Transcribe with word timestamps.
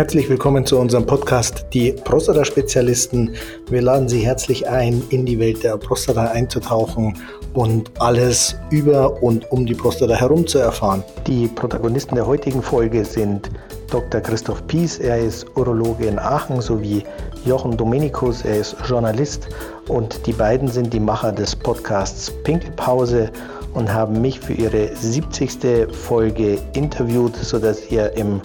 Herzlich 0.00 0.30
willkommen 0.30 0.64
zu 0.64 0.78
unserem 0.78 1.04
Podcast 1.04 1.66
Die 1.74 1.92
Prostata-Spezialisten. 1.92 3.34
Wir 3.68 3.82
laden 3.82 4.08
Sie 4.08 4.20
herzlich 4.20 4.66
ein, 4.66 5.02
in 5.10 5.26
die 5.26 5.38
Welt 5.38 5.62
der 5.62 5.76
Prostata 5.76 6.28
einzutauchen 6.28 7.18
und 7.52 7.90
alles 8.00 8.56
über 8.70 9.22
und 9.22 9.52
um 9.52 9.66
die 9.66 9.74
Prostata 9.74 10.14
herum 10.14 10.46
zu 10.46 10.58
erfahren. 10.58 11.04
Die 11.26 11.48
Protagonisten 11.48 12.14
der 12.14 12.26
heutigen 12.26 12.62
Folge 12.62 13.04
sind 13.04 13.50
Dr. 13.90 14.22
Christoph 14.22 14.66
Pies, 14.68 14.98
er 15.00 15.18
ist 15.18 15.44
Urologe 15.54 16.06
in 16.06 16.18
Aachen, 16.18 16.62
sowie 16.62 17.04
Jochen 17.44 17.76
Dominikus, 17.76 18.42
er 18.42 18.56
ist 18.56 18.76
Journalist 18.88 19.48
und 19.88 20.26
die 20.26 20.32
beiden 20.32 20.68
sind 20.68 20.94
die 20.94 21.00
Macher 21.00 21.30
des 21.30 21.54
Podcasts 21.54 22.30
Pinkelpause 22.42 23.30
und 23.74 23.92
haben 23.92 24.20
mich 24.20 24.40
für 24.40 24.52
ihre 24.52 24.94
70. 24.94 25.92
Folge 25.92 26.58
interviewt, 26.72 27.36
sodass 27.36 27.90
ihr 27.90 28.12
im 28.16 28.40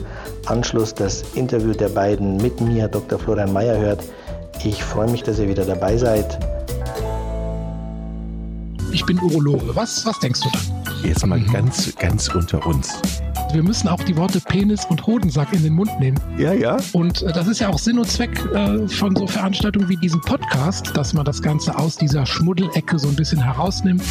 Anschluss 0.46 0.94
das 0.94 1.24
Interview 1.34 1.74
der 1.74 1.90
beiden 1.90 2.38
mit 2.38 2.62
mir, 2.62 2.88
Dr. 2.88 3.20
Florian 3.20 3.52
Mayer, 3.52 3.78
hört. 3.78 4.04
Ich 4.64 4.84
freue 4.84 5.10
mich, 5.10 5.24
dass 5.24 5.40
ihr 5.40 5.48
wieder 5.48 5.66
dabei 5.66 5.98
seid. 5.98 6.40
Ich 8.92 9.06
bin 9.06 9.20
Urologe. 9.20 9.76
Was, 9.76 10.06
was 10.06 10.20
denkst 10.20 10.42
du 10.42 10.50
dann? 10.52 10.86
Jetzt 11.04 11.26
mal 11.26 11.40
mhm. 11.40 11.52
ganz, 11.52 11.94
ganz 11.98 12.30
unter 12.30 12.66
uns. 12.66 13.00
Wir 13.52 13.62
müssen 13.62 13.88
auch 13.88 14.02
die 14.04 14.16
Worte 14.18 14.40
Penis 14.42 14.86
und 14.86 15.06
Hodensack 15.06 15.54
in 15.54 15.64
den 15.64 15.74
Mund 15.74 15.92
nehmen. 16.00 16.20
Ja, 16.38 16.54
ja. 16.54 16.78
Und 16.94 17.22
äh, 17.22 17.32
das 17.32 17.48
ist 17.48 17.60
ja 17.60 17.70
auch 17.70 17.78
Sinn 17.78 18.00
und 18.00 18.10
Zweck 18.10 18.32
äh, 18.54 18.88
von 18.88 19.16
so 19.16 19.28
Veranstaltungen 19.28 19.88
wie 19.88 19.98
diesem 19.98 20.22
Podcast, 20.22 20.96
dass 20.96 21.14
man 21.14 21.26
das 21.26 21.42
Ganze 21.42 21.78
aus 21.78 21.96
dieser 21.96 22.26
Schmuddelecke 22.26 22.98
so 22.98 23.08
ein 23.08 23.16
bisschen 23.16 23.42
herausnimmt. 23.42 24.04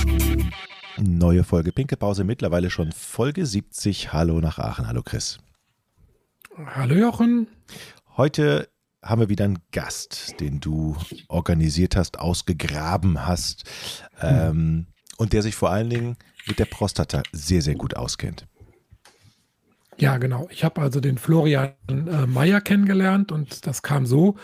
Neue 0.99 1.43
Folge 1.43 1.73
Pinkelpause, 1.73 2.23
mittlerweile 2.23 2.71
schon 2.71 2.93
Folge 2.93 3.47
70. 3.47 4.13
Hallo 4.13 4.41
nach 4.41 4.59
Aachen. 4.59 4.87
Hallo 4.87 5.03
Chris. 5.03 5.39
Hallo 6.57 6.95
Jochen. 6.95 7.49
Heute 8.17 8.69
haben 9.03 9.21
wir 9.21 9.29
wieder 9.29 9.45
einen 9.45 9.59
Gast, 9.73 10.39
den 10.39 10.61
du 10.61 10.97
organisiert 11.29 11.97
hast, 11.97 12.21
ausgegraben 12.21 13.27
hast 13.27 13.65
ähm, 14.21 14.87
und 15.17 15.33
der 15.33 15.43
sich 15.43 15.57
vor 15.57 15.71
allen 15.71 15.91
Dingen 15.91 16.17
mit 16.47 16.61
der 16.61 16.67
Prostata 16.67 17.23
sehr, 17.33 17.61
sehr 17.61 17.75
gut 17.75 17.97
auskennt. 17.97 18.47
Ja, 19.99 20.17
genau. 20.19 20.49
Ich 20.51 20.63
habe 20.63 20.81
also 20.81 21.01
den 21.01 21.19
Florian 21.19 21.75
äh, 21.89 22.27
Meyer 22.27 22.61
kennengelernt 22.61 23.33
und 23.33 23.67
das 23.67 23.83
kam 23.83 24.07
so, 24.07 24.37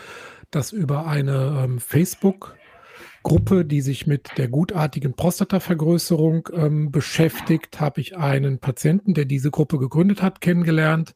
dass 0.49 0.73
über 0.73 1.07
eine 1.07 1.63
ähm, 1.63 1.79
Facebook- 1.79 2.55
Gruppe, 3.23 3.65
die 3.65 3.81
sich 3.81 4.07
mit 4.07 4.29
der 4.37 4.47
gutartigen 4.47 5.13
Prostatavergrößerung 5.13 6.49
ähm, 6.53 6.91
beschäftigt, 6.91 7.79
habe 7.79 8.01
ich 8.01 8.17
einen 8.17 8.59
Patienten, 8.59 9.13
der 9.13 9.25
diese 9.25 9.51
Gruppe 9.51 9.77
gegründet 9.77 10.21
hat, 10.21 10.41
kennengelernt. 10.41 11.13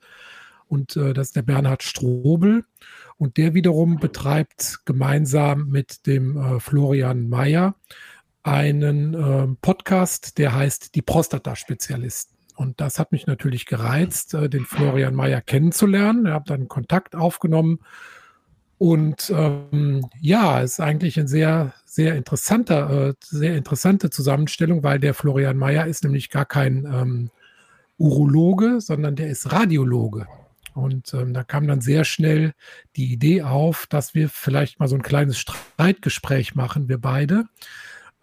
Und 0.68 0.96
äh, 0.96 1.14
das 1.14 1.28
ist 1.28 1.36
der 1.36 1.42
Bernhard 1.42 1.84
Strobel. 1.84 2.66
Und 3.18 3.38
der 3.38 3.54
wiederum 3.54 3.98
betreibt 3.98 4.80
gemeinsam 4.86 5.68
mit 5.68 6.06
dem 6.06 6.38
äh, 6.38 6.60
Florian 6.60 7.28
Mayer 7.30 7.76
einen 8.44 9.14
äh, 9.14 9.48
Podcast, 9.62 10.38
der 10.38 10.54
heißt 10.54 10.96
Die 10.96 11.02
Prostata-Spezialisten. 11.02 12.36
Und 12.56 12.80
das 12.80 13.00
hat 13.00 13.12
mich 13.12 13.28
natürlich 13.28 13.66
gereizt, 13.66 14.34
äh, 14.34 14.50
den 14.50 14.66
Florian 14.66 15.16
Mayer 15.16 15.42
kennenzulernen. 15.42 16.26
Ich 16.28 16.32
habe 16.32 16.46
dann 16.48 16.68
Kontakt 16.68 17.16
aufgenommen. 17.16 17.80
Und 18.78 19.32
ähm, 19.34 20.06
ja, 20.20 20.60
ist 20.60 20.80
eigentlich 20.80 21.20
ein 21.20 21.28
sehr 21.28 21.74
sehr 21.96 22.16
interessanter, 22.16 23.10
äh, 23.10 23.14
sehr 23.24 23.56
interessante 23.56 24.10
Zusammenstellung, 24.10 24.84
weil 24.84 25.00
der 25.00 25.14
Florian 25.14 25.56
Mayer 25.56 25.88
ist 25.88 26.04
nämlich 26.04 26.30
gar 26.30 26.46
kein 26.46 26.86
ähm, 26.86 27.30
Urologe, 27.98 28.82
sondern 28.82 29.16
der 29.16 29.30
ist 29.30 29.54
Radiologe. 29.54 30.28
Und 30.74 31.14
ähm, 31.14 31.34
da 31.34 31.46
kam 31.46 31.68
dann 31.68 31.80
sehr 31.80 32.04
schnell 32.04 32.52
die 32.98 33.14
Idee 33.14 33.44
auf, 33.44 33.88
dass 33.88 34.14
wir 34.14 34.28
vielleicht 34.28 34.78
mal 34.82 34.90
so 34.90 34.96
ein 34.96 35.04
kleines 35.04 35.38
Streitgespräch 35.38 36.54
machen, 36.54 36.90
wir 36.90 36.98
beide. 36.98 37.46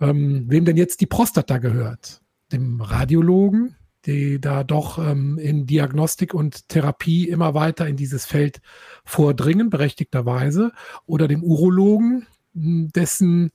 Ähm, 0.01 0.45
wem 0.49 0.67
denn 0.67 0.77
jetzt 0.77 1.01
die 1.01 1.07
Prostata 1.07 1.57
gehört? 1.57 2.21
Dem 2.53 2.83
Radiologen, 2.83 3.77
die 4.07 4.41
da 4.41 4.65
doch 4.65 4.99
ähm, 4.99 5.39
in 5.39 5.67
Diagnostik 5.67 6.35
und 6.35 6.69
Therapie 6.69 7.29
immer 7.29 7.55
weiter 7.55 7.87
in 7.87 7.97
dieses 7.97 8.27
Feld 8.27 8.61
vordringen, 9.05 9.71
berechtigterweise, 9.71 10.73
oder 11.07 11.29
dem 11.29 11.43
Urologen, 11.43 12.27
dessen 12.55 13.53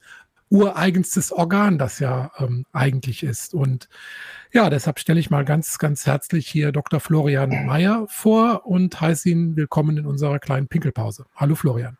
ureigenstes 0.49 1.31
Organ 1.31 1.77
das 1.77 1.99
ja 1.99 2.31
ähm, 2.39 2.65
eigentlich 2.71 3.23
ist. 3.23 3.53
Und 3.53 3.89
ja, 4.53 4.69
deshalb 4.69 4.99
stelle 4.99 5.19
ich 5.19 5.29
mal 5.29 5.43
ganz, 5.45 5.77
ganz 5.77 6.05
herzlich 6.05 6.47
hier 6.47 6.71
Dr. 6.71 6.99
Florian 6.99 7.65
Mayer 7.65 8.05
vor 8.07 8.65
und 8.65 8.99
heiße 8.99 9.29
ihn 9.29 9.55
willkommen 9.55 9.97
in 9.97 10.05
unserer 10.05 10.39
kleinen 10.39 10.67
Pinkelpause. 10.67 11.25
Hallo 11.35 11.55
Florian. 11.55 11.97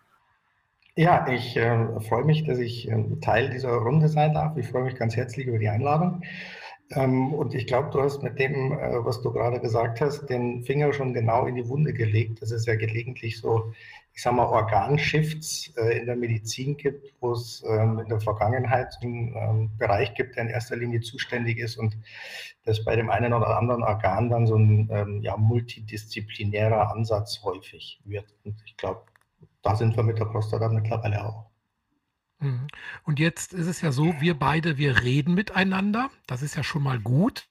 Ja, 0.96 1.28
ich 1.28 1.56
äh, 1.56 2.00
freue 2.08 2.26
mich, 2.26 2.46
dass 2.46 2.58
ich 2.58 2.90
äh, 2.90 3.04
Teil 3.22 3.52
dieser 3.52 3.70
Runde 3.70 4.08
sein 4.08 4.34
darf. 4.34 4.58
Ich 4.58 4.68
freue 4.68 4.84
mich 4.84 4.96
ganz 4.96 5.16
herzlich 5.16 5.46
über 5.46 5.60
die 5.60 5.70
Einladung. 5.70 6.24
Ähm, 6.92 7.34
und 7.34 7.54
ich 7.54 7.68
glaube, 7.68 7.90
du 7.92 8.02
hast 8.02 8.24
mit 8.24 8.40
dem, 8.40 8.72
äh, 8.72 9.06
was 9.06 9.22
du 9.22 9.32
gerade 9.32 9.60
gesagt 9.60 10.00
hast, 10.02 10.28
den 10.28 10.64
Finger 10.64 10.94
schon 10.94 11.14
genau 11.14 11.46
in 11.46 11.56
die 11.56 11.68
Wunde 11.68 11.94
gelegt. 11.94 12.42
Das 12.42 12.52
ist 12.52 12.66
ja 12.66 12.76
gelegentlich 12.76 13.40
so 13.40 13.74
ich 14.18 14.24
sage 14.24 14.36
mal, 14.36 14.48
Organshifts 14.48 15.72
äh, 15.78 16.00
in 16.00 16.08
der 16.08 16.16
Medizin 16.16 16.76
gibt, 16.76 17.14
wo 17.20 17.34
es 17.34 17.64
ähm, 17.70 18.00
in 18.00 18.10
der 18.10 18.20
Vergangenheit 18.20 18.96
einen 19.04 19.36
ähm, 19.36 19.72
Bereich 19.78 20.16
gibt, 20.16 20.36
der 20.36 20.46
in 20.46 20.50
erster 20.50 20.76
Linie 20.76 21.02
zuständig 21.02 21.60
ist 21.60 21.78
und 21.78 21.96
das 22.66 22.84
bei 22.84 22.96
dem 22.96 23.12
einen 23.12 23.32
oder 23.32 23.60
anderen 23.60 23.84
Organ 23.84 24.32
dann 24.32 24.48
so 24.48 24.56
ein 24.56 25.22
ja, 25.22 25.38
multidisziplinärer 25.38 26.92
Ansatz 26.92 27.44
häufig 27.44 28.02
wird. 28.06 28.26
Und 28.44 28.56
ich 28.66 28.76
glaube, 28.76 29.04
da 29.62 29.76
sind 29.76 29.96
wir 29.96 30.02
mit 30.02 30.18
der 30.18 30.26
Prostata 30.26 30.68
mittlerweile 30.68 31.24
auch. 31.24 31.47
Mhm. 32.40 32.68
Und 33.04 33.20
jetzt 33.20 33.54
ist 33.54 33.68
es 33.68 33.82
ja 33.82 33.92
so, 33.92 34.14
wir 34.20 34.38
beide, 34.38 34.78
wir 34.78 35.02
reden 35.02 35.34
miteinander. 35.34 36.10
Das 36.28 36.42
ist 36.42 36.56
ja 36.56 36.64
schon 36.64 36.84
mal 36.84 37.00
gut, 37.00 37.48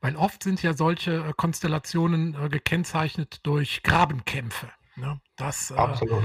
weil 0.00 0.16
oft 0.16 0.42
sind 0.42 0.62
ja 0.62 0.74
solche 0.74 1.24
äh, 1.24 1.32
Konstellationen 1.36 2.34
äh, 2.34 2.48
gekennzeichnet 2.48 3.40
durch 3.44 3.82
Grabenkämpfe. 3.82 4.70
Ne? 4.96 5.20
Das, 5.36 5.70
äh, 5.70 5.74
Absolut. 5.74 6.22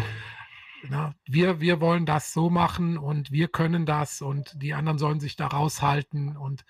Ne? 0.84 1.16
wir, 1.26 1.62
wir 1.62 1.82
wollen 1.82 2.06
das 2.06 2.34
so 2.34 2.50
machen 2.50 2.98
und 2.98 3.32
wir 3.32 3.48
können 3.48 3.86
das 3.86 4.22
und 4.22 4.52
die 4.62 4.74
anderen 4.74 5.00
sollen 5.00 5.20
sich 5.20 5.36
da 5.36 5.48
raushalten. 5.48 6.36
Und 6.38 6.66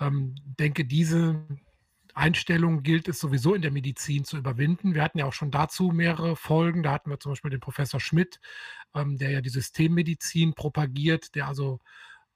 ähm, 0.00 0.34
denke, 0.58 0.84
diese 0.84 1.46
Einstellung 2.18 2.82
gilt 2.82 3.08
es 3.08 3.20
sowieso 3.20 3.54
in 3.54 3.62
der 3.62 3.70
Medizin 3.70 4.24
zu 4.24 4.36
überwinden. 4.36 4.94
Wir 4.94 5.02
hatten 5.02 5.18
ja 5.18 5.26
auch 5.26 5.32
schon 5.32 5.50
dazu 5.50 5.90
mehrere 5.90 6.36
Folgen. 6.36 6.82
Da 6.82 6.92
hatten 6.92 7.10
wir 7.10 7.20
zum 7.20 7.32
Beispiel 7.32 7.50
den 7.50 7.60
Professor 7.60 8.00
Schmidt, 8.00 8.40
ähm, 8.94 9.16
der 9.16 9.30
ja 9.30 9.40
die 9.40 9.48
Systemmedizin 9.48 10.54
propagiert, 10.54 11.34
der 11.34 11.46
also 11.46 11.80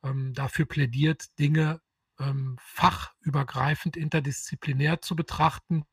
ähm, 0.02 0.32
dafür 0.34 0.66
plädiert, 0.66 1.38
Dinge 1.38 1.80
ähm, 2.18 2.56
fachübergreifend, 2.60 3.96
interdisziplinär 3.96 5.00
zu 5.00 5.16
betrachten. 5.16 5.84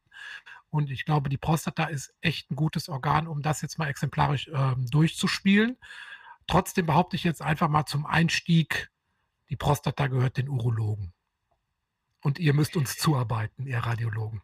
Und 0.69 0.91
ich 0.91 1.05
glaube, 1.05 1.29
die 1.29 1.37
Prostata 1.37 1.85
ist 1.85 2.13
echt 2.21 2.51
ein 2.51 2.55
gutes 2.55 2.89
Organ, 2.89 3.27
um 3.27 3.41
das 3.41 3.61
jetzt 3.61 3.79
mal 3.79 3.89
exemplarisch 3.89 4.47
äh, 4.49 4.75
durchzuspielen. 4.91 5.77
Trotzdem 6.47 6.85
behaupte 6.85 7.15
ich 7.15 7.23
jetzt 7.23 7.41
einfach 7.41 7.69
mal 7.69 7.85
zum 7.85 8.05
Einstieg, 8.05 8.91
die 9.49 9.55
Prostata 9.55 10.07
gehört 10.07 10.37
den 10.37 10.49
Urologen. 10.49 11.13
Und 12.21 12.39
ihr 12.39 12.53
müsst 12.53 12.75
uns 12.75 12.97
zuarbeiten, 12.97 13.65
ihr 13.65 13.79
Radiologen. 13.79 14.41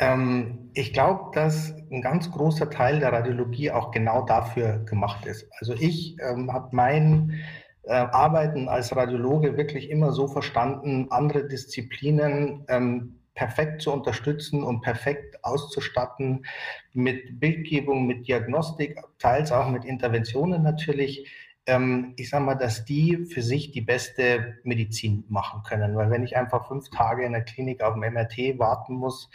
Ähm, 0.00 0.70
ich 0.74 0.92
glaube, 0.92 1.30
dass 1.34 1.74
ein 1.90 2.02
ganz 2.02 2.30
großer 2.30 2.70
Teil 2.70 2.98
der 2.98 3.12
Radiologie 3.12 3.70
auch 3.70 3.92
genau 3.92 4.24
dafür 4.24 4.78
gemacht 4.84 5.26
ist. 5.26 5.48
Also 5.60 5.74
ich 5.74 6.16
ähm, 6.20 6.52
habe 6.52 6.70
mein 6.72 7.40
äh, 7.84 7.92
Arbeiten 7.92 8.68
als 8.68 8.94
Radiologe 8.94 9.56
wirklich 9.56 9.90
immer 9.90 10.12
so 10.12 10.26
verstanden, 10.26 11.06
andere 11.10 11.46
Disziplinen 11.46 12.64
ähm, 12.68 13.20
perfekt 13.34 13.82
zu 13.82 13.92
unterstützen 13.92 14.62
und 14.62 14.82
perfekt 14.82 15.42
auszustatten 15.44 16.44
mit 16.92 17.40
Bildgebung, 17.40 18.06
mit 18.06 18.26
Diagnostik, 18.28 19.00
teils 19.18 19.52
auch 19.52 19.70
mit 19.70 19.84
Interventionen 19.84 20.62
natürlich. 20.62 21.30
Ähm, 21.66 22.14
ich 22.16 22.30
sage 22.30 22.44
mal, 22.44 22.54
dass 22.56 22.84
die 22.84 23.26
für 23.26 23.42
sich 23.42 23.70
die 23.70 23.80
beste 23.80 24.58
Medizin 24.64 25.24
machen 25.28 25.62
können. 25.62 25.96
Weil 25.96 26.10
wenn 26.10 26.24
ich 26.24 26.36
einfach 26.36 26.66
fünf 26.66 26.90
Tage 26.90 27.24
in 27.24 27.32
der 27.32 27.44
Klinik 27.44 27.82
auf 27.82 27.94
dem 27.94 28.02
MRT 28.12 28.58
warten 28.58 28.94
muss 28.94 29.30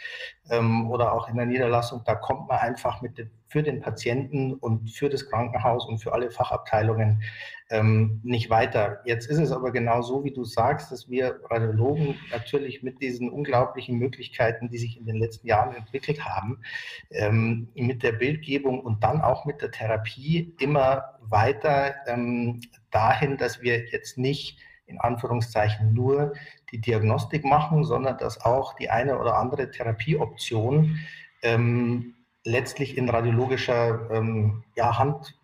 ähm, 0.50 0.90
oder 0.90 1.12
auch 1.12 1.28
in 1.28 1.36
der 1.36 1.46
Niederlassung, 1.46 2.02
da 2.04 2.14
kommt 2.14 2.48
man 2.48 2.58
einfach 2.58 3.00
mit 3.00 3.18
den, 3.18 3.30
für 3.48 3.62
den 3.62 3.80
Patienten 3.80 4.54
und 4.54 4.90
für 4.90 5.08
das 5.08 5.28
Krankenhaus 5.28 5.86
und 5.86 5.98
für 5.98 6.12
alle 6.12 6.30
Fachabteilungen 6.30 7.22
ähm, 7.70 8.20
nicht 8.22 8.50
weiter. 8.50 9.00
Jetzt 9.04 9.26
ist 9.26 9.38
es 9.38 9.52
aber 9.52 9.72
genau 9.72 10.02
so, 10.02 10.24
wie 10.24 10.32
du 10.32 10.44
sagst, 10.44 10.92
dass 10.92 11.08
wir 11.10 11.40
Radiologen 11.50 12.14
natürlich 12.30 12.82
mit 12.82 13.00
diesen 13.02 13.30
unglaublichen 13.30 13.98
Möglichkeiten, 13.98 14.68
die 14.70 14.78
sich 14.78 14.98
in 14.98 15.06
den 15.06 15.16
letzten 15.16 15.46
Jahren 15.46 15.74
entwickelt 15.74 16.24
haben, 16.24 16.60
ähm, 17.10 17.68
mit 17.74 18.02
der 18.02 18.12
Bildgebung 18.12 18.80
und 18.80 19.02
dann 19.02 19.20
auch 19.20 19.44
mit 19.44 19.60
der 19.60 19.70
Therapie 19.70 20.54
immer 20.60 21.18
weiter 21.20 21.94
ähm, 22.06 22.60
dahin, 22.90 23.36
dass 23.36 23.60
wir 23.62 23.86
jetzt 23.90 24.18
nicht 24.18 24.58
in 24.86 24.98
Anführungszeichen 24.98 25.92
nur 25.92 26.32
die 26.72 26.80
Diagnostik 26.80 27.44
machen, 27.44 27.84
sondern 27.84 28.16
dass 28.16 28.40
auch 28.40 28.74
die 28.76 28.88
eine 28.88 29.18
oder 29.18 29.36
andere 29.36 29.70
Therapieoption 29.70 30.98
ähm, 31.42 32.14
letztlich 32.48 32.96
in 32.96 33.08
radiologischer 33.08 34.10
ähm, 34.10 34.64
ja, 34.74 34.98
Hand 34.98 35.34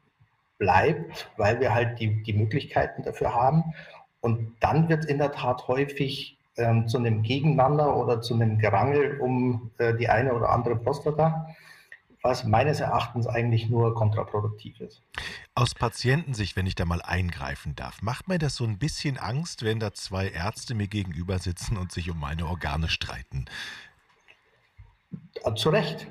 bleibt, 0.58 1.30
weil 1.36 1.60
wir 1.60 1.74
halt 1.74 2.00
die, 2.00 2.22
die 2.22 2.32
Möglichkeiten 2.32 3.02
dafür 3.02 3.34
haben. 3.34 3.74
Und 4.20 4.56
dann 4.60 4.88
wird 4.88 5.04
in 5.04 5.18
der 5.18 5.32
Tat 5.32 5.68
häufig 5.68 6.38
ähm, 6.56 6.88
zu 6.88 6.98
einem 6.98 7.22
Gegeneinander 7.22 7.96
oder 7.96 8.22
zu 8.22 8.34
einem 8.34 8.58
Gerangel 8.58 9.20
um 9.20 9.70
äh, 9.78 9.94
die 9.94 10.08
eine 10.08 10.32
oder 10.32 10.48
andere 10.50 10.76
Prostata, 10.76 11.54
was 12.22 12.44
meines 12.44 12.80
Erachtens 12.80 13.26
eigentlich 13.26 13.68
nur 13.68 13.94
kontraproduktiv 13.94 14.80
ist. 14.80 15.02
Aus 15.54 15.74
Patientensicht, 15.74 16.56
wenn 16.56 16.66
ich 16.66 16.74
da 16.74 16.86
mal 16.86 17.02
eingreifen 17.02 17.74
darf, 17.76 18.00
macht 18.00 18.28
mir 18.28 18.38
das 18.38 18.54
so 18.54 18.64
ein 18.64 18.78
bisschen 18.78 19.18
Angst, 19.18 19.62
wenn 19.62 19.78
da 19.78 19.92
zwei 19.92 20.28
Ärzte 20.28 20.74
mir 20.74 20.88
gegenüber 20.88 21.38
sitzen 21.38 21.76
und 21.76 21.92
sich 21.92 22.10
um 22.10 22.18
meine 22.18 22.46
Organe 22.46 22.88
streiten? 22.88 23.44
Zu 25.56 25.68
Recht. 25.68 26.06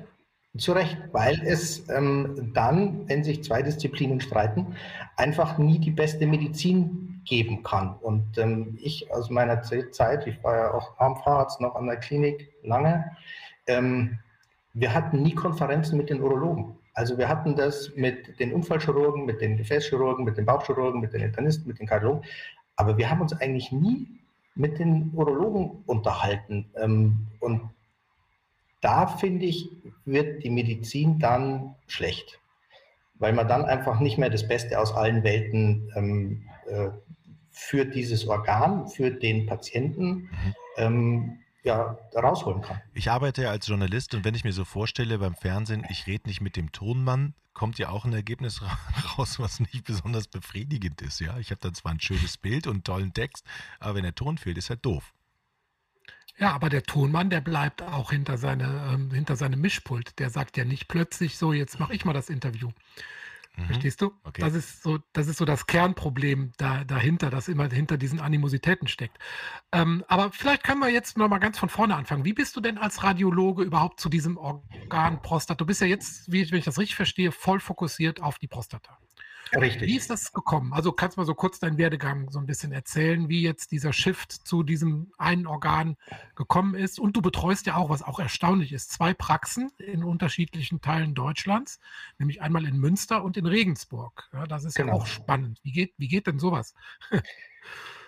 Zu 0.56 0.72
Recht, 0.72 0.96
weil 1.12 1.40
es 1.44 1.88
ähm, 1.88 2.52
dann, 2.54 3.08
wenn 3.08 3.24
sich 3.24 3.42
zwei 3.42 3.62
Disziplinen 3.62 4.20
streiten, 4.20 4.76
einfach 5.16 5.58
nie 5.58 5.80
die 5.80 5.90
beste 5.90 6.26
Medizin 6.26 7.22
geben 7.24 7.62
kann. 7.62 7.96
Und 7.96 8.38
ähm, 8.38 8.78
ich 8.80 9.10
aus 9.12 9.30
meiner 9.30 9.62
Zeit, 9.62 10.26
ich 10.26 10.42
war 10.44 10.56
ja 10.56 10.74
auch 10.74 10.98
Armfahrarzt 10.98 11.60
noch 11.60 11.74
an 11.74 11.86
der 11.86 11.96
Klinik 11.96 12.52
lange, 12.62 13.16
ähm, 13.66 14.18
wir 14.74 14.92
hatten 14.92 15.22
nie 15.22 15.34
Konferenzen 15.34 15.96
mit 15.96 16.10
den 16.10 16.20
Urologen. 16.20 16.76
Also 16.94 17.16
wir 17.18 17.28
hatten 17.28 17.56
das 17.56 17.92
mit 17.96 18.38
den 18.38 18.52
Unfallchirurgen, 18.52 19.24
mit 19.24 19.40
den 19.40 19.56
Gefäßchirurgen, 19.56 20.24
mit 20.24 20.36
den 20.36 20.46
Bauchchirurgen, 20.46 21.00
mit 21.00 21.12
den 21.12 21.22
Internisten, 21.22 21.66
mit 21.66 21.78
den 21.78 21.86
Kardiologen. 21.86 22.24
Aber 22.76 22.96
wir 22.96 23.08
haben 23.08 23.20
uns 23.20 23.32
eigentlich 23.32 23.72
nie 23.72 24.06
mit 24.54 24.78
den 24.78 25.10
Urologen 25.14 25.82
unterhalten. 25.86 26.66
Ähm, 26.76 27.26
und 27.40 27.62
da 28.84 29.06
finde 29.06 29.46
ich, 29.46 29.70
wird 30.04 30.44
die 30.44 30.50
Medizin 30.50 31.18
dann 31.18 31.74
schlecht, 31.86 32.38
weil 33.14 33.32
man 33.32 33.48
dann 33.48 33.64
einfach 33.64 33.98
nicht 33.98 34.18
mehr 34.18 34.30
das 34.30 34.46
Beste 34.46 34.78
aus 34.78 34.92
allen 34.92 35.22
Welten 35.24 35.90
ähm, 35.96 36.48
äh, 36.68 36.90
für 37.50 37.86
dieses 37.86 38.26
Organ, 38.26 38.88
für 38.88 39.10
den 39.10 39.46
Patienten 39.46 40.12
mhm. 40.14 40.54
ähm, 40.76 41.38
ja, 41.62 41.96
rausholen 42.14 42.60
kann. 42.60 42.82
Ich 42.92 43.10
arbeite 43.10 43.44
ja 43.44 43.50
als 43.50 43.66
Journalist 43.66 44.14
und 44.14 44.24
wenn 44.24 44.34
ich 44.34 44.44
mir 44.44 44.52
so 44.52 44.66
vorstelle 44.66 45.18
beim 45.18 45.34
Fernsehen, 45.34 45.86
ich 45.88 46.06
rede 46.06 46.28
nicht 46.28 46.42
mit 46.42 46.56
dem 46.56 46.70
Tonmann, 46.72 47.32
kommt 47.54 47.78
ja 47.78 47.88
auch 47.88 48.04
ein 48.04 48.12
Ergebnis 48.12 48.60
raus, 49.18 49.38
was 49.38 49.60
nicht 49.60 49.84
besonders 49.84 50.28
befriedigend 50.28 51.00
ist. 51.00 51.20
Ja, 51.20 51.38
ich 51.38 51.50
habe 51.50 51.60
dann 51.62 51.74
zwar 51.74 51.92
ein 51.92 52.00
schönes 52.00 52.36
Bild 52.36 52.66
und 52.66 52.74
einen 52.74 52.84
tollen 52.84 53.14
Text, 53.14 53.46
aber 53.80 53.94
wenn 53.94 54.02
der 54.02 54.14
Ton 54.14 54.36
fehlt, 54.36 54.58
ist 54.58 54.68
halt 54.68 54.84
doof. 54.84 55.14
Ja, 56.38 56.52
aber 56.52 56.68
der 56.68 56.82
Tonmann, 56.82 57.30
der 57.30 57.40
bleibt 57.40 57.82
auch 57.82 58.10
hinter, 58.10 58.38
seine, 58.38 58.90
ähm, 58.92 59.10
hinter 59.12 59.36
seinem 59.36 59.60
Mischpult. 59.60 60.18
Der 60.18 60.30
sagt 60.30 60.56
ja 60.56 60.64
nicht 60.64 60.88
plötzlich 60.88 61.38
so, 61.38 61.52
jetzt 61.52 61.78
mache 61.78 61.94
ich 61.94 62.04
mal 62.04 62.12
das 62.12 62.28
Interview. 62.28 62.70
Mhm. 63.56 63.66
Verstehst 63.66 64.00
du? 64.00 64.12
Okay. 64.24 64.40
Das 64.40 64.54
ist 64.54 64.82
so, 64.82 64.98
das 65.12 65.28
ist 65.28 65.38
so 65.38 65.44
das 65.44 65.66
Kernproblem 65.66 66.52
da, 66.56 66.82
dahinter, 66.82 67.30
das 67.30 67.46
immer 67.46 67.68
hinter 67.70 67.96
diesen 67.96 68.18
Animositäten 68.18 68.88
steckt. 68.88 69.16
Ähm, 69.70 70.04
aber 70.08 70.32
vielleicht 70.32 70.64
können 70.64 70.80
wir 70.80 70.88
jetzt 70.88 71.16
noch 71.16 71.28
mal 71.28 71.38
ganz 71.38 71.58
von 71.58 71.68
vorne 71.68 71.94
anfangen. 71.94 72.24
Wie 72.24 72.32
bist 72.32 72.56
du 72.56 72.60
denn 72.60 72.78
als 72.78 73.04
Radiologe 73.04 73.62
überhaupt 73.62 74.00
zu 74.00 74.08
diesem 74.08 74.36
Organ 74.36 75.22
Prostata? 75.22 75.56
Du 75.56 75.66
bist 75.66 75.80
ja 75.80 75.86
jetzt, 75.86 76.32
wie, 76.32 76.50
wenn 76.50 76.58
ich 76.58 76.64
das 76.64 76.78
richtig 76.78 76.96
verstehe, 76.96 77.30
voll 77.30 77.60
fokussiert 77.60 78.20
auf 78.20 78.38
die 78.38 78.48
Prostata. 78.48 78.98
Richtig. 79.52 79.88
Wie 79.88 79.96
ist 79.96 80.10
das 80.10 80.32
gekommen? 80.32 80.72
Also 80.72 80.92
kannst 80.92 81.16
du 81.16 81.20
mal 81.20 81.26
so 81.26 81.34
kurz 81.34 81.58
deinen 81.58 81.78
Werdegang 81.78 82.30
so 82.30 82.38
ein 82.38 82.46
bisschen 82.46 82.72
erzählen, 82.72 83.28
wie 83.28 83.42
jetzt 83.42 83.72
dieser 83.72 83.92
Shift 83.92 84.32
zu 84.32 84.62
diesem 84.62 85.12
einen 85.18 85.46
Organ 85.46 85.96
gekommen 86.34 86.74
ist. 86.74 86.98
Und 86.98 87.16
du 87.16 87.22
betreust 87.22 87.66
ja 87.66 87.76
auch, 87.76 87.90
was 87.90 88.02
auch 88.02 88.18
erstaunlich 88.18 88.72
ist, 88.72 88.90
zwei 88.90 89.14
Praxen 89.14 89.70
in 89.78 90.04
unterschiedlichen 90.04 90.80
Teilen 90.80 91.14
Deutschlands, 91.14 91.80
nämlich 92.18 92.42
einmal 92.42 92.64
in 92.66 92.78
Münster 92.78 93.22
und 93.22 93.36
in 93.36 93.46
Regensburg. 93.46 94.28
Ja, 94.32 94.46
das 94.46 94.64
ist 94.64 94.74
genau. 94.74 94.88
ja 94.88 94.94
auch 94.94 95.06
spannend. 95.06 95.60
Wie 95.62 95.72
geht, 95.72 95.94
wie 95.98 96.08
geht 96.08 96.26
denn 96.26 96.38
sowas? 96.38 96.74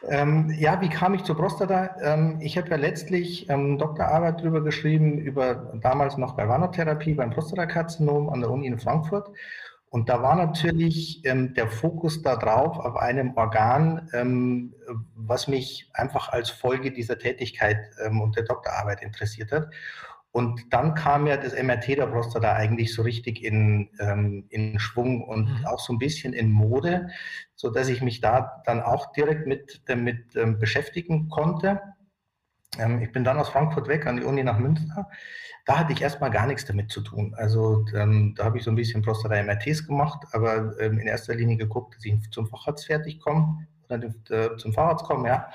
Ähm, 0.08 0.50
ja, 0.56 0.80
wie 0.80 0.88
kam 0.88 1.14
ich 1.14 1.24
zur 1.24 1.36
Prostata? 1.36 1.96
Ähm, 2.00 2.38
ich 2.40 2.56
habe 2.56 2.68
ja 2.68 2.76
letztlich 2.76 3.48
ähm, 3.48 3.78
Doktorarbeit 3.78 4.40
darüber 4.40 4.62
geschrieben, 4.62 5.18
über 5.18 5.72
damals 5.80 6.16
noch 6.16 6.36
Galvanotherapie 6.36 7.14
beim 7.14 7.30
Prostatakarzinom 7.30 8.28
an 8.28 8.40
der 8.40 8.50
Uni 8.50 8.66
in 8.66 8.78
Frankfurt. 8.78 9.30
Und 9.96 10.10
da 10.10 10.20
war 10.20 10.36
natürlich 10.36 11.24
ähm, 11.24 11.54
der 11.54 11.68
Fokus 11.68 12.20
darauf, 12.20 12.78
auf 12.78 12.96
einem 12.96 13.34
Organ, 13.34 14.10
ähm, 14.12 14.74
was 15.14 15.48
mich 15.48 15.88
einfach 15.94 16.28
als 16.28 16.50
Folge 16.50 16.92
dieser 16.92 17.18
Tätigkeit 17.18 17.78
ähm, 18.04 18.20
und 18.20 18.36
der 18.36 18.44
Doktorarbeit 18.44 19.02
interessiert 19.02 19.52
hat. 19.52 19.70
Und 20.32 20.70
dann 20.70 20.94
kam 20.94 21.26
ja 21.26 21.38
das 21.38 21.54
MRT 21.54 21.96
der 21.96 22.08
Prostata 22.08 22.52
eigentlich 22.52 22.92
so 22.92 23.00
richtig 23.00 23.42
in, 23.42 23.88
ähm, 23.98 24.44
in 24.50 24.78
Schwung 24.78 25.24
und 25.24 25.60
mhm. 25.60 25.64
auch 25.64 25.80
so 25.80 25.94
ein 25.94 25.98
bisschen 25.98 26.34
in 26.34 26.50
Mode, 26.50 27.08
so 27.54 27.70
dass 27.70 27.88
ich 27.88 28.02
mich 28.02 28.20
da 28.20 28.60
dann 28.66 28.82
auch 28.82 29.12
direkt 29.12 29.46
mit 29.46 29.80
damit 29.86 30.36
ähm, 30.36 30.58
beschäftigen 30.58 31.30
konnte. 31.30 31.80
Ähm, 32.78 33.02
ich 33.02 33.12
bin 33.12 33.24
dann 33.24 33.38
aus 33.38 33.48
Frankfurt 33.48 33.88
weg 33.88 34.06
an 34.06 34.16
die 34.16 34.24
Uni 34.24 34.42
nach 34.42 34.58
Münster 34.58 35.08
da 35.66 35.80
hatte 35.80 35.92
ich 35.92 36.00
erstmal 36.00 36.30
gar 36.30 36.46
nichts 36.46 36.64
damit 36.64 36.90
zu 36.90 37.00
tun. 37.00 37.34
Also 37.36 37.84
ähm, 37.94 38.34
da 38.36 38.44
habe 38.44 38.56
ich 38.56 38.64
so 38.64 38.70
ein 38.70 38.76
bisschen 38.76 39.02
Prostata-MRTs 39.02 39.86
gemacht, 39.86 40.24
aber 40.32 40.78
ähm, 40.80 41.00
in 41.00 41.08
erster 41.08 41.34
Linie 41.34 41.56
geguckt, 41.56 41.96
dass 41.96 42.04
ich 42.04 42.14
zum 42.30 42.46
Facharzt 42.46 42.86
fertig 42.86 43.20
komme 43.20 43.66
oder 43.88 44.00
äh, 44.30 44.56
zum 44.56 44.72
Facharzt 44.72 45.04
komme, 45.04 45.28
ja. 45.28 45.48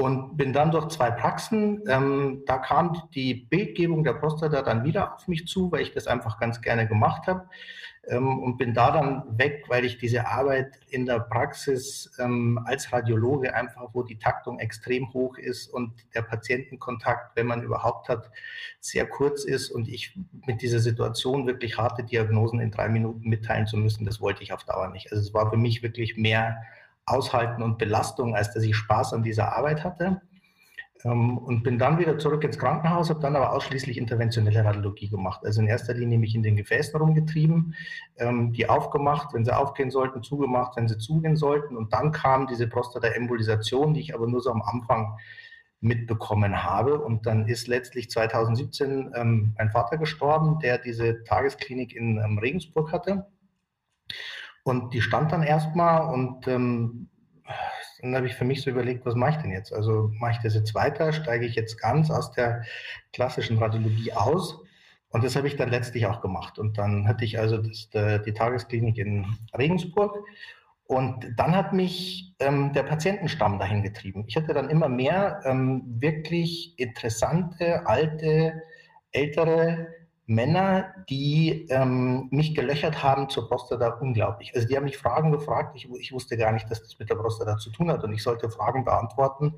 Und 0.00 0.36
bin 0.36 0.52
dann 0.52 0.70
durch 0.70 0.86
zwei 0.90 1.10
Praxen, 1.10 1.82
ähm, 1.88 2.44
da 2.46 2.58
kam 2.58 3.02
die 3.16 3.34
Bildgebung 3.34 4.04
der 4.04 4.12
Prostata 4.12 4.62
dann 4.62 4.84
wieder 4.84 5.12
auf 5.12 5.26
mich 5.26 5.48
zu, 5.48 5.72
weil 5.72 5.80
ich 5.80 5.92
das 5.92 6.06
einfach 6.06 6.38
ganz 6.38 6.60
gerne 6.60 6.86
gemacht 6.86 7.26
habe 7.26 7.48
ähm, 8.06 8.38
und 8.38 8.58
bin 8.58 8.74
da 8.74 8.92
dann 8.92 9.24
weg, 9.36 9.64
weil 9.66 9.84
ich 9.84 9.98
diese 9.98 10.28
Arbeit 10.28 10.78
in 10.88 11.04
der 11.04 11.18
Praxis 11.18 12.12
ähm, 12.20 12.60
als 12.64 12.92
Radiologe 12.92 13.54
einfach, 13.56 13.88
wo 13.92 14.04
die 14.04 14.20
Taktung 14.20 14.60
extrem 14.60 15.12
hoch 15.12 15.36
ist 15.36 15.66
und 15.66 15.92
der 16.14 16.22
Patientenkontakt, 16.22 17.34
wenn 17.34 17.48
man 17.48 17.64
überhaupt 17.64 18.08
hat, 18.08 18.30
sehr 18.78 19.04
kurz 19.04 19.42
ist 19.42 19.68
und 19.68 19.88
ich 19.88 20.16
mit 20.46 20.62
dieser 20.62 20.78
Situation 20.78 21.48
wirklich 21.48 21.76
harte 21.76 22.04
Diagnosen 22.04 22.60
in 22.60 22.70
drei 22.70 22.88
Minuten 22.88 23.28
mitteilen 23.28 23.66
zu 23.66 23.76
müssen, 23.76 24.04
das 24.04 24.20
wollte 24.20 24.44
ich 24.44 24.52
auf 24.52 24.62
Dauer 24.62 24.90
nicht. 24.90 25.10
Also 25.10 25.22
es 25.22 25.34
war 25.34 25.50
für 25.50 25.56
mich 25.56 25.82
wirklich 25.82 26.16
mehr 26.16 26.62
Aushalten 27.10 27.62
und 27.62 27.78
Belastung, 27.78 28.34
als 28.34 28.52
dass 28.52 28.62
ich 28.62 28.76
Spaß 28.76 29.12
an 29.12 29.22
dieser 29.22 29.56
Arbeit 29.56 29.84
hatte. 29.84 30.20
Ähm, 31.04 31.38
und 31.38 31.62
bin 31.62 31.78
dann 31.78 31.98
wieder 31.98 32.18
zurück 32.18 32.42
ins 32.44 32.58
Krankenhaus, 32.58 33.10
habe 33.10 33.20
dann 33.20 33.36
aber 33.36 33.52
ausschließlich 33.52 33.98
interventionelle 33.98 34.64
Radiologie 34.64 35.08
gemacht. 35.08 35.44
Also 35.44 35.60
in 35.60 35.68
erster 35.68 35.94
Linie 35.94 36.18
mich 36.18 36.34
in 36.34 36.42
den 36.42 36.56
Gefäßen 36.56 36.98
rumgetrieben, 36.98 37.74
ähm, 38.16 38.52
die 38.52 38.68
aufgemacht, 38.68 39.32
wenn 39.32 39.44
sie 39.44 39.56
aufgehen 39.56 39.90
sollten, 39.90 40.22
zugemacht, 40.22 40.76
wenn 40.76 40.88
sie 40.88 40.98
zugehen 40.98 41.36
sollten. 41.36 41.76
Und 41.76 41.92
dann 41.92 42.12
kam 42.12 42.46
diese 42.46 42.66
Prostata-Embolisation, 42.66 43.94
die 43.94 44.00
ich 44.00 44.14
aber 44.14 44.26
nur 44.26 44.40
so 44.40 44.50
am 44.50 44.62
Anfang 44.62 45.18
mitbekommen 45.80 46.64
habe. 46.64 46.98
Und 46.98 47.26
dann 47.26 47.46
ist 47.46 47.68
letztlich 47.68 48.10
2017 48.10 49.12
ähm, 49.14 49.54
mein 49.56 49.70
Vater 49.70 49.98
gestorben, 49.98 50.58
der 50.58 50.78
diese 50.78 51.22
Tagesklinik 51.22 51.94
in 51.94 52.18
Regensburg 52.38 52.90
hatte. 52.92 53.26
Und 54.68 54.92
die 54.92 55.00
stand 55.00 55.32
dann 55.32 55.42
erstmal 55.42 56.12
und 56.12 56.46
ähm, 56.46 57.08
dann 58.02 58.14
habe 58.14 58.26
ich 58.26 58.34
für 58.34 58.44
mich 58.44 58.60
so 58.60 58.68
überlegt, 58.68 59.06
was 59.06 59.14
mache 59.14 59.30
ich 59.30 59.36
denn 59.38 59.50
jetzt? 59.50 59.72
Also 59.72 60.10
mache 60.20 60.32
ich 60.32 60.38
das 60.42 60.54
jetzt 60.54 60.74
weiter? 60.74 61.14
Steige 61.14 61.46
ich 61.46 61.54
jetzt 61.54 61.80
ganz 61.80 62.10
aus 62.10 62.32
der 62.32 62.64
klassischen 63.14 63.56
Radiologie 63.56 64.12
aus? 64.12 64.60
Und 65.08 65.24
das 65.24 65.36
habe 65.36 65.48
ich 65.48 65.56
dann 65.56 65.70
letztlich 65.70 66.04
auch 66.04 66.20
gemacht. 66.20 66.58
Und 66.58 66.76
dann 66.76 67.08
hatte 67.08 67.24
ich 67.24 67.38
also 67.38 67.56
das, 67.56 67.88
die 68.26 68.32
Tagesklinik 68.34 68.98
in 68.98 69.24
Regensburg. 69.56 70.22
Und 70.84 71.26
dann 71.36 71.56
hat 71.56 71.72
mich 71.72 72.34
ähm, 72.38 72.74
der 72.74 72.82
Patientenstamm 72.82 73.58
dahin 73.58 73.82
getrieben. 73.82 74.24
Ich 74.26 74.36
hatte 74.36 74.52
dann 74.52 74.68
immer 74.68 74.90
mehr 74.90 75.40
ähm, 75.46 75.82
wirklich 75.86 76.78
interessante, 76.78 77.86
alte, 77.86 78.62
ältere 79.12 79.97
Männer, 80.28 80.94
die 81.08 81.66
ähm, 81.70 82.28
mich 82.30 82.54
gelöchert 82.54 83.02
haben 83.02 83.30
zur 83.30 83.48
Prostata 83.48 83.88
unglaublich. 83.88 84.54
Also 84.54 84.68
die 84.68 84.76
haben 84.76 84.84
mich 84.84 84.98
Fragen 84.98 85.32
gefragt, 85.32 85.74
ich, 85.74 85.88
ich, 85.98 86.12
wusste 86.12 86.36
gar 86.36 86.52
nicht, 86.52 86.70
dass 86.70 86.82
das 86.82 86.98
mit 86.98 87.08
der 87.08 87.14
Prostata 87.14 87.56
zu 87.56 87.70
tun 87.70 87.90
hat 87.90 88.04
und 88.04 88.12
ich 88.12 88.22
sollte 88.22 88.50
Fragen 88.50 88.84
beantworten, 88.84 89.54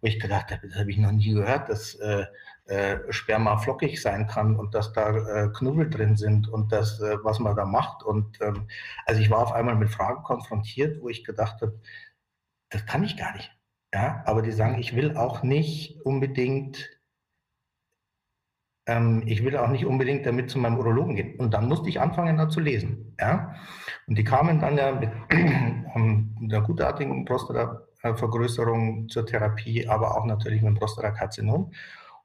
wo 0.00 0.08
ich 0.08 0.18
gedacht 0.18 0.50
habe, 0.50 0.66
das 0.66 0.78
habe 0.78 0.90
ich 0.90 0.98
noch 0.98 1.12
nie 1.12 1.32
gehört, 1.32 1.68
dass 1.68 1.94
äh, 1.94 2.26
äh, 2.64 2.98
Sperma 3.12 3.56
flockig 3.58 4.02
sein 4.02 4.26
kann 4.26 4.56
und 4.56 4.74
dass 4.74 4.92
da 4.92 5.10
äh, 5.10 5.48
Knubbel 5.52 5.88
drin 5.88 6.16
sind 6.16 6.48
und 6.48 6.72
das, 6.72 7.00
äh, 7.00 7.16
was 7.22 7.38
man 7.38 7.54
da 7.54 7.64
macht. 7.64 8.02
Und 8.02 8.40
ähm, 8.40 8.66
also 9.06 9.20
ich 9.20 9.30
war 9.30 9.38
auf 9.38 9.52
einmal 9.52 9.76
mit 9.76 9.90
Fragen 9.90 10.24
konfrontiert, 10.24 11.00
wo 11.00 11.08
ich 11.08 11.22
gedacht 11.22 11.62
habe, 11.62 11.80
das 12.68 12.84
kann 12.84 13.04
ich 13.04 13.16
gar 13.16 13.32
nicht. 13.36 13.56
Ja, 13.94 14.24
aber 14.26 14.42
die 14.42 14.50
sagen, 14.50 14.80
ich 14.80 14.96
will 14.96 15.16
auch 15.16 15.44
nicht 15.44 16.00
unbedingt 16.04 16.99
ähm, 18.90 19.22
ich 19.26 19.44
will 19.44 19.56
auch 19.56 19.68
nicht 19.68 19.86
unbedingt 19.86 20.26
damit 20.26 20.50
zu 20.50 20.58
meinem 20.58 20.76
Urologen 20.78 21.14
gehen. 21.14 21.38
Und 21.38 21.54
dann 21.54 21.68
musste 21.68 21.88
ich 21.88 22.00
anfangen, 22.00 22.36
da 22.36 22.48
zu 22.48 22.58
lesen. 22.58 23.14
Ja? 23.20 23.54
Und 24.08 24.18
die 24.18 24.24
kamen 24.24 24.60
dann 24.60 24.76
ja 24.76 24.92
mit 24.92 25.10
ähm, 25.30 26.36
einer 26.42 26.60
gutartigen 26.62 27.24
Prostatavergrößerung 27.24 29.08
zur 29.08 29.26
Therapie, 29.26 29.88
aber 29.88 30.16
auch 30.18 30.26
natürlich 30.26 30.60
mit 30.62 30.72
dem 30.72 30.78
Prostatakarzinom. 30.78 31.72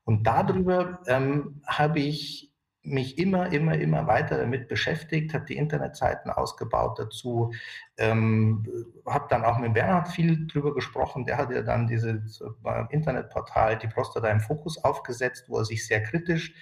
Und 0.05 0.25
darüber 0.25 1.00
ähm, 1.07 1.62
habe 1.67 2.00
ich 2.00 2.51
mich 2.86 3.18
immer, 3.18 3.51
immer, 3.51 3.75
immer 3.75 4.08
weiter 4.08 4.38
damit 4.38 4.68
beschäftigt, 4.68 5.34
habe 5.34 5.46
die 5.46 5.58
Internetseiten 5.58 6.32
ausgebaut 6.32 7.00
dazu, 7.00 7.51
ähm, 7.98 8.65
habe 9.06 9.27
dann 9.30 9.44
auch 9.44 9.58
mit 9.58 9.74
Bernhard 9.74 10.08
viel 10.10 10.48
drüber 10.48 10.74
gesprochen. 10.74 11.25
Der 11.25 11.38
hat 11.38 11.51
ja 11.51 11.62
dann 11.62 11.88
dieses 11.88 12.42
äh, 12.42 12.84
Internetportal 12.89 13.77
Die 13.77 13.88
Prostata 13.88 14.30
im 14.30 14.39
Fokus 14.39 14.84
aufgesetzt, 14.84 15.46
wo 15.48 15.58
er 15.58 15.65
sich 15.65 15.86
sehr 15.86 16.04
kritisch 16.04 16.54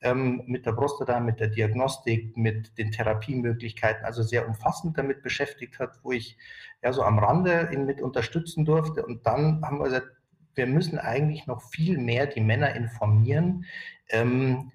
ähm, 0.00 0.42
mit 0.46 0.66
der 0.66 0.72
Prostata, 0.72 1.20
mit 1.20 1.40
der 1.40 1.48
Diagnostik, 1.48 2.36
mit 2.36 2.76
den 2.78 2.92
Therapiemöglichkeiten, 2.92 4.04
also 4.04 4.22
sehr 4.22 4.46
umfassend 4.46 4.96
damit 4.96 5.22
beschäftigt 5.22 5.78
hat, 5.78 5.98
wo 6.02 6.12
ich 6.12 6.36
ja 6.82 6.92
so 6.92 7.02
am 7.02 7.18
Rande 7.18 7.70
ihn 7.72 7.84
mit 7.84 8.00
unterstützen 8.00 8.64
durfte. 8.64 9.04
Und 9.04 9.26
dann 9.26 9.62
haben 9.62 9.78
wir 9.78 9.84
gesagt, 9.84 10.08
wir 10.54 10.66
müssen 10.66 10.98
eigentlich 10.98 11.46
noch 11.46 11.62
viel 11.62 11.98
mehr 11.98 12.26
die 12.26 12.40
Männer 12.40 12.74
informieren, 12.74 13.64
ähm, 14.10 14.72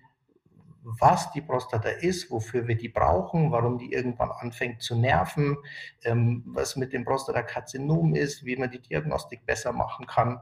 was 0.83 1.31
die 1.31 1.41
Prostata 1.41 1.89
ist, 1.89 2.29
wofür 2.29 2.67
wir 2.67 2.75
die 2.75 2.89
brauchen, 2.89 3.51
warum 3.51 3.77
die 3.77 3.91
irgendwann 3.93 4.31
anfängt 4.31 4.81
zu 4.81 4.99
nerven, 4.99 5.57
ähm, 6.03 6.43
was 6.45 6.75
mit 6.75 6.93
dem 6.93 7.05
Prostatakarzinom 7.05 8.15
ist, 8.15 8.45
wie 8.45 8.57
man 8.57 8.69
die 8.69 8.81
Diagnostik 8.81 9.45
besser 9.45 9.71
machen 9.71 10.05
kann. 10.05 10.39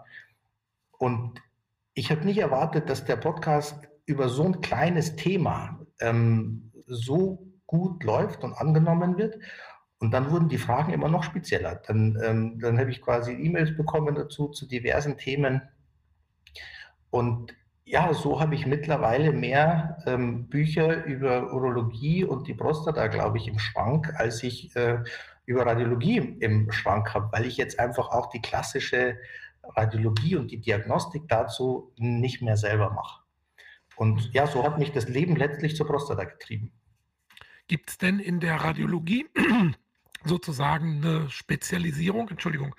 Und 0.97 1.41
ich 1.93 2.11
habe 2.11 2.25
nicht 2.25 2.39
erwartet, 2.39 2.89
dass 2.89 3.05
der 3.05 3.17
Podcast 3.17 3.87
über 4.05 4.29
so 4.29 4.43
ein 4.43 4.61
kleines 4.61 5.15
Thema 5.15 5.79
ähm, 5.99 6.71
so 6.87 7.47
gut 7.67 8.03
läuft 8.03 8.43
und 8.43 8.53
angenommen 8.53 9.17
wird. 9.17 9.37
Und 9.99 10.11
dann 10.11 10.31
wurden 10.31 10.49
die 10.49 10.57
Fragen 10.57 10.91
immer 10.91 11.09
noch 11.09 11.23
spezieller. 11.23 11.75
Dann, 11.75 12.19
ähm, 12.23 12.59
dann 12.59 12.79
habe 12.79 12.89
ich 12.89 13.01
quasi 13.01 13.33
E-Mails 13.33 13.77
bekommen 13.77 14.15
dazu 14.15 14.49
zu 14.49 14.67
diversen 14.67 15.17
Themen. 15.17 15.61
Und 17.11 17.53
ja, 17.85 18.13
so 18.13 18.39
habe 18.39 18.55
ich 18.55 18.65
mittlerweile 18.65 19.31
mehr 19.31 19.97
ähm, 20.05 20.47
Bücher 20.47 21.03
über 21.05 21.53
Urologie 21.53 22.23
und 22.23 22.47
die 22.47 22.53
Prostata, 22.53 23.07
glaube 23.07 23.37
ich, 23.37 23.47
im 23.47 23.59
Schrank, 23.59 24.13
als 24.15 24.43
ich 24.43 24.75
äh, 24.75 24.99
über 25.45 25.65
Radiologie 25.65 26.37
im 26.39 26.71
Schrank 26.71 27.13
habe, 27.13 27.29
weil 27.31 27.45
ich 27.45 27.57
jetzt 27.57 27.79
einfach 27.79 28.09
auch 28.09 28.29
die 28.29 28.41
klassische 28.41 29.17
Radiologie 29.63 30.35
und 30.35 30.51
die 30.51 30.59
Diagnostik 30.59 31.23
dazu 31.27 31.91
nicht 31.97 32.41
mehr 32.41 32.57
selber 32.57 32.91
mache. 32.91 33.21
Und 33.95 34.33
ja, 34.33 34.47
so 34.47 34.63
hat 34.63 34.79
mich 34.79 34.91
das 34.91 35.09
Leben 35.09 35.35
letztlich 35.35 35.75
zur 35.75 35.87
Prostata 35.87 36.23
getrieben. 36.23 36.71
Gibt 37.67 37.89
es 37.89 37.97
denn 37.97 38.19
in 38.19 38.39
der 38.39 38.55
Radiologie 38.55 39.27
sozusagen 40.25 41.03
eine 41.03 41.29
Spezialisierung, 41.29 42.29
Entschuldigung, 42.29 42.75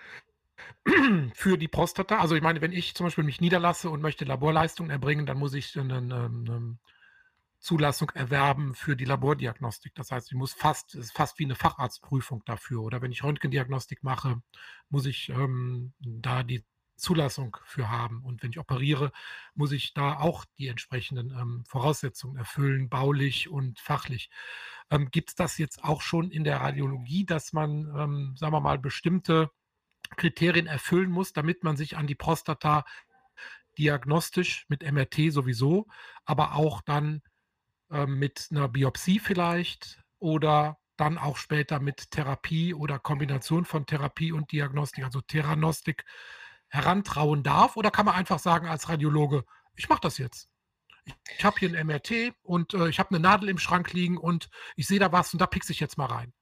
für 1.35 1.59
die 1.59 1.69
Prostata. 1.69 2.19
Also 2.19 2.35
ich 2.35 2.43
meine, 2.43 2.61
wenn 2.61 2.73
ich 2.73 2.95
zum 2.95 3.07
Beispiel 3.07 3.25
mich 3.25 3.41
niederlasse 3.41 3.91
und 3.91 4.03
möchte 4.03 4.25
Laborleistungen 4.25 4.91
erbringen, 4.91 5.27
dann 5.27 5.39
muss 5.39 5.55
ich 5.55 5.79
eine, 5.79 5.99
eine, 5.99 6.25
eine 6.25 6.79
Zulassung 7.63 8.11
erwerben 8.11 8.75
für 8.75 8.97
die 8.97 9.05
Labordiagnostik. 9.05 9.95
Das 9.95 10.11
heißt, 10.11 10.33
ich 10.33 10.37
muss 10.37 10.53
fast, 10.53 10.95
es 10.95 11.07
ist 11.07 11.13
fast 11.13 11.39
wie 11.39 11.45
eine 11.45 11.55
Facharztprüfung 11.55 12.43
dafür. 12.45 12.83
Oder 12.83 13.01
wenn 13.03 13.13
ich 13.13 13.23
Röntgendiagnostik 13.23 14.03
mache, 14.03 14.43
muss 14.89 15.07
ich 15.07 15.29
ähm, 15.29 15.93
da 16.01 16.43
die 16.43 16.65
Zulassung 16.97 17.57
für 17.65 17.89
haben. 17.89 18.23
Und 18.25 18.43
wenn 18.43 18.51
ich 18.51 18.59
operiere, 18.59 19.13
muss 19.55 19.73
ich 19.73 19.95
da 19.95 20.19
auch 20.19 20.45
die 20.59 20.69
entsprechenden 20.69 21.31
ähm, 21.31 21.65
Voraussetzungen 21.67 22.37
erfüllen, 22.37 22.89
baulich 22.89 23.49
und 23.49 23.79
fachlich. 23.79 24.31
Ähm, 24.91 25.11
Gibt 25.11 25.31
es 25.31 25.35
das 25.35 25.59
jetzt 25.59 25.85
auch 25.85 26.01
schon 26.01 26.31
in 26.31 26.45
der 26.45 26.61
Radiologie, 26.61 27.25
dass 27.25 27.53
man, 27.53 27.93
ähm, 27.97 28.35
sagen 28.37 28.53
wir 28.53 28.61
mal, 28.61 28.79
bestimmte 28.79 29.51
Kriterien 30.17 30.67
erfüllen 30.67 31.11
muss, 31.11 31.33
damit 31.33 31.65
man 31.65 31.77
sich 31.77 31.97
an 31.97 32.07
die 32.07 32.15
Prostata 32.15 32.85
diagnostisch 33.79 34.67
mit 34.69 34.83
MRT 34.83 35.33
sowieso, 35.33 35.87
aber 36.25 36.55
auch 36.55 36.83
dann 36.83 37.23
äh, 37.91 38.07
mit 38.07 38.49
einer 38.51 38.69
Biopsie 38.69 39.19
vielleicht 39.19 40.03
oder 40.19 40.79
dann 40.97 41.17
auch 41.19 41.37
später 41.37 41.81
mit 41.81 42.11
Therapie 42.11 42.75
oder 42.75 42.99
Kombination 42.99 43.65
von 43.65 43.87
Therapie 43.87 44.33
und 44.33 44.53
Diagnostik, 44.53 45.05
also 45.05 45.21
Theranostik, 45.23 46.05
herantrauen 46.73 47.43
darf? 47.43 47.77
Oder 47.77 47.91
kann 47.91 48.07
man 48.07 48.15
einfach 48.15 48.39
sagen 48.39 48.67
als 48.67 48.89
Radiologe, 48.89 49.45
ich 49.77 49.89
mache 49.89 50.01
das 50.01 50.19
jetzt? 50.19 50.49
Ich, 51.37 51.45
habe 51.45 51.59
hier 51.59 51.69
ein 51.69 51.87
MRT 51.87 52.35
und 52.43 52.75
äh, 52.75 52.89
ich 52.89 52.99
habe 52.99 53.11
eine 53.11 53.21
Nadel 53.21 53.49
im 53.49 53.59
Schrank 53.59 53.93
liegen 53.93 54.17
und 54.17 54.49
ich 54.77 54.87
sehe 54.87 55.01
da 55.01 55.13
was 55.13 55.33
und 55.33 55.41
da 55.41 55.47
pickse 55.47 55.73
ich 55.73 55.81
jetzt 55.81 55.99
mal 55.99 56.07
rein. 56.07 56.33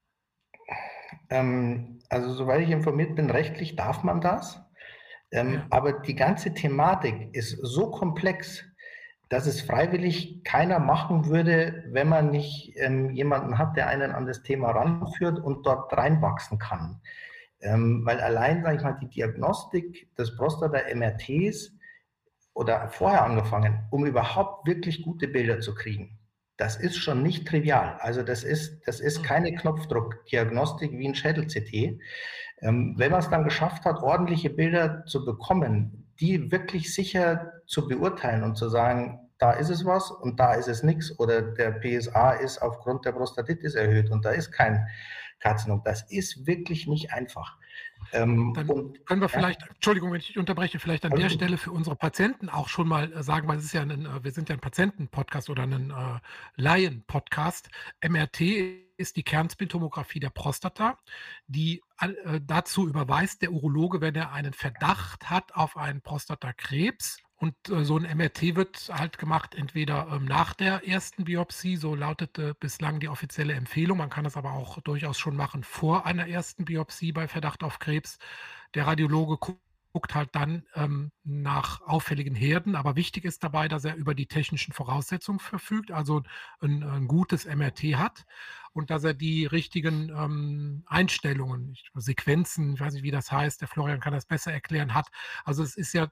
Ähm, 1.29 2.01
also 2.09 2.33
soweit 2.33 2.63
ich 2.63 2.71
informiert 2.71 3.15
bin, 3.17 3.31
rechtlich 3.31 3.77
darf 3.77 4.03
man 4.03 4.21
das. 4.21 4.61
Ähm, 5.31 5.55
ja. 5.55 5.67
Aber 5.71 5.93
die 5.93 6.15
ganze 6.15 6.55
Thematik 6.55 7.35
ist 7.35 7.59
so 7.63 7.91
komplex, 7.91 8.65
dass 9.29 9.47
es 9.47 9.61
freiwillig 9.61 10.43
keiner 10.43 10.81
machen 10.81 11.27
würde, 11.27 11.85
wenn 11.89 12.09
man 12.09 12.31
nicht 12.31 12.73
ähm, 12.77 13.11
jemanden 13.11 13.59
hat, 13.59 13.77
der 13.77 13.87
einen 13.87 14.11
an 14.11 14.27
das 14.27 14.43
Thema 14.43 14.73
ranführt 14.73 15.39
und 15.39 15.65
dort 15.65 15.97
reinwachsen 15.97 16.59
kann. 16.59 17.01
Ähm, 17.61 18.03
weil 18.05 18.21
allein, 18.21 18.63
sage 18.63 18.77
ich 18.77 18.83
mal, 18.83 18.99
die 19.01 19.09
Diagnostik 19.09 20.15
des 20.17 20.37
Prostata-MRTs 20.37 21.73
oder 22.55 22.89
vorher 22.89 23.25
angefangen, 23.25 23.87
um 23.91 24.05
überhaupt 24.05 24.67
wirklich 24.67 25.03
gute 25.03 25.29
Bilder 25.29 25.61
zu 25.61 25.75
kriegen, 25.75 26.19
das 26.61 26.77
ist 26.77 26.99
schon 26.99 27.23
nicht 27.23 27.49
trivial. 27.49 27.97
Also 28.01 28.23
das 28.23 28.45
ist, 28.45 28.87
das 28.87 29.01
ist 29.01 29.25
keine 29.25 29.55
Knopfdruckdiagnostik 29.55 30.93
wie 30.93 31.09
ein 31.09 31.15
Schädel-CT. 31.15 31.99
Ähm, 32.61 32.95
wenn 32.99 33.11
man 33.11 33.21
es 33.21 33.31
dann 33.31 33.45
geschafft 33.45 33.87
hat, 33.87 34.03
ordentliche 34.03 34.51
Bilder 34.51 35.07
zu 35.07 35.25
bekommen, 35.25 36.13
die 36.21 36.53
wirklich 36.53 36.95
sicher 36.95 37.63
zu 37.67 37.89
beurteilen 37.89 38.43
und 38.43 38.57
zu 38.57 38.69
sagen, 38.69 39.31
da 39.39 39.53
ist 39.53 39.71
es 39.71 39.87
was 39.87 40.11
und 40.11 40.39
da 40.39 40.53
ist 40.53 40.69
es 40.69 40.83
nichts 40.83 41.19
oder 41.19 41.41
der 41.41 41.81
PSA 41.81 42.33
ist 42.33 42.61
aufgrund 42.61 43.07
der 43.07 43.13
Prostatitis 43.13 43.75
erhöht 43.75 44.11
und 44.11 44.27
da 44.27 44.31
ist 44.31 44.53
kein 44.53 44.87
Karzinom. 45.39 45.81
Das 45.83 46.03
ist 46.11 46.47
wirklich 46.47 46.87
nicht 46.87 47.15
einfach. 47.15 47.57
Ähm, 48.13 48.53
Dann 48.55 48.69
und, 48.69 49.07
können 49.07 49.21
wir 49.21 49.29
vielleicht, 49.29 49.63
ja. 49.63 49.69
Entschuldigung, 49.69 50.13
wenn 50.13 50.21
ich 50.21 50.39
unterbreche, 50.39 50.79
vielleicht 50.79 51.05
an 51.05 51.13
also, 51.13 51.23
der 51.23 51.31
Stelle 51.31 51.59
für 51.59 51.71
unsere 51.71 51.97
Patienten 51.97 52.49
auch 52.49 52.69
schon 52.69 52.89
mal 52.89 53.13
äh, 53.13 53.23
sagen, 53.23 53.49
weil 53.49 53.59
es 53.59 53.65
ist 53.65 53.73
ja 53.73 53.83
ein, 53.83 54.07
äh, 54.07 54.25
wir 54.25 54.33
sind 54.33 54.49
ja 54.49 54.57
ein 54.57 54.61
Patienten-Podcast 54.61 55.51
oder 55.51 55.63
ein 55.63 55.91
äh, 55.91 56.21
Laien-Podcast. 56.57 57.71
MRT 58.07 58.41
ist 58.97 59.17
die 59.17 59.23
Kernspintomographie 59.23 60.21
der 60.21 60.31
Prostata, 60.31 60.99
die 61.47 61.83
äh, 62.01 62.41
dazu 62.43 62.89
überweist 62.89 63.43
der 63.43 63.53
Urologe, 63.53 64.01
wenn 64.01 64.15
er 64.15 64.33
einen 64.33 64.53
Verdacht 64.53 65.31
hat 65.31 65.55
auf 65.55 65.77
einen 65.77 66.03
Prostatakrebs 66.03 67.19
und 67.41 67.55
äh, 67.71 67.85
so 67.87 67.97
ein 67.99 68.03
MRT 68.19 68.55
wird 68.55 68.91
halt 68.93 69.17
gemacht, 69.17 69.55
entweder 69.55 70.09
ähm, 70.13 70.27
nach 70.27 70.53
der 70.53 70.87
ersten 70.87 71.25
Biopsie, 71.25 71.77
so 71.77 71.95
lautete 71.95 72.55
bislang 72.55 73.01
die 73.01 73.09
offizielle 73.09 73.55
Empfehlung. 73.55 73.97
Man 73.97 74.11
kann 74.11 74.25
das 74.25 74.37
aber 74.37 74.53
auch 74.53 74.79
durchaus 74.83 75.19
schon 75.19 75.37
machen 75.37 75.65
vor 75.65 76.05
einer 76.05 76.29
ersten 76.29 76.67
Biopsie 76.67 77.13
bei 77.13 77.29
Verdacht 77.29 77.63
auf 77.65 77.79
Krebs. 77.79 78.19
Der 78.75 78.87
Radiologe 78.87 79.39
guckt 79.39 80.15
halt 80.15 80.35
dann 80.35 80.65
ähm, 80.75 81.13
nach 81.25 81.81
auffälligen 81.81 82.35
Herden. 82.35 82.77
Aber 82.77 82.95
wichtig 82.95 83.25
ist 83.25 83.43
dabei, 83.43 83.69
dass 83.69 83.87
er 83.87 83.97
über 83.97 84.15
die 84.15 84.27
technischen 84.27 84.75
Voraussetzungen 84.75 85.41
verfügt, 85.41 85.91
also 85.93 86.23
ein, 86.61 86.83
ein 86.83 87.09
gutes 87.09 87.47
MRT 87.47 87.97
hat 87.97 88.27
und 88.73 88.91
dass 88.91 89.05
er 89.05 89.15
die 89.15 89.47
richtigen 89.47 90.11
ähm, 90.11 90.83
Einstellungen, 90.87 91.77
Sequenzen, 91.95 92.75
ich 92.75 92.81
weiß 92.81 92.95
nicht, 92.95 93.03
wie 93.03 93.11
das 93.11 93.33
heißt, 93.33 93.61
der 93.61 93.69
Florian 93.69 94.01
kann 94.01 94.13
das 94.13 94.27
besser 94.27 94.53
erklären, 94.53 94.95
hat. 94.95 95.09
Also 95.45 95.63
es 95.63 95.77
ist 95.77 95.93
ja, 95.93 96.09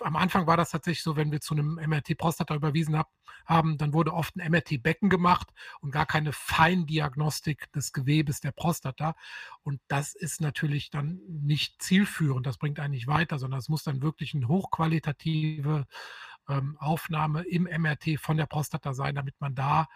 am 0.00 0.16
Anfang 0.16 0.46
war 0.46 0.56
das 0.56 0.70
tatsächlich 0.70 1.02
so, 1.02 1.16
wenn 1.16 1.30
wir 1.30 1.40
zu 1.40 1.54
einem 1.54 1.74
MRT 1.74 2.16
Prostata 2.16 2.54
überwiesen 2.54 2.96
hab, 2.96 3.10
haben, 3.46 3.78
dann 3.78 3.92
wurde 3.92 4.14
oft 4.14 4.36
ein 4.36 4.50
MRT 4.50 4.82
Becken 4.82 5.10
gemacht 5.10 5.48
und 5.80 5.90
gar 5.90 6.06
keine 6.06 6.32
Feindiagnostik 6.32 7.70
des 7.72 7.92
Gewebes 7.92 8.40
der 8.40 8.52
Prostata. 8.52 9.14
Und 9.62 9.80
das 9.88 10.14
ist 10.14 10.40
natürlich 10.40 10.90
dann 10.90 11.20
nicht 11.28 11.82
zielführend, 11.82 12.46
das 12.46 12.58
bringt 12.58 12.80
eigentlich 12.80 13.06
weiter, 13.06 13.38
sondern 13.38 13.60
es 13.60 13.68
muss 13.68 13.84
dann 13.84 14.02
wirklich 14.02 14.34
eine 14.34 14.48
hochqualitative 14.48 15.86
ähm, 16.48 16.76
Aufnahme 16.78 17.42
im 17.42 17.64
MRT 17.64 18.18
von 18.18 18.36
der 18.36 18.46
Prostata 18.46 18.92
sein, 18.92 19.14
damit 19.14 19.34
man 19.40 19.54
da 19.54 19.88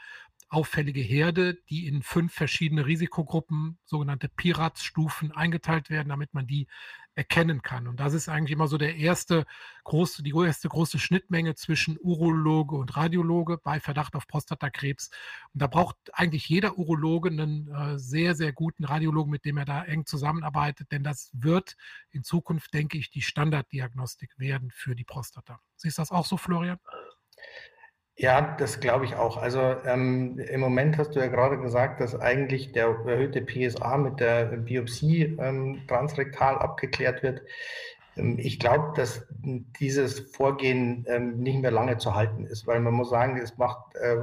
auffällige 0.48 1.00
Herde, 1.00 1.58
die 1.68 1.86
in 1.86 2.02
fünf 2.02 2.32
verschiedene 2.32 2.86
Risikogruppen, 2.86 3.78
sogenannte 3.84 4.28
Piratsstufen, 4.28 5.32
eingeteilt 5.32 5.90
werden, 5.90 6.10
damit 6.10 6.32
man 6.32 6.46
die 6.46 6.68
erkennen 7.16 7.62
kann. 7.62 7.86
Und 7.86 8.00
das 8.00 8.12
ist 8.12 8.28
eigentlich 8.28 8.52
immer 8.52 8.66
so 8.66 8.76
der 8.76 8.96
erste 8.96 9.46
große, 9.84 10.22
die 10.22 10.34
erste 10.36 10.68
große 10.68 10.98
Schnittmenge 10.98 11.54
zwischen 11.54 11.98
Urologe 12.00 12.76
und 12.76 12.96
Radiologe 12.96 13.58
bei 13.58 13.80
Verdacht 13.80 14.16
auf 14.16 14.26
Prostatakrebs. 14.26 15.10
Und 15.52 15.62
da 15.62 15.66
braucht 15.66 15.96
eigentlich 16.12 16.48
jeder 16.48 16.76
Urologe 16.76 17.30
einen 17.30 17.68
äh, 17.68 17.98
sehr, 17.98 18.34
sehr 18.34 18.52
guten 18.52 18.84
Radiologen, 18.84 19.30
mit 19.30 19.44
dem 19.44 19.58
er 19.58 19.64
da 19.64 19.84
eng 19.84 20.06
zusammenarbeitet, 20.06 20.90
denn 20.90 21.04
das 21.04 21.30
wird 21.32 21.76
in 22.10 22.24
Zukunft, 22.24 22.74
denke 22.74 22.98
ich, 22.98 23.10
die 23.10 23.22
Standarddiagnostik 23.22 24.38
werden 24.38 24.70
für 24.72 24.94
die 24.94 25.04
Prostata. 25.04 25.60
Siehst 25.76 25.98
du 25.98 26.02
das 26.02 26.10
auch 26.10 26.26
so, 26.26 26.36
Florian? 26.36 26.78
Ja, 28.16 28.56
das 28.58 28.78
glaube 28.78 29.04
ich 29.06 29.16
auch. 29.16 29.36
Also 29.36 29.60
ähm, 29.84 30.38
im 30.38 30.60
Moment 30.60 30.98
hast 30.98 31.16
du 31.16 31.20
ja 31.20 31.26
gerade 31.26 31.58
gesagt, 31.58 32.00
dass 32.00 32.14
eigentlich 32.18 32.70
der 32.70 32.86
erhöhte 32.86 33.42
PSA 33.42 33.96
mit 33.98 34.20
der 34.20 34.44
Biopsie 34.44 35.36
ähm, 35.40 35.82
transrektal 35.88 36.56
abgeklärt 36.58 37.24
wird. 37.24 37.42
Ähm, 38.16 38.38
ich 38.38 38.60
glaube, 38.60 38.92
dass 38.94 39.26
dieses 39.80 40.20
Vorgehen 40.20 41.04
ähm, 41.08 41.38
nicht 41.40 41.60
mehr 41.60 41.72
lange 41.72 41.98
zu 41.98 42.14
halten 42.14 42.46
ist, 42.46 42.68
weil 42.68 42.78
man 42.78 42.94
muss 42.94 43.10
sagen, 43.10 43.36
es 43.36 43.58
macht 43.58 43.96
äh, 43.96 44.18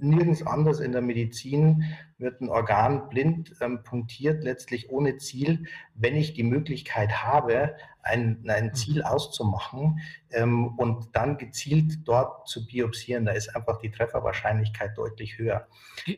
nirgends 0.00 0.46
anders 0.46 0.78
in 0.78 0.92
der 0.92 1.02
Medizin 1.02 1.84
wird 2.18 2.40
ein 2.40 2.48
Organ 2.48 3.08
blind 3.08 3.56
ähm, 3.60 3.82
punktiert, 3.82 4.44
letztlich 4.44 4.90
ohne 4.90 5.16
Ziel, 5.16 5.66
wenn 5.94 6.14
ich 6.14 6.34
die 6.34 6.44
Möglichkeit 6.44 7.24
habe, 7.24 7.74
ein, 8.02 8.44
ein 8.48 8.66
mhm. 8.66 8.74
Ziel 8.74 9.02
auszumachen 9.02 10.00
ähm, 10.30 10.68
und 10.78 11.08
dann 11.12 11.38
gezielt 11.38 12.06
dort 12.06 12.48
zu 12.48 12.66
biopsieren. 12.66 13.24
Da 13.24 13.32
ist 13.32 13.54
einfach 13.54 13.78
die 13.78 13.90
Trefferwahrscheinlichkeit 13.90 14.96
deutlich 14.96 15.38
höher. 15.38 15.66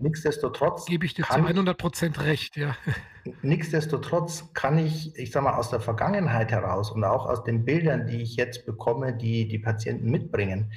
Nichtsdestotrotz 0.00 0.86
gebe 0.86 1.04
ich 1.06 1.14
dir 1.14 1.24
zu 1.24 1.34
100 1.34 1.76
Prozent 1.76 2.20
recht, 2.22 2.56
ja. 2.56 2.76
Nichtsdestotrotz 3.42 4.52
kann 4.52 4.78
ich, 4.78 5.16
ich 5.16 5.30
sage 5.30 5.44
mal, 5.44 5.54
aus 5.54 5.70
der 5.70 5.80
Vergangenheit 5.80 6.50
heraus 6.50 6.90
und 6.90 7.04
auch 7.04 7.26
aus 7.26 7.42
den 7.44 7.64
Bildern, 7.64 8.06
die 8.06 8.20
ich 8.20 8.36
jetzt 8.36 8.66
bekomme, 8.66 9.14
die 9.14 9.48
die 9.48 9.58
Patienten 9.58 10.10
mitbringen, 10.10 10.72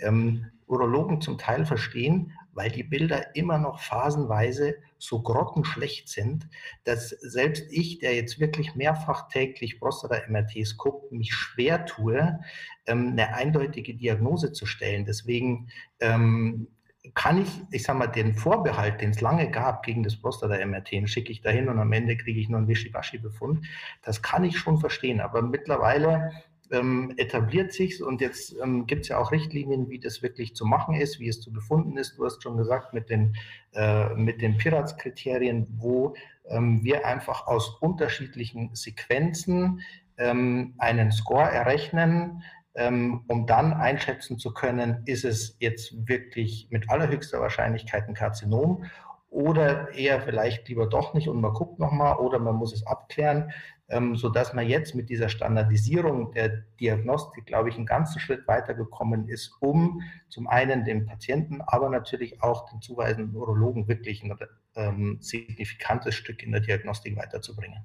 ähm, 0.00 0.46
Urologen 0.66 1.20
zum 1.20 1.38
Teil 1.38 1.64
verstehen, 1.64 2.32
weil 2.58 2.72
die 2.72 2.82
Bilder 2.82 3.36
immer 3.36 3.56
noch 3.56 3.78
phasenweise 3.78 4.74
so 4.98 5.22
grottenschlecht 5.22 6.08
sind, 6.08 6.48
dass 6.82 7.10
selbst 7.10 7.64
ich, 7.70 8.00
der 8.00 8.16
jetzt 8.16 8.40
wirklich 8.40 8.74
mehrfach 8.74 9.28
täglich 9.28 9.78
Prostata-MRTs 9.78 10.76
guckt, 10.76 11.12
mich 11.12 11.32
schwer 11.32 11.86
tue, 11.86 12.40
ähm, 12.86 13.10
eine 13.12 13.32
eindeutige 13.32 13.94
Diagnose 13.94 14.52
zu 14.52 14.66
stellen. 14.66 15.04
Deswegen 15.04 15.68
ähm, 16.00 16.66
kann 17.14 17.40
ich, 17.40 17.48
ich 17.70 17.84
sage 17.84 18.00
mal, 18.00 18.08
den 18.08 18.34
Vorbehalt, 18.34 19.00
den 19.02 19.10
es 19.10 19.20
lange 19.20 19.48
gab 19.52 19.84
gegen 19.84 20.02
das 20.02 20.16
Prostata-MRT, 20.16 21.08
schicke 21.08 21.30
ich 21.30 21.40
dahin 21.40 21.68
und 21.68 21.78
am 21.78 21.92
Ende 21.92 22.16
kriege 22.16 22.40
ich 22.40 22.48
nur 22.48 22.58
einen 22.58 22.66
Wischiwaschi-Befund. 22.68 23.64
Das 24.02 24.20
kann 24.20 24.42
ich 24.42 24.58
schon 24.58 24.78
verstehen. 24.78 25.20
Aber 25.20 25.42
mittlerweile 25.42 26.32
ähm, 26.70 27.14
etabliert 27.16 27.72
sich 27.72 28.02
und 28.02 28.20
jetzt 28.20 28.54
ähm, 28.62 28.86
gibt 28.86 29.02
es 29.02 29.08
ja 29.08 29.18
auch 29.18 29.32
Richtlinien, 29.32 29.88
wie 29.88 29.98
das 29.98 30.22
wirklich 30.22 30.54
zu 30.54 30.66
machen 30.66 30.94
ist, 30.94 31.20
wie 31.20 31.28
es 31.28 31.40
zu 31.40 31.52
befunden 31.52 31.96
ist. 31.96 32.18
Du 32.18 32.24
hast 32.24 32.42
schon 32.42 32.56
gesagt, 32.56 32.92
mit 32.94 33.10
den, 33.10 33.36
äh, 33.74 34.14
mit 34.14 34.42
den 34.42 34.56
Pirates-Kriterien, 34.56 35.66
wo 35.78 36.14
ähm, 36.48 36.82
wir 36.82 37.06
einfach 37.06 37.46
aus 37.46 37.78
unterschiedlichen 37.80 38.74
Sequenzen 38.74 39.80
ähm, 40.18 40.74
einen 40.78 41.12
Score 41.12 41.50
errechnen, 41.50 42.42
ähm, 42.74 43.24
um 43.28 43.46
dann 43.46 43.72
einschätzen 43.72 44.38
zu 44.38 44.52
können, 44.52 45.02
ist 45.06 45.24
es 45.24 45.56
jetzt 45.58 46.08
wirklich 46.08 46.68
mit 46.70 46.90
allerhöchster 46.90 47.40
Wahrscheinlichkeit 47.40 48.08
ein 48.08 48.14
Karzinom 48.14 48.84
oder 49.30 49.92
eher 49.94 50.20
vielleicht 50.20 50.68
lieber 50.68 50.86
doch 50.86 51.12
nicht 51.12 51.28
und 51.28 51.40
man 51.40 51.52
guckt 51.52 51.78
nochmal 51.78 52.16
oder 52.16 52.38
man 52.38 52.56
muss 52.56 52.72
es 52.72 52.86
abklären 52.86 53.50
ähm, 53.88 54.16
sodass 54.16 54.52
man 54.52 54.68
jetzt 54.68 54.94
mit 54.94 55.08
dieser 55.08 55.28
Standardisierung 55.28 56.32
der 56.32 56.48
Diagnostik, 56.80 57.46
glaube 57.46 57.70
ich, 57.70 57.76
einen 57.76 57.86
ganzen 57.86 58.20
Schritt 58.20 58.46
weitergekommen 58.46 59.28
ist, 59.28 59.56
um 59.60 60.02
zum 60.28 60.46
einen 60.46 60.84
dem 60.84 61.06
Patienten, 61.06 61.62
aber 61.62 61.88
natürlich 61.88 62.42
auch 62.42 62.68
den 62.70 62.82
zuweisenden 62.82 63.34
Urologen 63.34 63.88
wirklich 63.88 64.22
ein 64.22 64.36
ähm, 64.74 65.18
signifikantes 65.20 66.14
Stück 66.14 66.42
in 66.42 66.52
der 66.52 66.60
Diagnostik 66.60 67.16
weiterzubringen. 67.16 67.84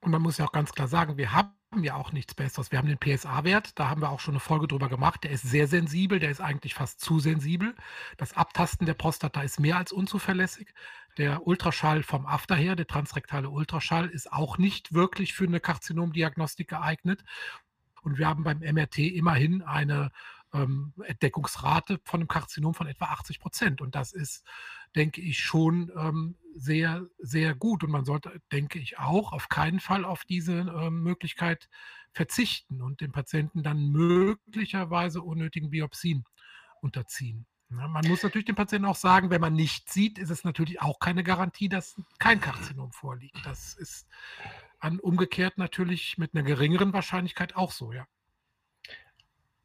Und 0.00 0.10
man 0.10 0.22
muss 0.22 0.38
ja 0.38 0.46
auch 0.46 0.52
ganz 0.52 0.72
klar 0.72 0.88
sagen, 0.88 1.16
wir 1.16 1.32
haben 1.32 1.50
ja 1.80 1.94
auch 1.94 2.12
nichts 2.12 2.34
Besseres. 2.34 2.70
Wir 2.70 2.78
haben 2.78 2.88
den 2.88 2.98
PSA-Wert, 2.98 3.78
da 3.78 3.88
haben 3.88 4.02
wir 4.02 4.10
auch 4.10 4.20
schon 4.20 4.34
eine 4.34 4.40
Folge 4.40 4.68
drüber 4.68 4.88
gemacht. 4.88 5.24
Der 5.24 5.30
ist 5.30 5.42
sehr 5.42 5.66
sensibel, 5.66 6.18
der 6.18 6.30
ist 6.30 6.40
eigentlich 6.40 6.74
fast 6.74 7.00
zu 7.00 7.18
sensibel. 7.18 7.74
Das 8.18 8.36
Abtasten 8.36 8.86
der 8.86 8.94
Prostata 8.94 9.42
ist 9.42 9.58
mehr 9.58 9.78
als 9.78 9.92
unzuverlässig. 9.92 10.74
Der 11.18 11.46
Ultraschall 11.46 12.02
vom 12.02 12.26
After 12.26 12.54
her, 12.54 12.76
der 12.76 12.86
transrektale 12.86 13.50
Ultraschall, 13.50 14.08
ist 14.08 14.32
auch 14.32 14.58
nicht 14.58 14.92
wirklich 14.92 15.32
für 15.32 15.44
eine 15.44 15.60
Karzinomdiagnostik 15.60 16.68
geeignet. 16.68 17.24
Und 18.02 18.18
wir 18.18 18.28
haben 18.28 18.44
beim 18.44 18.58
MRT 18.58 18.98
immerhin 18.98 19.62
eine 19.62 20.10
ähm, 20.52 20.92
Entdeckungsrate 21.04 22.00
von 22.04 22.20
einem 22.20 22.28
Karzinom 22.28 22.74
von 22.74 22.86
etwa 22.86 23.06
80 23.06 23.40
Prozent. 23.40 23.80
Und 23.80 23.94
das 23.94 24.12
ist, 24.12 24.44
denke 24.94 25.20
ich, 25.20 25.40
schon 25.40 25.90
ähm, 25.96 26.36
sehr, 26.54 27.06
sehr 27.18 27.54
gut. 27.54 27.84
Und 27.84 27.90
man 27.90 28.04
sollte, 28.04 28.40
denke 28.50 28.78
ich, 28.78 28.98
auch 28.98 29.32
auf 29.32 29.48
keinen 29.48 29.80
Fall 29.80 30.04
auf 30.04 30.24
diese 30.24 30.52
ähm, 30.52 31.02
Möglichkeit 31.02 31.68
verzichten 32.12 32.82
und 32.82 33.00
den 33.00 33.12
Patienten 33.12 33.62
dann 33.62 33.90
möglicherweise 33.90 35.22
unnötigen 35.22 35.70
Biopsien 35.70 36.24
unterziehen. 36.80 37.46
Ja, 37.70 37.88
man 37.88 38.06
muss 38.06 38.22
natürlich 38.22 38.44
dem 38.44 38.54
Patienten 38.54 38.86
auch 38.86 38.96
sagen, 38.96 39.30
wenn 39.30 39.40
man 39.40 39.54
nicht 39.54 39.90
sieht, 39.90 40.18
ist 40.18 40.30
es 40.30 40.44
natürlich 40.44 40.82
auch 40.82 40.98
keine 40.98 41.24
Garantie, 41.24 41.70
dass 41.70 41.96
kein 42.18 42.40
Karzinom 42.40 42.92
vorliegt. 42.92 43.38
Das 43.44 43.74
ist 43.74 44.06
an 44.78 45.00
umgekehrt 45.00 45.56
natürlich 45.56 46.18
mit 46.18 46.34
einer 46.34 46.42
geringeren 46.42 46.92
Wahrscheinlichkeit 46.92 47.56
auch 47.56 47.70
so, 47.70 47.92
ja. 47.92 48.06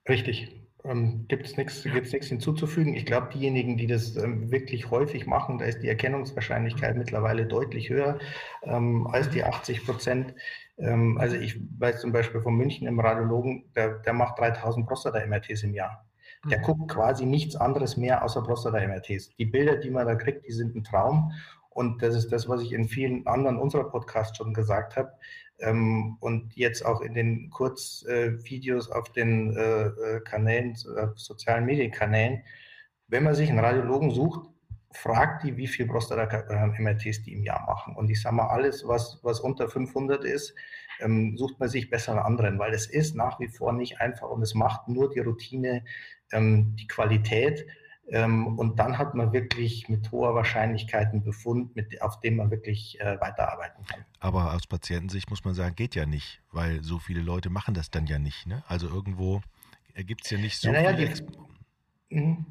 Richtig. 0.08 0.67
Ähm, 0.88 1.26
Gibt 1.28 1.46
es 1.46 1.58
nichts 1.58 1.82
hinzuzufügen. 1.84 2.96
Ich 2.96 3.06
glaube, 3.06 3.30
diejenigen, 3.34 3.78
die 3.78 3.88
das 3.88 4.16
ähm, 4.16 4.52
wirklich 4.52 4.90
häufig 4.90 5.26
machen, 5.26 5.58
da 5.58 5.66
ist 5.66 5.82
die 5.84 5.90
Erkennungswahrscheinlichkeit 5.90 6.94
mhm. 6.94 7.00
mittlerweile 7.00 7.46
deutlich 7.46 7.90
höher 7.90 8.20
ähm, 8.64 9.08
als 9.08 9.30
die 9.30 9.44
80 9.44 9.86
Prozent. 9.86 10.34
Ähm, 10.78 11.18
also 11.18 11.36
ich 11.36 11.60
weiß 11.80 12.00
zum 12.02 12.14
Beispiel 12.14 12.42
von 12.42 12.56
München 12.56 12.88
im 12.88 13.00
Radiologen, 13.00 13.66
der, 13.76 14.00
der 14.00 14.14
macht 14.14 14.40
3000 14.40 14.88
Prostata-MRTs 14.88 15.64
im 15.64 15.74
Jahr. 15.74 16.06
Der 16.50 16.60
mhm. 16.60 16.64
guckt 16.64 16.92
quasi 16.92 17.26
nichts 17.26 17.56
anderes 17.58 17.98
mehr 17.98 18.24
außer 18.24 18.42
Prostata-MRTs. 18.42 19.36
Die 19.38 19.46
Bilder, 19.46 19.76
die 19.76 19.90
man 19.90 20.08
da 20.08 20.16
kriegt, 20.16 20.48
die 20.48 20.54
sind 20.54 20.76
ein 20.76 20.84
Traum. 20.84 21.34
Und 21.70 22.02
das 22.02 22.16
ist 22.16 22.32
das, 22.32 22.48
was 22.48 22.62
ich 22.62 22.72
in 22.72 22.88
vielen 22.88 23.28
anderen 23.28 23.58
unserer 23.58 23.90
Podcasts 23.90 24.38
schon 24.38 24.54
gesagt 24.54 24.96
habe. 24.96 25.12
Ähm, 25.60 26.18
und 26.20 26.56
jetzt 26.56 26.86
auch 26.86 27.02
in 27.02 27.14
den 27.14 27.50
Kurzvideos 27.50 28.90
äh, 28.90 28.94
auf 28.94 29.12
den 29.12 29.56
äh, 29.56 29.88
äh 29.88 30.22
Kanälen, 30.22 30.72
äh, 30.74 31.08
sozialen 31.16 31.66
Medienkanälen. 31.66 32.44
Wenn 33.08 33.24
man 33.24 33.36
sich 33.36 33.50
einen 33.50 33.60
Radiologen 33.60 34.12
sucht, 34.12 34.50
fragt 34.92 35.44
die, 35.44 35.58
wie 35.58 35.68
viel 35.68 35.88
Prostata-MRTs 35.88 37.24
die 37.24 37.34
im 37.34 37.44
Jahr 37.44 37.66
machen. 37.66 37.96
Und 37.96 38.10
ich 38.10 38.22
sage 38.22 38.36
mal, 38.36 38.48
alles, 38.48 38.88
was, 38.88 39.20
was 39.24 39.40
unter 39.40 39.70
500 39.70 40.24
ist, 40.24 40.56
ähm, 41.00 41.38
sucht 41.38 41.60
man 41.60 41.70
sich 41.70 41.90
besser 41.90 42.14
einen 42.14 42.22
anderen, 42.22 42.60
weil 42.60 42.74
es 42.74 42.88
ist 42.88 43.16
nach 43.16 43.40
wie 43.40 43.48
vor 43.48 43.74
nicht 43.74 44.00
einfach 44.02 44.30
und 44.30 44.42
es 44.42 44.56
macht 44.56 44.88
nur 44.88 45.10
die 45.10 45.20
Routine 45.20 45.84
ähm, 46.32 46.76
die 46.80 46.88
Qualität. 46.88 47.68
Ähm, 48.10 48.58
und 48.58 48.80
dann 48.80 48.98
hat 48.98 49.16
man 49.16 49.34
wirklich 49.34 49.90
mit 49.90 50.12
hoher 50.12 50.34
Wahrscheinlichkeit 50.34 51.12
einen 51.12 51.24
Befund, 51.24 51.76
mit, 51.76 52.02
auf 52.02 52.20
dem 52.22 52.38
man 52.38 52.52
wirklich 52.52 53.00
äh, 53.02 53.20
weiterarbeiten 53.20 53.86
kann. 53.86 54.06
Aber 54.20 54.54
aus 54.54 54.66
Patientensicht 54.66 55.30
muss 55.30 55.44
man 55.44 55.54
sagen, 55.54 55.76
geht 55.76 55.96
ja 55.96 56.06
nicht, 56.06 56.42
weil 56.52 56.84
so 56.84 57.00
viele 57.00 57.22
Leute 57.22 57.50
machen 57.50 57.74
das 57.74 57.92
dann 57.92 58.08
ja 58.08 58.18
nicht. 58.18 58.48
Ne? 58.48 58.64
Also 58.68 58.88
irgendwo 58.88 59.42
gibt 59.96 60.24
es 60.24 60.32
ja 60.32 60.38
nicht 60.38 60.58
so 60.60 60.72
ja, 60.72 60.96
viele. 60.96 61.14
Die, 62.10 62.46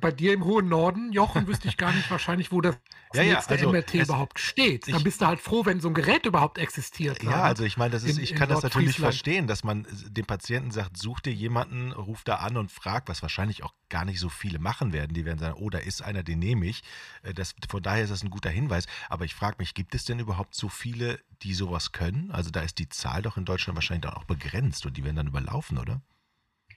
bei 0.00 0.12
dir 0.12 0.32
im 0.32 0.44
hohen 0.44 0.68
Norden, 0.68 1.12
Jochen, 1.12 1.46
wüsste 1.46 1.68
ich 1.68 1.76
gar 1.76 1.92
nicht 1.92 2.10
wahrscheinlich, 2.10 2.52
wo 2.52 2.60
das 2.60 2.76
ja, 3.14 3.22
ja, 3.22 3.40
also 3.40 3.70
MRT 3.70 3.94
überhaupt 3.94 4.38
steht. 4.38 4.90
Dann 4.90 5.02
bist 5.02 5.20
du 5.20 5.26
halt 5.26 5.40
froh, 5.40 5.66
wenn 5.66 5.80
so 5.80 5.88
ein 5.88 5.94
Gerät 5.94 6.24
überhaupt 6.24 6.58
existiert. 6.58 7.22
Ja, 7.22 7.30
ne? 7.30 7.42
also 7.42 7.64
ich 7.64 7.76
meine, 7.76 7.90
das 7.90 8.04
ist, 8.04 8.16
in, 8.16 8.24
ich 8.24 8.34
kann 8.34 8.48
das 8.48 8.62
natürlich 8.62 8.96
verstehen, 8.96 9.46
dass 9.46 9.64
man 9.64 9.86
dem 10.08 10.24
Patienten 10.24 10.70
sagt, 10.70 10.96
such 10.96 11.20
dir 11.20 11.32
jemanden, 11.32 11.92
ruf 11.92 12.22
da 12.24 12.36
an 12.36 12.56
und 12.56 12.70
frag, 12.70 13.08
was 13.08 13.20
wahrscheinlich 13.22 13.62
auch 13.64 13.74
gar 13.90 14.04
nicht 14.04 14.20
so 14.20 14.28
viele 14.28 14.58
machen 14.58 14.92
werden. 14.92 15.12
Die 15.12 15.24
werden 15.24 15.38
sagen, 15.38 15.56
oh, 15.58 15.68
da 15.68 15.78
ist 15.78 16.02
einer, 16.02 16.22
den 16.22 16.38
nehme 16.38 16.66
ich. 16.66 16.82
Äh, 17.22 17.34
das, 17.34 17.54
von 17.68 17.82
daher 17.82 18.04
ist 18.04 18.10
das 18.10 18.22
ein 18.22 18.30
guter 18.30 18.50
Hinweis. 18.50 18.86
Aber 19.10 19.24
ich 19.24 19.34
frage 19.34 19.56
mich, 19.58 19.74
gibt 19.74 19.94
es 19.94 20.04
denn 20.04 20.18
überhaupt 20.18 20.54
so 20.54 20.68
viele, 20.68 21.20
die 21.42 21.54
sowas 21.54 21.92
können? 21.92 22.30
Also 22.30 22.50
da 22.50 22.60
ist 22.60 22.78
die 22.78 22.88
Zahl 22.88 23.22
doch 23.22 23.36
in 23.36 23.44
Deutschland 23.44 23.76
wahrscheinlich 23.76 24.02
dann 24.02 24.14
auch 24.14 24.24
begrenzt 24.24 24.86
und 24.86 24.96
die 24.96 25.04
werden 25.04 25.16
dann 25.16 25.26
überlaufen, 25.26 25.78
oder? 25.78 26.00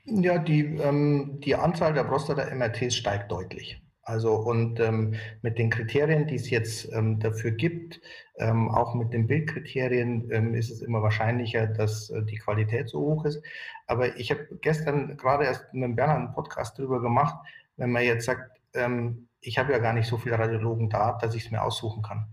Ja, 0.06 0.38
die, 0.38 0.62
ähm, 0.62 1.40
die 1.44 1.56
Anzahl 1.56 1.94
der 1.94 2.04
Prostata-MRTs 2.04 2.96
steigt 2.96 3.32
deutlich. 3.32 3.82
Also 4.04 4.36
und 4.36 4.80
ähm, 4.80 5.16
mit 5.42 5.58
den 5.58 5.72
Kriterien, 5.72 6.28
die 6.28 6.36
es 6.36 6.52
jetzt 6.52 6.94
ähm, 6.94 7.20
dafür 7.20 7.50
gibt, 7.50 8.00
ähm, 8.38 8.70
auch 8.70 8.94
mit 8.94 9.12
den 9.14 9.26
Bildkriterien, 9.26 10.30
ähm, 10.32 10.54
ist 10.54 10.70
es 10.70 10.84
immer 10.84 11.02
wahrscheinlicher, 11.02 11.66
dass 11.66 12.12
äh, 12.12 12.24
die 12.24 12.38
Qualität 12.38 12.88
so 12.88 13.00
hoch 13.00 13.26
ist. 13.26 13.42
Aber 13.88 14.16
ich 14.18 14.30
habe 14.30 14.48
gestern 14.62 15.18
gerade 15.18 15.46
erst 15.46 15.74
mit 15.74 15.96
Bernhard 15.96 16.20
einen 16.20 16.34
Podcast 16.34 16.78
darüber 16.78 17.02
gemacht, 17.02 17.36
wenn 17.78 17.90
man 17.92 18.04
jetzt 18.04 18.26
sagt, 18.26 18.62
ähm, 18.76 19.28
ich 19.42 19.58
habe 19.58 19.72
ja 19.72 19.80
gar 19.80 19.94
nicht 19.94 20.08
so 20.08 20.20
viele 20.20 20.38
Radiologen 20.38 20.88
da, 20.88 21.18
dass 21.20 21.34
ich 21.34 21.46
es 21.46 21.52
mir 21.52 21.64
aussuchen 21.64 22.04
kann. 22.04 22.28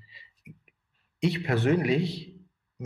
Ich 1.20 1.42
persönlich 1.42 2.31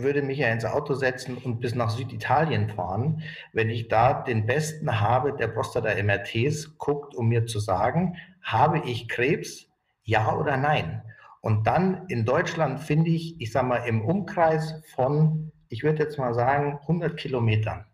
würde 0.01 0.21
mich 0.21 0.39
ja 0.39 0.49
ins 0.49 0.65
Auto 0.65 0.93
setzen 0.93 1.37
und 1.37 1.59
bis 1.59 1.75
nach 1.75 1.89
Süditalien 1.89 2.69
fahren, 2.69 3.23
wenn 3.53 3.69
ich 3.69 3.87
da 3.87 4.21
den 4.21 4.45
Besten 4.45 4.99
habe, 4.99 5.33
der 5.33 5.47
Prostata-MRTs 5.47 6.77
guckt, 6.77 7.15
um 7.15 7.27
mir 7.29 7.45
zu 7.45 7.59
sagen, 7.59 8.15
habe 8.41 8.81
ich 8.85 9.07
Krebs, 9.07 9.69
ja 10.03 10.35
oder 10.35 10.57
nein? 10.57 11.03
Und 11.41 11.67
dann 11.67 12.07
in 12.07 12.25
Deutschland 12.25 12.79
finde 12.79 13.09
ich, 13.11 13.39
ich 13.39 13.51
sage 13.51 13.67
mal, 13.67 13.87
im 13.87 14.03
Umkreis 14.03 14.81
von, 14.95 15.51
ich 15.69 15.83
würde 15.83 16.03
jetzt 16.03 16.17
mal 16.17 16.33
sagen, 16.33 16.79
100 16.81 17.17
Kilometern, 17.17 17.85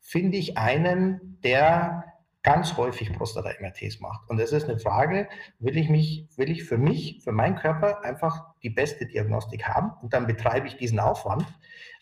finde 0.00 0.38
ich 0.38 0.58
einen, 0.58 1.38
der 1.42 2.04
ganz 2.42 2.76
häufig 2.76 3.12
Prostata-MRTs 3.12 4.00
macht. 4.00 4.28
Und 4.28 4.40
es 4.40 4.52
ist 4.52 4.68
eine 4.68 4.78
Frage, 4.78 5.28
will 5.58 5.76
ich 5.76 5.88
mich, 5.88 6.26
will 6.36 6.50
ich 6.50 6.64
für 6.64 6.78
mich, 6.78 7.20
für 7.22 7.32
meinen 7.32 7.56
Körper 7.56 8.04
einfach 8.04 8.47
die 8.62 8.70
beste 8.70 9.06
Diagnostik 9.06 9.64
haben 9.64 9.92
und 10.02 10.12
dann 10.12 10.26
betreibe 10.26 10.66
ich 10.66 10.76
diesen 10.76 11.00
Aufwand. 11.00 11.46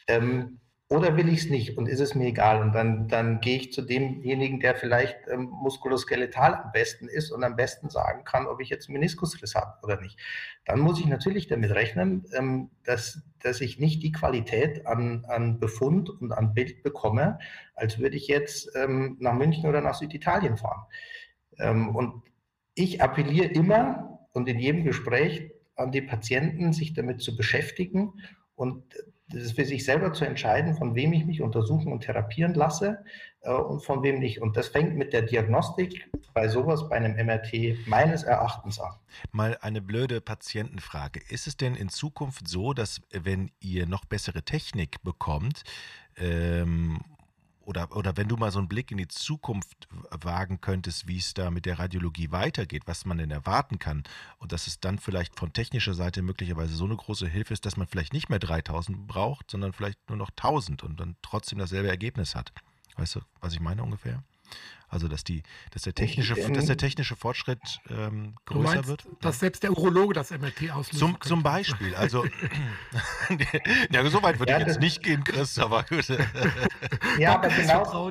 Ähm, 0.08 0.60
oder 0.88 1.16
will 1.16 1.28
ich 1.28 1.40
es 1.40 1.50
nicht 1.50 1.76
und 1.76 1.88
ist 1.88 1.98
es 1.98 2.14
mir 2.14 2.26
egal? 2.26 2.62
Und 2.62 2.72
dann, 2.72 3.08
dann 3.08 3.40
gehe 3.40 3.56
ich 3.56 3.72
zu 3.72 3.82
demjenigen, 3.82 4.60
der 4.60 4.76
vielleicht 4.76 5.18
ähm, 5.28 5.48
muskuloskeletal 5.50 6.54
am 6.54 6.70
besten 6.70 7.08
ist 7.08 7.32
und 7.32 7.42
am 7.42 7.56
besten 7.56 7.90
sagen 7.90 8.22
kann, 8.22 8.46
ob 8.46 8.60
ich 8.60 8.68
jetzt 8.68 8.88
Meniskusriss 8.88 9.56
habe 9.56 9.78
oder 9.82 10.00
nicht. 10.00 10.16
Dann 10.64 10.78
muss 10.78 11.00
ich 11.00 11.06
natürlich 11.06 11.48
damit 11.48 11.72
rechnen, 11.72 12.24
ähm, 12.34 12.70
dass, 12.84 13.20
dass 13.42 13.60
ich 13.60 13.80
nicht 13.80 14.04
die 14.04 14.12
Qualität 14.12 14.86
an, 14.86 15.24
an 15.26 15.58
Befund 15.58 16.08
und 16.08 16.30
an 16.30 16.54
Bild 16.54 16.84
bekomme, 16.84 17.40
als 17.74 17.98
würde 17.98 18.16
ich 18.16 18.28
jetzt 18.28 18.70
ähm, 18.76 19.16
nach 19.18 19.34
München 19.34 19.68
oder 19.68 19.80
nach 19.80 19.94
Süditalien 19.94 20.56
fahren. 20.56 20.84
Ähm, 21.58 21.96
und 21.96 22.22
ich 22.76 23.02
appelliere 23.02 23.48
immer 23.48 24.20
und 24.32 24.48
in 24.48 24.60
jedem 24.60 24.84
Gespräch 24.84 25.50
an 25.76 25.92
die 25.92 26.02
Patienten, 26.02 26.72
sich 26.72 26.94
damit 26.94 27.20
zu 27.20 27.36
beschäftigen 27.36 28.14
und 28.54 28.82
das 29.28 29.52
für 29.52 29.64
sich 29.64 29.84
selber 29.84 30.12
zu 30.12 30.24
entscheiden, 30.24 30.76
von 30.76 30.94
wem 30.94 31.12
ich 31.12 31.26
mich 31.26 31.42
untersuchen 31.42 31.92
und 31.92 32.00
therapieren 32.00 32.54
lasse 32.54 33.04
äh, 33.40 33.50
und 33.50 33.84
von 33.84 34.02
wem 34.02 34.20
nicht. 34.20 34.40
Und 34.40 34.56
das 34.56 34.68
fängt 34.68 34.96
mit 34.96 35.12
der 35.12 35.22
Diagnostik 35.22 36.08
bei 36.32 36.48
sowas, 36.48 36.88
bei 36.88 36.96
einem 36.96 37.16
MRT 37.16 37.86
meines 37.86 38.22
Erachtens 38.22 38.78
an. 38.78 38.92
Mal 39.32 39.58
eine 39.60 39.82
blöde 39.82 40.20
Patientenfrage. 40.20 41.20
Ist 41.28 41.46
es 41.46 41.56
denn 41.56 41.74
in 41.74 41.88
Zukunft 41.88 42.46
so, 42.46 42.72
dass 42.72 43.00
wenn 43.10 43.50
ihr 43.60 43.86
noch 43.86 44.04
bessere 44.04 44.42
Technik 44.42 45.02
bekommt, 45.02 45.62
ähm, 46.16 47.00
oder, 47.66 47.94
oder 47.94 48.16
wenn 48.16 48.28
du 48.28 48.36
mal 48.36 48.52
so 48.52 48.58
einen 48.58 48.68
Blick 48.68 48.90
in 48.90 48.98
die 48.98 49.08
Zukunft 49.08 49.88
wagen 50.10 50.60
könntest, 50.60 51.08
wie 51.08 51.18
es 51.18 51.34
da 51.34 51.50
mit 51.50 51.66
der 51.66 51.78
Radiologie 51.78 52.30
weitergeht, 52.30 52.84
was 52.86 53.04
man 53.04 53.18
denn 53.18 53.30
erwarten 53.30 53.78
kann 53.78 54.04
und 54.38 54.52
dass 54.52 54.66
es 54.66 54.80
dann 54.80 54.98
vielleicht 54.98 55.36
von 55.38 55.52
technischer 55.52 55.94
Seite 55.94 56.22
möglicherweise 56.22 56.74
so 56.74 56.84
eine 56.84 56.96
große 56.96 57.26
Hilfe 57.26 57.52
ist, 57.52 57.66
dass 57.66 57.76
man 57.76 57.86
vielleicht 57.86 58.12
nicht 58.12 58.28
mehr 58.28 58.38
3000 58.38 59.06
braucht, 59.06 59.50
sondern 59.50 59.72
vielleicht 59.72 59.98
nur 60.08 60.16
noch 60.16 60.30
1000 60.30 60.84
und 60.84 61.00
dann 61.00 61.16
trotzdem 61.22 61.58
dasselbe 61.58 61.88
Ergebnis 61.88 62.34
hat. 62.34 62.52
Weißt 62.96 63.16
du, 63.16 63.20
was 63.40 63.52
ich 63.52 63.60
meine 63.60 63.82
ungefähr? 63.82 64.22
Also 64.88 65.08
dass 65.08 65.24
die, 65.24 65.42
dass 65.72 65.82
der 65.82 65.94
technische, 65.94 66.34
dass 66.34 66.66
der 66.66 66.76
technische 66.76 67.16
Fortschritt 67.16 67.80
ähm, 67.90 68.36
größer 68.46 68.74
meinst, 68.74 68.88
wird. 68.88 69.06
Dass 69.20 69.40
selbst 69.40 69.64
der 69.64 69.72
Urologe 69.72 70.14
das 70.14 70.30
MRT 70.30 70.70
auslöst. 70.70 70.98
Zum, 70.98 71.20
zum 71.20 71.42
Beispiel. 71.42 71.94
Also 71.96 72.24
ja, 73.90 74.08
so 74.08 74.22
weit 74.22 74.38
würde 74.38 74.52
ja, 74.52 74.60
ich 74.60 74.66
jetzt 74.66 74.80
nicht 74.80 75.02
gehen, 75.02 75.24
Chris, 75.24 75.58
aber 75.58 75.82
gut. 75.82 76.06
ja, 77.18 77.34
aber 77.34 77.48
genau, 77.48 78.10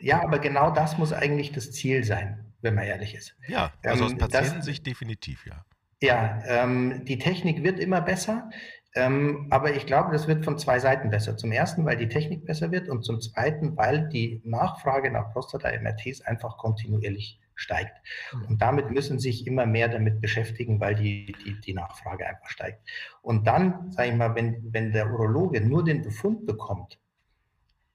ja, 0.00 0.22
aber 0.22 0.38
genau 0.38 0.70
das 0.70 0.98
muss 0.98 1.12
eigentlich 1.14 1.52
das 1.52 1.72
Ziel 1.72 2.04
sein, 2.04 2.52
wenn 2.60 2.74
man 2.74 2.84
ehrlich 2.84 3.14
ist. 3.14 3.34
Ja, 3.48 3.72
also 3.82 4.04
aus 4.04 4.12
ähm, 4.12 4.18
Patientensicht 4.18 4.86
definitiv, 4.86 5.46
ja. 5.46 5.64
Ja, 6.00 6.40
ähm, 6.46 7.04
die 7.06 7.18
Technik 7.18 7.64
wird 7.64 7.80
immer 7.80 8.00
besser. 8.00 8.50
Ähm, 8.98 9.46
aber 9.50 9.76
ich 9.76 9.86
glaube, 9.86 10.10
das 10.10 10.26
wird 10.26 10.44
von 10.44 10.58
zwei 10.58 10.80
Seiten 10.80 11.08
besser. 11.08 11.36
Zum 11.36 11.52
ersten, 11.52 11.84
weil 11.86 11.96
die 11.96 12.08
Technik 12.08 12.44
besser 12.44 12.72
wird 12.72 12.88
und 12.88 13.04
zum 13.04 13.20
zweiten, 13.20 13.76
weil 13.76 14.08
die 14.08 14.42
Nachfrage 14.44 15.12
nach 15.12 15.32
Prostata-MRTs 15.32 16.22
einfach 16.22 16.58
kontinuierlich 16.58 17.38
steigt. 17.54 17.96
Mhm. 18.32 18.46
Und 18.46 18.62
damit 18.62 18.90
müssen 18.90 19.20
sich 19.20 19.46
immer 19.46 19.66
mehr 19.66 19.86
damit 19.88 20.20
beschäftigen, 20.20 20.80
weil 20.80 20.96
die, 20.96 21.32
die, 21.44 21.60
die 21.60 21.74
Nachfrage 21.74 22.26
einfach 22.26 22.48
steigt. 22.48 22.80
Und 23.22 23.46
dann, 23.46 23.92
sage 23.92 24.08
ich 24.08 24.16
mal, 24.16 24.34
wenn, 24.34 24.72
wenn 24.72 24.92
der 24.92 25.12
Urologe 25.12 25.60
nur 25.60 25.84
den 25.84 26.02
Befund 26.02 26.44
bekommt, 26.44 26.98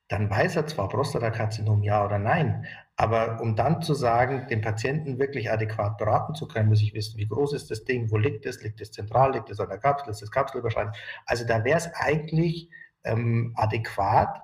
dann 0.08 0.30
weiß 0.30 0.56
er 0.56 0.68
zwar 0.68 0.88
Prostatakarzinom 0.88 1.84
ja 1.84 2.06
oder 2.06 2.20
nein, 2.20 2.66
aber 2.96 3.42
um 3.42 3.56
dann 3.56 3.82
zu 3.82 3.96
sagen, 3.96 4.48
den 4.50 4.62
Patienten 4.62 5.18
wirklich 5.18 5.52
adäquat 5.52 5.98
beraten 5.98 6.36
zu 6.36 6.48
können, 6.48 6.70
muss 6.70 6.82
ich 6.82 6.94
wissen, 6.94 7.18
wie 7.18 7.28
groß 7.28 7.54
ist 7.54 7.72
das 7.72 7.86
Ding, 7.86 8.12
wo 8.12 8.18
liegt 8.18 8.46
es, 8.46 8.62
liegt 8.62 8.82
es 8.82 8.92
zentral, 8.92 9.34
liegt 9.34 9.50
es 9.50 9.60
an 9.60 9.70
der 9.70 9.80
Kapsel, 9.80 10.10
ist 10.10 10.22
es 10.22 10.32
kapselüberschreitend. 10.32 10.96
Also 11.26 11.46
da 11.46 11.64
wäre 11.64 11.78
es 11.78 11.90
eigentlich 11.96 12.70
ähm, 13.04 13.54
adäquat, 13.56 14.42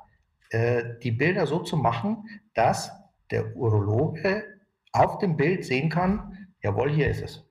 äh, 0.50 0.84
die 1.04 1.12
Bilder 1.12 1.46
so 1.46 1.60
zu 1.60 1.78
machen, 1.78 2.42
dass 2.56 2.92
der 3.30 3.56
Urologe 3.56 4.44
auf 4.92 5.20
dem 5.20 5.38
Bild 5.38 5.64
sehen 5.64 5.90
kann, 5.90 6.48
jawohl, 6.64 6.90
hier 6.92 7.10
ist 7.10 7.22
es. 7.22 7.49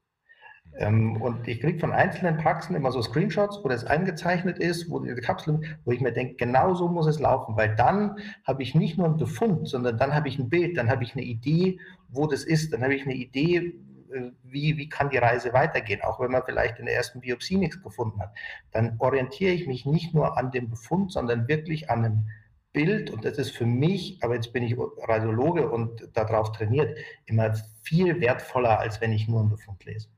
Ähm, 0.79 1.21
und 1.21 1.47
ich 1.49 1.61
kriege 1.61 1.81
von 1.81 1.93
einzelnen 1.93 2.37
Praxen 2.37 2.77
immer 2.77 2.93
so 2.93 3.03
Screenshots, 3.03 3.61
wo 3.64 3.69
das 3.69 3.85
eingezeichnet 3.85 4.59
ist, 4.59 4.88
wo 4.88 5.01
die 5.01 5.12
Kapsel, 5.17 5.61
wo 5.85 5.91
ich 5.91 6.01
mir 6.01 6.12
denke, 6.12 6.37
genau 6.37 6.75
so 6.75 6.88
muss 6.88 7.09
es 7.09 7.19
laufen, 7.19 7.57
weil 7.57 7.75
dann 7.75 8.17
habe 8.45 8.62
ich 8.62 8.77
nicht 8.77 8.97
nur 8.97 9.09
einen 9.09 9.17
Befund, 9.17 9.69
sondern 9.69 9.99
dann 9.99 10.14
habe 10.14 10.29
ich 10.29 10.38
ein 10.38 10.49
Bild, 10.49 10.77
dann 10.77 10.88
habe 10.88 11.03
ich 11.03 11.14
eine 11.14 11.25
Idee, 11.25 11.81
wo 12.09 12.29
das 12.29 12.45
ist, 12.45 12.73
dann 12.73 12.83
habe 12.85 12.95
ich 12.95 13.03
eine 13.03 13.14
Idee, 13.14 13.75
äh, 14.12 14.31
wie, 14.45 14.77
wie 14.77 14.88
kann 14.88 15.11
die 15.11 15.19
Reise 15.19 15.53
weitergehen, 15.53 16.03
auch 16.03 16.21
wenn 16.21 16.31
man 16.31 16.45
vielleicht 16.47 16.79
in 16.79 16.87
der 16.87 16.95
ersten 16.95 17.21
Biopsie 17.21 17.57
nichts 17.57 17.83
gefunden 17.83 18.21
hat. 18.21 18.33
Dann 18.71 18.95
orientiere 19.01 19.53
ich 19.53 19.67
mich 19.67 19.85
nicht 19.85 20.14
nur 20.14 20.38
an 20.38 20.53
dem 20.53 20.71
Befund, 20.71 21.11
sondern 21.11 21.49
wirklich 21.49 21.91
an 21.91 22.05
einem 22.05 22.29
Bild, 22.73 23.11
und 23.11 23.25
das 23.25 23.37
ist 23.38 23.51
für 23.51 23.67
mich, 23.67 24.19
aber 24.23 24.37
jetzt 24.37 24.53
bin 24.53 24.62
ich 24.62 24.77
Radiologe 24.79 25.69
und 25.69 26.09
darauf 26.14 26.53
trainiert, 26.53 26.97
immer 27.27 27.53
viel 27.83 28.21
wertvoller, 28.21 28.79
als 28.79 29.01
wenn 29.01 29.12
ich 29.12 29.27
nur 29.27 29.41
einen 29.41 29.51
Befund 29.51 29.85
lese. 29.85 30.09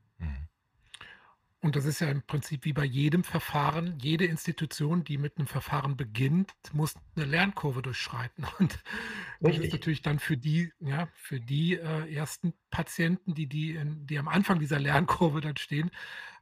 Und 1.63 1.75
das 1.75 1.85
ist 1.85 2.01
ja 2.01 2.09
im 2.09 2.23
Prinzip 2.23 2.65
wie 2.65 2.73
bei 2.73 2.83
jedem 2.83 3.23
Verfahren. 3.23 3.99
Jede 3.99 4.25
Institution, 4.25 5.03
die 5.03 5.19
mit 5.19 5.37
einem 5.37 5.45
Verfahren 5.45 5.95
beginnt, 5.95 6.51
muss 6.73 6.95
eine 7.15 7.25
Lernkurve 7.25 7.83
durchschreiten. 7.83 8.47
Und 8.59 8.79
das 9.41 9.59
ist 9.59 9.71
natürlich 9.71 10.01
dann 10.01 10.17
für 10.17 10.37
die, 10.37 10.73
ja, 10.79 11.07
für 11.13 11.39
die 11.39 11.75
äh, 11.75 12.11
ersten 12.11 12.53
Patienten, 12.71 13.35
die, 13.35 13.45
die, 13.45 13.75
in, 13.75 14.07
die 14.07 14.17
am 14.17 14.27
Anfang 14.27 14.57
dieser 14.57 14.79
Lernkurve 14.79 15.39
dann 15.39 15.55
stehen, 15.57 15.91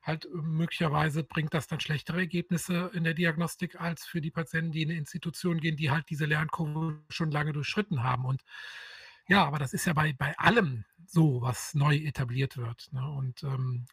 halt 0.03 0.23
äh, 0.23 0.29
möglicherweise 0.31 1.23
bringt 1.25 1.53
das 1.53 1.67
dann 1.67 1.81
schlechtere 1.81 2.19
Ergebnisse 2.19 2.89
in 2.93 3.03
der 3.03 3.13
Diagnostik 3.13 3.79
als 3.81 4.05
für 4.05 4.21
die 4.21 4.31
Patienten, 4.31 4.71
die 4.71 4.83
in 4.83 4.89
eine 4.89 4.99
Institution 4.99 5.59
gehen, 5.59 5.75
die 5.75 5.91
halt 5.91 6.09
diese 6.09 6.27
Lernkurve 6.27 7.03
schon 7.09 7.29
lange 7.29 7.51
durchschritten 7.51 8.03
haben. 8.03 8.23
Und 8.23 8.41
ja, 9.27 9.43
aber 9.43 9.59
das 9.59 9.73
ist 9.73 9.83
ja 9.83 9.91
bei, 9.91 10.13
bei 10.13 10.37
allem 10.39 10.85
so, 11.05 11.41
was 11.41 11.75
neu 11.75 11.97
etabliert 11.97 12.55
wird. 12.55 12.87
Ne? 12.93 13.05
Und 13.05 13.43
ähm, 13.43 13.85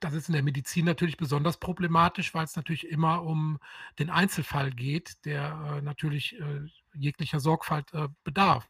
das 0.00 0.14
ist 0.14 0.28
in 0.28 0.34
der 0.34 0.42
Medizin 0.42 0.84
natürlich 0.84 1.16
besonders 1.16 1.58
problematisch, 1.58 2.34
weil 2.34 2.44
es 2.44 2.56
natürlich 2.56 2.88
immer 2.88 3.22
um 3.22 3.58
den 3.98 4.10
Einzelfall 4.10 4.70
geht, 4.70 5.24
der 5.24 5.78
äh, 5.78 5.82
natürlich 5.82 6.38
äh, 6.40 6.60
jeglicher 6.94 7.40
Sorgfalt 7.40 7.92
äh, 7.92 8.08
bedarf. 8.24 8.68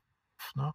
Ne? 0.55 0.73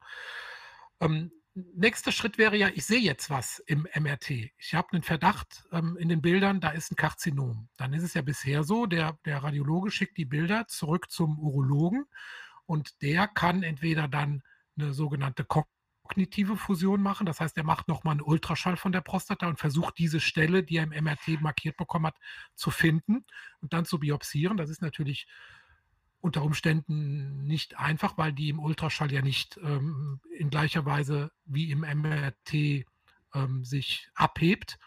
Ähm, 0.99 1.31
nächster 1.53 2.11
Schritt 2.11 2.37
wäre 2.37 2.55
ja, 2.57 2.69
ich 2.69 2.85
sehe 2.85 2.99
jetzt 2.99 3.29
was 3.29 3.59
im 3.59 3.87
MRT. 3.93 4.29
Ich 4.57 4.73
habe 4.73 4.89
einen 4.91 5.03
Verdacht 5.03 5.65
ähm, 5.71 5.97
in 5.97 6.09
den 6.09 6.21
Bildern, 6.21 6.61
da 6.61 6.69
ist 6.69 6.91
ein 6.91 6.95
Karzinom. 6.95 7.69
Dann 7.77 7.93
ist 7.93 8.03
es 8.03 8.13
ja 8.13 8.21
bisher 8.21 8.63
so, 8.63 8.85
der, 8.85 9.17
der 9.25 9.43
Radiologe 9.43 9.91
schickt 9.91 10.17
die 10.17 10.25
Bilder 10.25 10.67
zurück 10.67 11.11
zum 11.11 11.39
Urologen 11.39 12.05
und 12.65 13.01
der 13.01 13.27
kann 13.27 13.63
entweder 13.63 14.07
dann 14.07 14.43
eine 14.77 14.93
sogenannte 14.93 15.45
kognitive 16.03 16.57
Fusion 16.57 17.01
machen. 17.01 17.25
Das 17.25 17.39
heißt, 17.39 17.57
er 17.57 17.63
macht 17.63 17.87
nochmal 17.87 18.13
einen 18.13 18.21
Ultraschall 18.21 18.77
von 18.77 18.91
der 18.91 19.01
Prostata 19.01 19.47
und 19.47 19.59
versucht 19.59 19.97
diese 19.97 20.19
Stelle, 20.19 20.63
die 20.63 20.77
er 20.77 20.83
im 20.83 21.03
MRT 21.03 21.41
markiert 21.41 21.77
bekommen 21.77 22.07
hat, 22.07 22.17
zu 22.55 22.71
finden 22.71 23.25
und 23.61 23.73
dann 23.73 23.85
zu 23.85 23.99
biopsieren. 23.99 24.57
Das 24.57 24.69
ist 24.69 24.81
natürlich 24.81 25.27
unter 26.19 26.43
Umständen 26.43 27.43
nicht 27.43 27.77
einfach, 27.77 28.17
weil 28.17 28.31
die 28.31 28.49
im 28.49 28.59
Ultraschall 28.59 29.11
ja 29.11 29.21
nicht 29.21 29.57
ähm, 29.61 30.21
in 30.37 30.49
gleicher 30.49 30.85
Weise 30.85 31.31
wie 31.45 31.71
im 31.71 31.79
MRT 31.81 32.85
ähm, 33.33 33.65
sich 33.65 34.09
abhebt. 34.13 34.77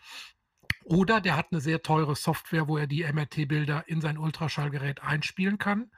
Oder 0.84 1.20
der 1.20 1.36
hat 1.36 1.48
eine 1.50 1.60
sehr 1.60 1.82
teure 1.82 2.14
Software, 2.14 2.68
wo 2.68 2.78
er 2.78 2.86
die 2.86 3.04
MRT-Bilder 3.04 3.88
in 3.88 4.00
sein 4.00 4.18
Ultraschallgerät 4.18 5.02
einspielen 5.02 5.58
kann 5.58 5.90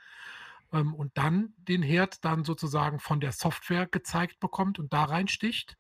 ähm, 0.73 0.95
und 0.95 1.17
dann 1.17 1.55
den 1.57 1.83
Herd 1.83 2.25
dann 2.25 2.45
sozusagen 2.45 2.99
von 2.99 3.21
der 3.21 3.33
Software 3.33 3.87
gezeigt 3.87 4.41
bekommt 4.41 4.79
und 4.79 4.93
da 4.93 5.05
reinsticht. 5.05 5.77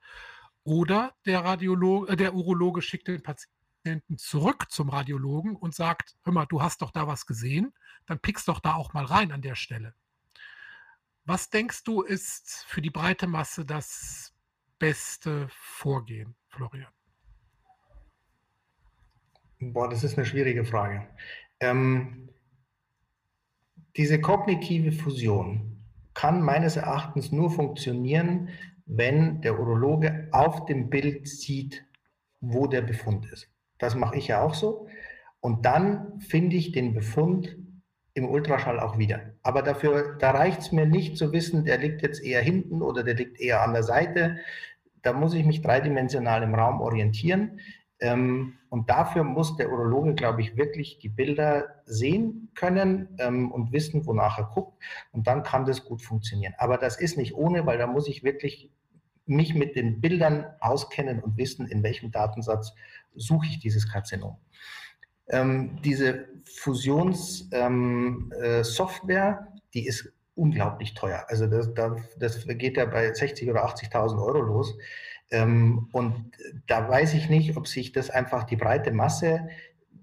Oder 0.65 1.15
der, 1.25 1.45
Radiologe, 1.45 2.13
äh, 2.13 2.17
der 2.17 2.35
Urologe 2.35 2.83
schickt 2.83 3.09
den 3.09 3.23
Patienten 3.23 4.19
zurück 4.19 4.67
zum 4.71 4.89
Radiologen 4.91 5.57
und 5.57 5.75
sagt, 5.75 6.17
hör 6.25 6.33
mal, 6.33 6.47
du 6.47 6.63
hast 6.63 6.83
doch 6.83 6.91
da 6.91 7.07
was 7.07 7.27
gesehen, 7.27 7.73
dann 8.07 8.19
pickst 8.19 8.49
doch 8.49 8.61
da 8.61 8.75
auch 8.75 8.93
mal 8.93 9.05
rein 9.05 9.33
an 9.33 9.43
der 9.43 9.55
Stelle. 9.55 9.95
Was 11.25 11.51
denkst 11.51 11.85
du, 11.85 12.03
ist 12.03 12.65
für 12.67 12.81
die 12.81 12.91
breite 12.91 13.27
Masse 13.27 13.65
das 13.65 14.35
beste 14.79 15.49
Vorgehen, 15.51 16.35
Florian? 16.49 16.93
Boah, 19.61 19.89
das 19.89 20.05
ist 20.05 20.17
eine 20.17 20.25
schwierige 20.25 20.65
Frage. 20.65 21.07
Ähm, 21.61 22.31
diese 23.99 24.21
kognitive 24.21 24.93
Fusion 24.93 25.83
kann 26.15 26.41
meines 26.41 26.77
Erachtens 26.77 27.33
nur 27.33 27.51
funktionieren, 27.51 28.49
wenn 28.87 29.41
der 29.41 29.59
Urologe 29.59 30.29
auf 30.31 30.67
dem 30.67 30.89
Bild 30.89 31.29
sieht, 31.29 31.85
wo 32.41 32.69
der 32.69 32.83
Befund 32.83 33.27
ist. 33.33 33.51
Das 33.79 33.97
mache 33.97 34.17
ich 34.17 34.29
ja 34.29 34.41
auch 34.41 34.55
so. 34.55 34.87
Und 35.41 35.67
dann 35.67 36.21
finde 36.21 36.57
ich 36.57 36.71
den 36.71 36.95
Befund 36.95 37.57
im 38.15 38.29
Ultraschall 38.29 38.79
auch 38.79 38.99
wieder. 38.99 39.35
Aber 39.43 39.63
dafür, 39.63 40.17
da 40.19 40.31
reicht 40.31 40.61
es 40.61 40.73
mir 40.73 40.87
nicht 40.87 41.17
zu 41.17 41.33
wissen, 41.33 41.65
der 41.65 41.79
liegt 41.79 42.03
jetzt 42.03 42.23
eher 42.23 42.41
hinten 42.41 42.83
oder 42.83 43.03
der 43.03 43.15
liegt 43.15 43.41
eher 43.41 43.63
an 43.63 43.73
der 43.73 43.83
Seite. 43.83 44.39
Da 45.03 45.13
muss 45.13 45.35
ich 45.35 45.45
mich 45.45 45.61
dreidimensional 45.61 46.45
im 46.45 46.55
Raum 46.55 46.81
orientieren. 46.81 47.61
Ähm, 48.01 48.55
und 48.71 48.91
dafür 48.91 49.25
muss 49.25 49.57
der 49.57 49.71
Urologe, 49.71 50.15
glaube 50.15 50.41
ich, 50.41 50.57
wirklich 50.57 50.99
die 50.99 51.09
Bilder 51.09 51.83
sehen 51.85 52.51
können 52.55 53.09
ähm, 53.19 53.51
und 53.51 53.73
wissen, 53.73 54.07
wonach 54.07 54.39
er 54.39 54.45
guckt. 54.45 54.83
Und 55.13 55.27
dann 55.27 55.43
kann 55.43 55.65
das 55.65 55.85
gut 55.85 56.03
funktionieren. 56.03 56.55
Aber 56.59 56.79
das 56.79 57.01
ist 57.01 57.17
nicht 57.17 57.35
ohne, 57.35 57.67
weil 57.67 57.79
da 57.79 57.87
muss 57.87 58.09
ich 58.09 58.23
wirklich 58.23 58.71
mich 59.27 59.55
mit 59.55 59.77
den 59.77 60.01
Bildern 60.01 60.47
auskennen 60.61 61.21
und 61.21 61.37
wissen, 61.37 61.67
in 61.67 61.83
welchem 61.83 62.11
Datensatz 62.11 62.73
suche 63.15 63.47
ich 63.47 63.59
dieses 63.59 63.91
Karzinom. 63.91 64.37
Ähm, 65.29 65.79
diese 65.85 66.27
Fusionssoftware, 66.57 69.31
äh, 69.31 69.59
die 69.75 69.87
ist 69.87 70.13
unglaublich 70.35 70.95
teuer. 70.95 71.27
Also 71.29 71.47
das, 71.47 71.71
das 72.19 72.47
geht 72.47 72.77
ja 72.77 72.87
bei 72.87 73.09
60.000 73.09 73.51
oder 73.51 73.67
80.000 73.67 74.25
Euro 74.25 74.41
los. 74.41 74.79
Ähm, 75.31 75.89
und 75.93 76.33
da 76.67 76.89
weiß 76.89 77.15
ich 77.15 77.29
nicht, 77.29 77.57
ob 77.57 77.69
sich 77.69 77.93
das 77.93 78.11
einfach 78.11 78.45
die 78.45 78.57
breite 78.57 78.93
Masse 78.93 79.49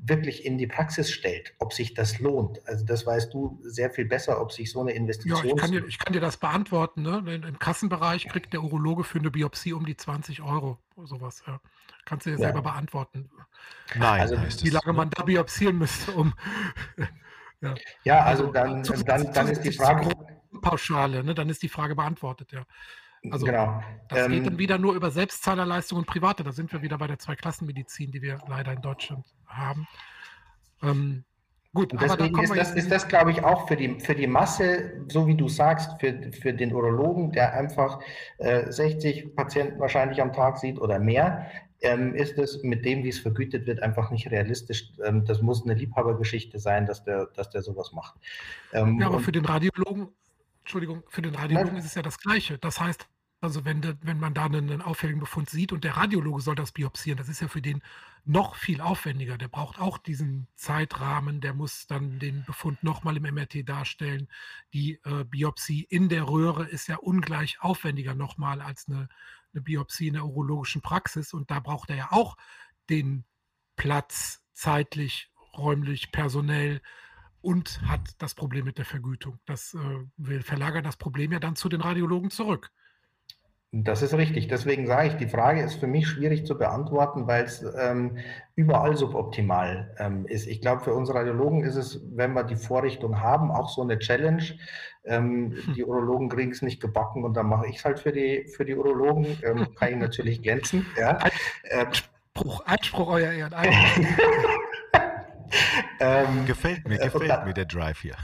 wirklich 0.08 0.46
in 0.46 0.58
die 0.58 0.68
Praxis 0.68 1.12
stellt, 1.12 1.54
ob 1.58 1.74
sich 1.74 1.94
das 1.94 2.20
lohnt. 2.20 2.66
Also 2.68 2.86
das 2.86 3.06
weißt 3.06 3.34
du 3.34 3.60
sehr 3.64 3.90
viel 3.90 4.06
besser, 4.06 4.40
ob 4.40 4.52
sich 4.52 4.72
so 4.72 4.82
eine 4.82 4.92
Investition... 4.92 5.44
Ja, 5.44 5.54
ich 5.56 5.60
kann 5.60 5.72
dir, 5.72 5.86
ich 5.86 5.98
kann 5.98 6.14
dir 6.14 6.20
das 6.20 6.38
beantworten. 6.38 7.02
Ne? 7.02 7.24
Im 7.26 7.60
Kassenbereich 7.60 8.28
kriegt 8.28 8.54
der 8.54 8.64
Urologe 8.64 9.04
für 9.04 9.20
eine 9.20 9.32
Biopsie 9.32 9.74
um 9.74 9.86
die 9.86 9.98
20 9.98 10.44
Euro, 10.44 10.78
sowas. 11.04 11.44
Ja. 11.48 11.60
Kannst 12.06 12.28
du 12.28 12.30
dir 12.32 12.38
ja. 12.38 12.44
selber 12.44 12.62
beantworten. 12.62 13.30
Nein, 13.96 14.22
also, 14.22 14.38
wie 14.64 14.70
lange 14.70 14.94
man 14.94 15.10
da 15.10 15.24
biopsieren 15.24 15.80
müsste, 15.80 16.12
um... 16.12 16.34
ja. 17.62 17.74
ja, 18.04 18.24
also, 18.24 18.52
also 18.52 18.54
dann, 18.54 18.84
dann, 19.06 19.34
dann 19.34 19.48
ist 19.48 19.62
die 19.62 19.72
Frage... 19.72 20.10
Pauschale, 20.62 21.24
ne? 21.24 21.36
dann 21.36 21.50
ist 21.50 21.64
die 21.64 21.70
Frage 21.70 21.96
beantwortet, 21.96 22.52
ja. 22.52 22.66
Also 23.32 23.46
genau. 23.46 23.82
das 24.08 24.26
ähm, 24.26 24.32
geht 24.32 24.48
dann 24.48 24.58
wieder 24.58 24.78
nur 24.78 24.96
über 24.96 25.12
Selbstzahlerleistung 25.12 26.00
und 26.00 26.08
Private. 26.08 26.44
Da 26.44 26.52
sind 26.52 26.72
wir 26.72 26.82
wieder 26.82 26.98
bei 26.98 27.08
der 27.08 27.20
Zweiklassenmedizin, 27.20 28.12
die 28.12 28.22
wir 28.22 28.40
leider 28.48 28.74
in 28.74 28.82
Deutschland 28.82 29.26
haben. 29.48 29.88
Ähm, 30.84 31.24
gut, 31.74 31.94
deswegen 32.00 32.40
ist 32.40 32.56
das, 32.56 32.72
ist 32.72 32.92
das, 32.92 33.08
glaube 33.08 33.32
ich, 33.32 33.44
auch 33.44 33.68
für 33.68 33.76
die, 33.76 34.00
für 34.00 34.16
die 34.16 34.28
Masse, 34.28 35.06
so 35.08 35.28
wie 35.28 35.36
du 35.36 35.48
sagst, 35.48 36.00
für, 36.00 36.32
für 36.32 36.54
den 36.54 36.74
Urologen, 36.74 37.32
der 37.32 37.54
einfach 37.54 38.00
äh, 38.38 38.72
60 38.72 39.36
Patienten 39.36 39.80
wahrscheinlich 39.80 40.22
am 40.22 40.34
Tag 40.34 40.58
sieht 40.58 40.80
oder 40.80 41.00
mehr, 41.00 41.50
ähm, 41.82 42.16
ist 42.16 42.38
es 42.38 42.64
mit 42.64 42.86
dem, 42.86 43.04
wie 43.04 43.10
es 43.10 43.20
vergütet 43.20 43.68
wird, 43.68 43.82
einfach 43.84 44.12
nicht 44.12 44.32
realistisch. 44.32 44.92
Ähm, 45.04 45.26
das 45.26 45.42
muss 45.42 45.64
eine 45.64 45.74
Liebhabergeschichte 45.74 46.60
sein, 46.60 46.86
dass 46.86 47.04
der, 47.04 47.28
dass 47.28 47.50
der 47.50 47.62
sowas 47.62 47.92
macht. 47.94 48.16
Ähm, 48.74 49.00
ja, 49.00 49.08
aber 49.08 49.20
für 49.20 49.32
den 49.32 49.46
Radiologen, 49.46 50.10
Entschuldigung, 50.62 51.04
für 51.10 51.22
den 51.22 51.36
Radiologen 51.36 51.74
nein. 51.74 51.78
ist 51.78 51.86
es 51.86 51.96
ja 51.96 52.02
das 52.02 52.20
Gleiche. 52.20 52.58
Das 52.58 52.80
heißt, 52.80 53.08
also 53.42 53.66
wenn, 53.66 53.84
wenn 54.02 54.20
man 54.20 54.34
da 54.34 54.46
einen, 54.46 54.82
auffälligen 54.82 55.20
Befund 55.20 55.50
sieht 55.50 55.72
und 55.72 55.84
der 55.84 55.98
Radiologe 55.98 56.42
soll 56.42 56.56
das 56.56 56.72
biopsieren, 56.72 57.18
das 57.18 57.30
ist 57.30 57.42
ja 57.42 57.48
für 57.48 57.62
den 57.62 57.82
noch 58.24 58.56
viel 58.56 58.82
aufwendiger. 58.82 59.38
Der 59.38 59.48
braucht 59.48 59.80
auch 59.80 59.98
diesen 59.98 60.48
Zeitrahmen, 60.56 61.42
der 61.42 61.54
muss 61.54 61.86
dann 61.86 62.20
den 62.20 62.44
Befund 62.46 62.84
nochmal 62.84 63.18
im 63.18 63.24
MRT 63.24 63.68
darstellen. 63.68 64.28
Die 64.74 65.00
äh, 65.04 65.24
Biopsie 65.26 65.84
in 65.84 66.10
der 66.10 66.28
Röhre 66.28 66.66
ist 66.66 66.88
ja 66.88 66.98
ungleich 66.98 67.62
aufwendiger 67.62 68.16
nochmal 68.16 68.62
als 68.62 68.88
eine, 68.88 69.10
eine 69.54 69.62
Biopsie 69.62 70.08
in 70.08 70.16
der 70.16 70.26
urologischen 70.26 70.82
Praxis. 70.82 71.34
Und 71.34 71.52
da 71.52 71.60
braucht 71.60 71.92
er 71.92 71.98
ja 71.98 72.08
auch 72.12 72.38
den 72.90 73.26
Platz 73.76 74.44
zeitlich, 74.54 75.32
räumlich, 75.56 76.12
personell 76.12 76.82
und 77.42 77.80
hat 77.84 78.16
das 78.18 78.34
Problem 78.34 78.66
mit 78.66 78.80
der 78.80 78.86
Vergütung. 78.86 79.40
Das 79.46 79.76
äh, 79.76 80.42
verlagert 80.42 80.86
das 80.86 80.98
Problem 80.98 81.32
ja 81.32 81.40
dann 81.40 81.56
zu 81.56 81.70
den 81.70 81.82
Radiologen 81.82 82.32
zurück. 82.32 82.72
Das 83.72 84.02
ist 84.02 84.14
richtig. 84.14 84.48
Deswegen 84.48 84.88
sage 84.88 85.10
ich, 85.10 85.14
die 85.16 85.28
Frage 85.28 85.62
ist 85.62 85.76
für 85.76 85.88
mich 85.88 86.08
schwierig 86.08 86.46
zu 86.46 86.58
beantworten, 86.58 87.28
weil 87.28 87.44
es 87.44 87.66
ähm, 87.78 88.18
überall 88.56 88.96
suboptimal 88.96 89.94
ähm, 90.00 90.26
ist. 90.28 90.48
Ich 90.48 90.62
glaube, 90.62 90.82
für 90.82 90.94
uns 90.94 91.14
Radiologen 91.14 91.64
ist 91.64 91.76
es, 91.76 92.02
wenn 92.16 92.34
wir 92.34 92.44
die 92.44 92.56
Vorrichtung 92.56 93.20
haben, 93.20 93.52
auch 93.52 93.68
so 93.68 93.82
eine 93.82 94.00
Challenge. 94.00 94.44
Ähm, 95.04 95.58
hm. 95.66 95.74
Die 95.74 95.84
Urologen 95.84 96.30
kriegen 96.30 96.52
es 96.52 96.62
nicht 96.62 96.82
gebacken 96.82 97.26
und 97.26 97.36
dann 97.36 97.48
mache 97.48 97.68
ich 97.68 97.78
es 97.78 97.86
halt 97.86 98.00
für 98.00 98.14
die, 98.14 98.48
für 98.56 98.64
die 98.64 98.76
Urologen. 98.76 99.38
Ähm, 99.44 99.68
kann 99.76 99.90
ich 99.90 99.98
natürlich 99.98 100.42
glänzen. 100.42 100.86
Ja. 100.98 101.18
Einspruch, 101.70 102.62
Einspruch, 102.66 103.08
euer 103.10 103.32
Ehren. 103.32 103.54
Ähm, 106.00 106.46
gefällt 106.46 106.88
mir, 106.88 106.98
gefällt 106.98 107.30
dann, 107.30 107.46
mir 107.46 107.54
der 107.54 107.66
Drive 107.66 108.02
hier. 108.02 108.16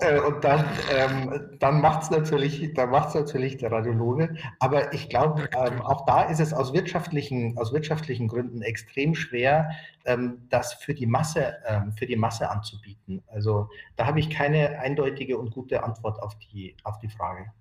Äh, 0.00 0.18
und 0.20 0.44
dann, 0.44 0.64
ähm, 0.92 1.56
dann 1.60 1.80
macht 1.80 2.02
es 2.02 2.10
natürlich, 2.10 2.74
natürlich 3.14 3.56
der 3.56 3.72
Radiologe. 3.72 4.36
Aber 4.58 4.92
ich 4.92 5.08
glaube, 5.08 5.48
ähm, 5.56 5.80
auch 5.80 6.04
da 6.04 6.22
ist 6.22 6.40
es 6.40 6.52
aus 6.52 6.72
wirtschaftlichen, 6.72 7.56
aus 7.56 7.72
wirtschaftlichen 7.72 8.28
Gründen 8.28 8.60
extrem 8.62 9.14
schwer, 9.14 9.70
ähm, 10.04 10.46
das 10.50 10.74
für 10.74 10.94
die 10.94 11.06
Masse, 11.06 11.56
ähm, 11.66 11.92
für 11.92 12.06
die 12.06 12.16
Masse 12.16 12.50
anzubieten. 12.50 13.22
Also 13.28 13.68
da 13.96 14.06
habe 14.06 14.20
ich 14.20 14.30
keine 14.30 14.80
eindeutige 14.80 15.38
und 15.38 15.50
gute 15.50 15.84
Antwort 15.84 16.20
auf 16.22 16.36
die, 16.38 16.76
auf 16.82 16.98
die 16.98 17.08
Frage. 17.08 17.52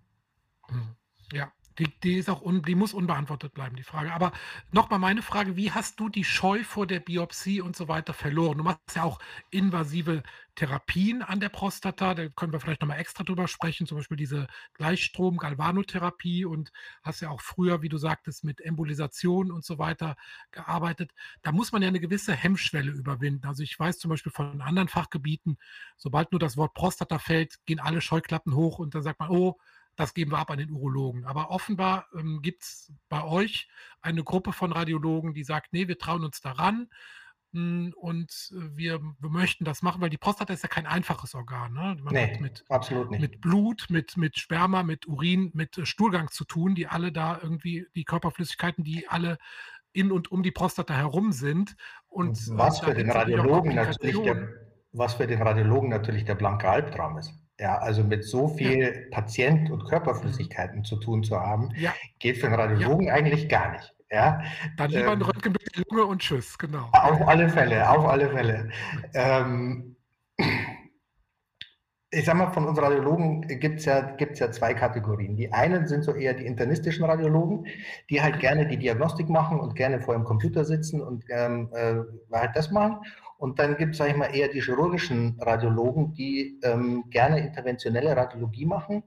Hm. 0.68 0.96
Ja, 1.32 1.52
die, 1.80 1.88
die, 2.04 2.18
ist 2.18 2.30
auch 2.30 2.42
un, 2.42 2.62
die 2.62 2.76
muss 2.76 2.94
unbeantwortet 2.94 3.54
bleiben, 3.54 3.76
die 3.76 3.84
Frage. 3.84 4.14
Aber 4.14 4.32
nochmal 4.72 5.00
meine 5.00 5.22
Frage: 5.22 5.56
Wie 5.56 5.72
hast 5.72 6.00
du 6.00 6.10
die 6.10 6.24
Scheu 6.24 6.64
vor 6.64 6.88
der 6.88 7.00
Biopsie 7.00 7.62
und 7.62 7.76
so 7.76 7.88
weiter 7.88 8.14
verloren? 8.14 8.58
Du 8.58 8.64
machst 8.64 8.96
ja 8.96 9.04
auch 9.04 9.20
invasive 9.50 10.24
Therapien 10.56 11.24
an 11.24 11.40
der 11.40 11.50
Prostata. 11.50 12.14
Da 12.14 12.30
können 12.30 12.54
wir 12.54 12.60
vielleicht 12.60 12.82
nochmal 12.82 13.00
extra 13.00 13.24
drüber 13.24 13.48
sprechen, 13.48 13.88
zum 13.88 13.98
Beispiel 13.98 14.18
diese 14.18 14.48
Gleichstrom-Galvanotherapie 14.76 16.46
und 16.46 16.72
hast 17.02 17.22
ja 17.22 17.30
auch 17.30 17.42
früher, 17.42 17.82
wie 17.82 17.90
du 17.90 17.98
sagtest, 17.98 18.44
mit 18.44 18.62
Embolisation 18.62 19.52
und 19.52 19.66
so 19.66 19.80
weiter 19.80 20.16
gearbeitet. 20.52 21.12
Da 21.42 21.52
muss 21.52 21.72
man 21.72 21.82
ja 21.82 21.88
eine 21.88 22.00
gewisse 22.00 22.34
Hemmschwelle 22.34 22.92
überwinden. 22.92 23.48
Also 23.48 23.64
ich 23.64 23.80
weiß 23.80 23.98
zum 24.00 24.10
Beispiel 24.10 24.32
von 24.32 24.62
anderen 24.62 24.90
Fachgebieten, 24.90 25.58
sobald 25.98 26.32
nur 26.32 26.40
das 26.40 26.58
Wort 26.58 26.74
Prostata 26.74 27.20
fällt, 27.20 27.66
gehen 27.66 27.80
alle 27.80 28.02
Scheuklappen 28.02 28.56
hoch 28.56 28.80
und 28.80 28.96
dann 28.96 29.02
sagt 29.02 29.20
man, 29.20 29.30
oh, 29.30 29.58
das 29.96 30.14
geben 30.14 30.32
wir 30.32 30.40
ab 30.40 30.50
an 30.50 30.60
den 30.60 30.72
Urologen. 30.72 31.26
Aber 31.26 31.52
offenbar 31.52 32.08
ähm, 32.18 32.42
gibt 32.42 32.64
es 32.64 32.94
bei 33.10 33.24
euch 33.24 33.68
eine 34.02 34.24
Gruppe 34.24 34.54
von 34.54 34.72
Radiologen, 34.72 35.34
die 35.34 35.44
sagt, 35.44 35.74
nee, 35.74 35.88
wir 35.88 35.98
trauen 35.98 36.24
uns 36.24 36.42
daran 36.42 36.90
hm, 37.54 37.94
und 37.96 38.52
wir, 38.52 39.00
wir, 39.20 39.30
möchten 39.30 39.66
das 39.66 39.84
machen, 39.84 40.02
weil 40.02 40.10
die 40.10 40.18
Prostata 40.18 40.54
ist 40.54 40.64
ja 40.64 40.70
kein 40.70 40.88
einfaches 40.88 41.36
Organ. 41.36 41.74
Ne? 41.74 41.98
Man 42.02 42.14
nee, 42.14 42.34
hat 42.34 42.42
mit, 42.42 42.66
absolut 42.70 43.12
nicht. 43.12 43.22
mit 43.22 43.42
Blut, 43.42 43.86
mit, 43.90 44.18
mit 44.18 44.40
Sperma, 44.40 44.82
mit 44.82 45.08
Urin, 45.08 45.52
mit 45.54 45.80
Stuhlgang 45.88 46.30
zu 46.32 46.46
tun, 46.46 46.74
die 46.74 46.88
alle 46.88 47.12
da 47.12 47.40
irgendwie, 47.42 47.86
die 47.96 48.06
Körperflüssigkeiten, 48.06 48.84
die 48.84 49.08
alle 49.08 49.38
in 49.94 50.12
und 50.12 50.32
um 50.32 50.42
die 50.42 50.52
Prostata 50.52 50.96
herum 50.96 51.32
sind. 51.32 51.76
Und 52.08 52.40
was 52.58 52.80
für 52.80 52.96
den 52.96 53.12
Radiologen 53.12 53.76
natürlich 53.76 54.20
der, 54.24 54.50
was 54.92 55.14
für 55.14 55.28
den 55.28 55.42
Radiologen 55.42 55.90
natürlich 55.90 56.26
der 56.26 56.36
blanke 56.36 56.70
Albtraum 56.70 57.20
ist. 57.20 57.34
Ja, 57.60 57.78
also 57.78 58.04
mit 58.04 58.24
so 58.24 58.48
viel 58.48 58.82
ja. 58.82 58.92
Patient- 59.12 59.70
und 59.70 59.86
Körperflüssigkeiten 59.88 60.84
zu 60.84 60.98
tun 60.98 61.24
zu 61.24 61.40
haben, 61.40 61.70
ja. 61.76 61.94
geht 62.20 62.38
für 62.38 62.48
einen 62.48 62.56
Radiologen 62.56 63.08
ja. 63.08 63.14
eigentlich 63.14 63.48
gar 63.48 63.72
nicht. 63.74 63.94
Ja? 64.10 64.42
Dann 64.78 64.92
lieber 64.92 65.12
ein 65.12 65.22
ähm, 65.22 65.26
Röntgen 65.26 65.54
mit 65.54 65.76
der 65.76 65.84
Lunge 65.90 66.06
und 66.06 66.20
Tschüss, 66.20 66.58
genau. 66.58 66.90
Auf 66.92 67.28
alle 67.28 67.50
Fälle, 67.50 67.90
auf 67.90 68.06
alle 68.06 68.30
Fälle. 68.30 68.70
Ähm, 69.14 69.96
ich 72.14 72.26
sag 72.26 72.36
mal, 72.36 72.52
von 72.52 72.66
uns 72.66 72.80
Radiologen 72.80 73.42
gibt 73.60 73.80
es 73.80 73.86
ja, 73.86 74.02
gibt's 74.02 74.40
ja 74.40 74.52
zwei 74.52 74.76
Kategorien. 74.76 75.36
Die 75.36 75.52
einen 75.52 75.88
sind 75.88 76.04
so 76.04 76.14
eher 76.14 76.36
die 76.36 76.46
internistischen 76.46 77.06
Radiologen, 77.06 77.66
die 78.10 78.22
halt 78.22 78.40
gerne 78.40 78.68
die 78.68 78.78
Diagnostik 78.78 79.30
machen 79.30 79.60
und 79.60 79.76
gerne 79.76 80.00
vor 80.00 80.14
dem 80.14 80.24
Computer 80.24 80.64
sitzen 80.64 81.02
und 81.02 81.26
ähm, 81.30 81.70
äh, 81.74 81.96
halt 82.32 82.56
das 82.56 82.70
machen. 82.70 83.00
Und 83.44 83.60
dann 83.60 83.76
gibt 83.76 83.92
es, 83.92 83.98
sage 83.98 84.12
ich 84.12 84.16
mal, 84.16 84.34
eher 84.34 84.48
die 84.48 84.62
chirurgischen 84.62 85.38
Radiologen, 85.38 86.14
die 86.14 86.62
ähm, 86.64 87.04
gerne 87.10 87.42
interventionelle 87.42 88.16
Radiologie 88.16 88.66
machen. 88.66 89.04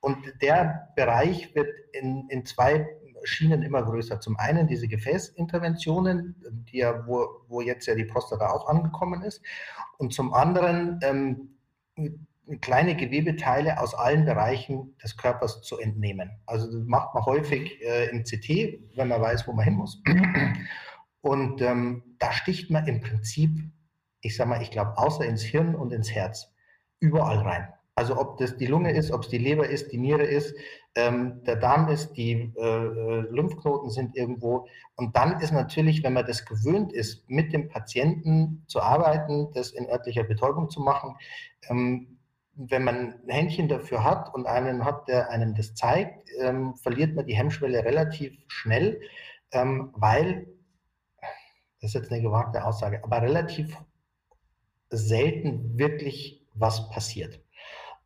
Und 0.00 0.18
der 0.42 0.88
Bereich 0.96 1.54
wird 1.54 1.68
in, 1.92 2.28
in 2.28 2.44
zwei 2.44 2.88
Schienen 3.22 3.62
immer 3.62 3.84
größer. 3.84 4.18
Zum 4.18 4.36
einen 4.38 4.66
diese 4.66 4.88
Gefäßinterventionen, 4.88 6.34
die 6.68 6.78
ja, 6.78 7.06
wo, 7.06 7.28
wo 7.46 7.60
jetzt 7.60 7.86
ja 7.86 7.94
die 7.94 8.06
Prostata 8.06 8.50
auch 8.50 8.68
angekommen 8.68 9.22
ist. 9.22 9.40
Und 9.98 10.12
zum 10.12 10.34
anderen 10.34 10.98
ähm, 11.04 11.56
kleine 12.60 12.96
Gewebeteile 12.96 13.78
aus 13.80 13.94
allen 13.94 14.24
Bereichen 14.24 14.96
des 15.00 15.16
Körpers 15.16 15.62
zu 15.62 15.78
entnehmen. 15.78 16.32
Also 16.46 16.66
das 16.66 16.84
macht 16.88 17.14
man 17.14 17.24
häufig 17.24 17.80
äh, 17.82 18.08
im 18.08 18.24
CT, 18.24 18.80
wenn 18.96 19.06
man 19.06 19.20
weiß, 19.20 19.46
wo 19.46 19.52
man 19.52 19.64
hin 19.64 19.74
muss. 19.74 20.02
Und 21.20 21.62
ähm, 21.62 22.02
da 22.18 22.32
sticht 22.32 22.70
man 22.70 22.86
im 22.88 23.00
Prinzip 23.00 23.50
ich 24.26 24.36
sage 24.36 24.50
mal, 24.50 24.62
ich 24.62 24.70
glaube, 24.70 24.98
außer 24.98 25.24
ins 25.24 25.42
Hirn 25.42 25.74
und 25.74 25.92
ins 25.92 26.10
Herz, 26.12 26.52
überall 27.00 27.38
rein. 27.38 27.68
Also 27.94 28.18
ob 28.18 28.36
das 28.38 28.56
die 28.58 28.66
Lunge 28.66 28.92
ist, 28.92 29.10
ob 29.10 29.22
es 29.22 29.28
die 29.28 29.38
Leber 29.38 29.68
ist, 29.68 29.90
die 29.90 29.98
Niere 29.98 30.24
ist, 30.24 30.54
ähm, 30.96 31.42
der 31.44 31.56
Darm 31.56 31.88
ist, 31.88 32.12
die 32.12 32.52
äh, 32.56 32.60
äh, 32.60 33.20
Lymphknoten 33.30 33.90
sind 33.90 34.16
irgendwo. 34.16 34.66
Und 34.96 35.16
dann 35.16 35.40
ist 35.40 35.52
natürlich, 35.52 36.02
wenn 36.04 36.12
man 36.12 36.26
das 36.26 36.44
gewöhnt 36.44 36.92
ist, 36.92 37.28
mit 37.30 37.52
dem 37.54 37.68
Patienten 37.68 38.64
zu 38.66 38.82
arbeiten, 38.82 39.50
das 39.54 39.70
in 39.70 39.88
örtlicher 39.88 40.24
Betäubung 40.24 40.68
zu 40.68 40.80
machen, 40.80 41.16
ähm, 41.70 42.18
wenn 42.54 42.84
man 42.84 43.20
ein 43.24 43.28
Händchen 43.28 43.68
dafür 43.68 44.04
hat 44.04 44.34
und 44.34 44.46
einen 44.46 44.84
hat, 44.84 45.08
der 45.08 45.30
einem 45.30 45.54
das 45.54 45.74
zeigt, 45.74 46.30
ähm, 46.40 46.74
verliert 46.76 47.14
man 47.14 47.26
die 47.26 47.36
Hemmschwelle 47.36 47.84
relativ 47.84 48.32
schnell, 48.48 49.00
ähm, 49.52 49.92
weil 49.94 50.46
Das 51.80 51.90
ist 51.90 51.94
jetzt 51.94 52.12
eine 52.12 52.22
gewagte 52.22 52.64
Aussage, 52.64 53.02
aber 53.04 53.22
relativ 53.22 53.76
selten 54.90 55.78
wirklich 55.78 56.46
was 56.54 56.88
passiert 56.90 57.40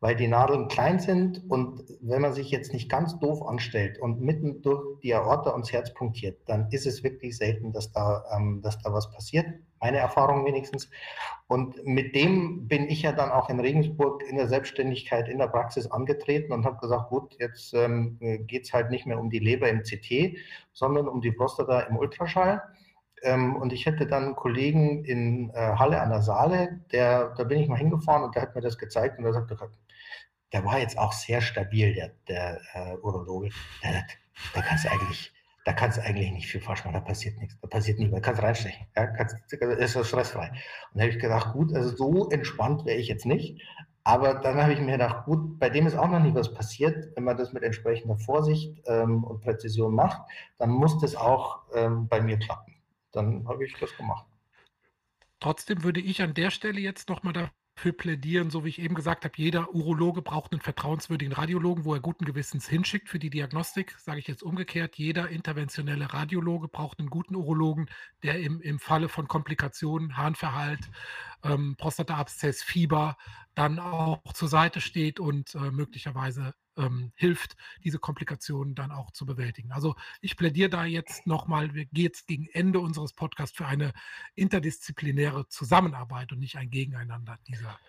weil 0.01 0.15
die 0.15 0.27
Nadeln 0.27 0.67
klein 0.67 0.99
sind 0.99 1.43
und 1.47 1.83
wenn 2.01 2.23
man 2.23 2.33
sich 2.33 2.49
jetzt 2.49 2.73
nicht 2.73 2.89
ganz 2.89 3.19
doof 3.19 3.43
anstellt 3.47 3.99
und 3.99 4.19
mitten 4.19 4.63
durch 4.63 4.99
die 5.01 5.13
Aorta 5.13 5.51
ums 5.51 5.71
Herz 5.71 5.93
punktiert, 5.93 6.39
dann 6.47 6.67
ist 6.71 6.87
es 6.87 7.03
wirklich 7.03 7.37
selten, 7.37 7.71
dass 7.71 7.91
da, 7.91 8.23
ähm, 8.35 8.61
dass 8.63 8.79
da 8.79 8.91
was 8.91 9.11
passiert. 9.11 9.45
Meine 9.79 9.97
Erfahrung 9.97 10.43
wenigstens. 10.45 10.89
Und 11.47 11.85
mit 11.85 12.15
dem 12.15 12.67
bin 12.67 12.89
ich 12.89 13.03
ja 13.03 13.11
dann 13.11 13.29
auch 13.29 13.49
in 13.49 13.59
Regensburg 13.59 14.23
in 14.27 14.37
der 14.37 14.47
Selbstständigkeit, 14.47 15.29
in 15.29 15.37
der 15.37 15.47
Praxis 15.47 15.85
angetreten 15.85 16.51
und 16.51 16.65
habe 16.65 16.79
gesagt, 16.79 17.09
gut, 17.09 17.35
jetzt 17.39 17.73
ähm, 17.75 18.17
geht 18.47 18.65
es 18.65 18.73
halt 18.73 18.89
nicht 18.89 19.05
mehr 19.05 19.19
um 19.19 19.29
die 19.29 19.39
Leber 19.39 19.69
im 19.69 19.83
CT, 19.83 20.35
sondern 20.73 21.07
um 21.07 21.21
die 21.21 21.31
Prostata 21.31 21.81
im 21.81 21.97
Ultraschall. 21.97 22.63
Ähm, 23.21 23.55
und 23.55 23.73
ich 23.73 23.85
hätte 23.85 24.07
dann 24.07 24.23
einen 24.23 24.35
Kollegen 24.35 25.05
in 25.05 25.51
äh, 25.51 25.75
Halle 25.77 26.01
an 26.01 26.09
der 26.09 26.21
Saale, 26.21 26.81
der, 26.91 27.33
da 27.35 27.43
bin 27.43 27.59
ich 27.59 27.67
mal 27.67 27.77
hingefahren 27.77 28.23
und 28.23 28.35
der 28.35 28.41
hat 28.41 28.55
mir 28.55 28.61
das 28.61 28.77
gezeigt 28.77 29.19
und 29.19 29.25
er 29.25 29.33
sagte, 29.33 29.57
der 30.53 30.65
war 30.65 30.79
jetzt 30.79 30.97
auch 30.97 31.13
sehr 31.13 31.41
stabil, 31.41 31.93
der, 31.93 32.11
der 32.27 32.61
äh, 32.73 32.97
Urologe. 32.97 33.49
Der, 33.83 34.05
da 34.53 34.61
kannst 34.61 34.85
du 34.85 34.91
eigentlich, 34.91 35.31
da 35.65 35.73
kannst 35.73 35.97
du 35.97 36.03
eigentlich 36.03 36.31
nicht 36.31 36.47
viel 36.47 36.61
falsch 36.61 36.83
machen, 36.83 36.93
da 36.93 36.99
passiert 36.99 37.37
nichts, 37.37 37.57
da 37.61 37.67
passiert 37.67 37.99
nichts, 37.99 38.13
da 38.13 38.19
kannst 38.19 38.41
du 38.41 38.45
reinstechen, 38.45 38.87
ja, 38.95 39.07
kannst, 39.07 39.35
ist 39.51 39.95
das 39.95 40.07
stressfrei. 40.07 40.49
Und 40.49 40.95
da 40.95 41.01
habe 41.01 41.11
ich 41.11 41.19
gedacht, 41.19 41.53
gut, 41.53 41.73
also 41.73 41.95
so 41.95 42.29
entspannt 42.29 42.85
wäre 42.85 42.97
ich 42.97 43.07
jetzt 43.07 43.25
nicht, 43.25 43.61
aber 44.03 44.33
dann 44.35 44.59
habe 44.61 44.73
ich 44.73 44.79
mir 44.79 44.93
gedacht, 44.93 45.25
gut, 45.25 45.59
bei 45.59 45.69
dem 45.69 45.85
ist 45.85 45.95
auch 45.95 46.09
noch 46.09 46.19
nie 46.19 46.33
was 46.33 46.53
passiert. 46.53 47.15
Wenn 47.15 47.23
man 47.23 47.37
das 47.37 47.53
mit 47.53 47.61
entsprechender 47.61 48.17
Vorsicht 48.17 48.81
ähm, 48.87 49.23
und 49.23 49.41
Präzision 49.41 49.93
macht, 49.93 50.21
dann 50.57 50.71
muss 50.71 50.99
das 50.99 51.15
auch 51.15 51.61
ähm, 51.75 52.07
bei 52.07 52.19
mir 52.19 52.39
klappen. 52.39 52.80
Dann 53.11 53.47
habe 53.47 53.65
ich 53.65 53.73
das 53.79 53.95
gemacht. 53.95 54.25
Trotzdem 55.39 55.83
würde 55.83 55.99
ich 55.99 56.21
an 56.21 56.33
der 56.33 56.51
Stelle 56.51 56.79
jetzt 56.79 57.09
nochmal 57.09 57.51
für 57.75 57.93
plädieren, 57.93 58.51
so 58.51 58.63
wie 58.63 58.69
ich 58.69 58.79
eben 58.79 58.93
gesagt 58.93 59.25
habe, 59.25 59.33
jeder 59.37 59.73
Urologe 59.73 60.21
braucht 60.21 60.51
einen 60.51 60.61
vertrauenswürdigen 60.61 61.33
Radiologen, 61.33 61.83
wo 61.85 61.95
er 61.95 61.99
guten 61.99 62.25
Gewissens 62.25 62.67
hinschickt 62.67 63.09
für 63.09 63.17
die 63.17 63.29
Diagnostik. 63.29 63.95
Sage 63.97 64.19
ich 64.19 64.27
jetzt 64.27 64.43
umgekehrt, 64.43 64.97
jeder 64.97 65.29
interventionelle 65.29 66.13
Radiologe 66.13 66.67
braucht 66.67 66.99
einen 66.99 67.09
guten 67.09 67.35
Urologen, 67.35 67.89
der 68.23 68.39
im, 68.39 68.61
im 68.61 68.77
Falle 68.77 69.09
von 69.09 69.27
Komplikationen, 69.27 70.15
Harnverhalt, 70.15 70.91
ähm, 71.43 71.75
Prostataabszess, 71.77 72.61
Fieber 72.61 73.17
dann 73.55 73.79
auch 73.79 74.21
zur 74.33 74.47
Seite 74.47 74.79
steht 74.79 75.19
und 75.19 75.55
äh, 75.55 75.71
möglicherweise 75.71 76.53
ähm, 76.81 77.11
hilft, 77.15 77.55
diese 77.83 77.99
Komplikationen 77.99 78.75
dann 78.75 78.91
auch 78.91 79.11
zu 79.11 79.25
bewältigen. 79.25 79.71
Also 79.71 79.95
ich 80.21 80.35
plädiere 80.35 80.69
da 80.69 80.85
jetzt 80.85 81.27
nochmal, 81.27 81.73
wir 81.73 81.85
gehen 81.85 82.03
jetzt 82.03 82.27
gegen 82.27 82.47
Ende 82.47 82.79
unseres 82.79 83.13
Podcasts 83.13 83.55
für 83.55 83.67
eine 83.67 83.93
interdisziplinäre 84.35 85.47
Zusammenarbeit 85.47 86.31
und 86.31 86.39
nicht 86.39 86.57
ein 86.57 86.69
Gegeneinander 86.69 87.37
dieser, 87.47 87.79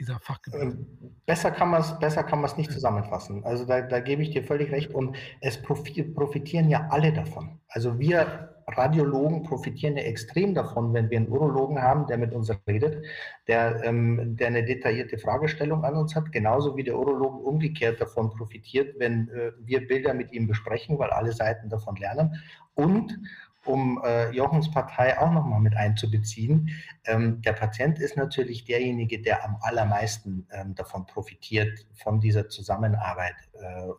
dieser 0.00 0.18
Fachgebiete. 0.18 0.64
Ähm, 0.64 0.86
besser 1.26 1.50
kann 1.50 1.70
man 1.70 1.82
es 1.82 1.98
besser 1.98 2.24
kann 2.24 2.40
nicht 2.56 2.72
zusammenfassen. 2.72 3.44
Also 3.44 3.64
da, 3.66 3.82
da 3.82 4.00
gebe 4.00 4.22
ich 4.22 4.30
dir 4.30 4.42
völlig 4.42 4.72
recht 4.72 4.92
und 4.92 5.16
es 5.40 5.60
profitieren 5.62 6.68
ja 6.68 6.88
alle 6.90 7.12
davon. 7.12 7.60
Also 7.68 7.98
wir 7.98 8.48
Radiologen 8.66 9.42
profitieren 9.42 9.96
ja 9.96 10.04
extrem 10.04 10.54
davon, 10.54 10.94
wenn 10.94 11.10
wir 11.10 11.18
einen 11.18 11.28
Urologen 11.28 11.82
haben, 11.82 12.06
der 12.06 12.18
mit 12.18 12.32
uns 12.32 12.50
redet, 12.68 13.04
der, 13.48 13.82
ähm, 13.84 14.36
der 14.36 14.48
eine 14.48 14.64
detaillierte 14.64 15.18
Fragestellung 15.18 15.84
an 15.84 15.96
uns 15.96 16.14
hat, 16.14 16.30
genauso 16.32 16.76
wie 16.76 16.84
der 16.84 16.96
Urologe 16.96 17.38
umgekehrt 17.38 18.00
davon 18.00 18.30
profitiert, 18.30 18.94
wenn 18.98 19.28
äh, 19.28 19.52
wir 19.60 19.86
Bilder 19.86 20.14
mit 20.14 20.32
ihm 20.32 20.46
besprechen, 20.46 20.98
weil 20.98 21.10
alle 21.10 21.32
Seiten 21.32 21.68
davon 21.68 21.96
lernen. 21.96 22.40
Und 22.74 23.18
um 23.70 24.02
äh, 24.04 24.30
Jochens 24.30 24.70
Partei 24.70 25.18
auch 25.18 25.30
nochmal 25.30 25.60
mit 25.60 25.76
einzubeziehen, 25.76 26.70
ähm, 27.04 27.40
der 27.42 27.52
Patient 27.52 27.98
ist 27.98 28.16
natürlich 28.16 28.64
derjenige, 28.64 29.20
der 29.20 29.44
am 29.44 29.56
allermeisten 29.60 30.46
ähm, 30.50 30.74
davon 30.74 31.06
profitiert, 31.06 31.86
von 31.94 32.20
dieser 32.20 32.48
Zusammenarbeit. 32.48 33.36
Äh, 33.54 33.92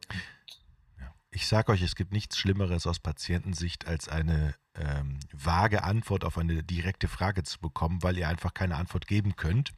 ich 1.34 1.48
sage 1.48 1.72
euch, 1.72 1.82
es 1.82 1.96
gibt 1.96 2.12
nichts 2.12 2.38
Schlimmeres 2.38 2.86
aus 2.86 3.00
Patientensicht, 3.00 3.88
als 3.88 4.10
eine 4.10 4.54
ähm, 4.76 5.20
vage 5.32 5.84
Antwort 5.84 6.26
auf 6.26 6.38
eine 6.38 6.62
direkte 6.62 7.08
Frage 7.08 7.44
zu 7.44 7.60
bekommen, 7.60 8.04
weil 8.04 8.18
ihr 8.18 8.28
einfach 8.28 8.54
keine 8.54 8.76
Antwort 8.76 9.08
geben 9.08 9.38
könnt. 9.38 9.72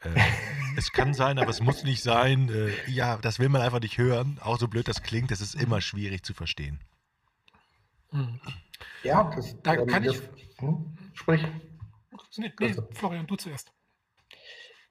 Äh, 0.00 0.10
es 0.76 0.92
kann 0.92 1.12
sein, 1.12 1.38
aber 1.38 1.50
es 1.50 1.60
muss 1.60 1.84
nicht 1.84 2.02
sein. 2.02 2.48
Äh, 2.48 2.90
ja, 2.90 3.18
das 3.18 3.38
will 3.38 3.50
man 3.50 3.60
einfach 3.60 3.80
nicht 3.80 3.98
hören. 3.98 4.38
Auch 4.40 4.58
so 4.58 4.66
blöd 4.66 4.88
das 4.88 5.02
klingt, 5.02 5.30
es 5.30 5.42
ist 5.42 5.54
immer 5.54 5.82
schwierig 5.82 6.24
zu 6.24 6.32
verstehen. 6.32 6.80
Mhm. 8.10 8.40
Ja, 9.02 9.30
das, 9.34 9.60
da 9.62 9.74
ähm, 9.74 9.86
kann 9.86 10.02
das, 10.02 10.16
ich. 10.16 10.60
Hm? 10.60 10.96
Sprich. 11.14 11.42
Nee, 12.36 12.52
nee, 12.60 12.74
Florian, 12.92 13.26
du 13.26 13.36
zuerst. 13.36 13.72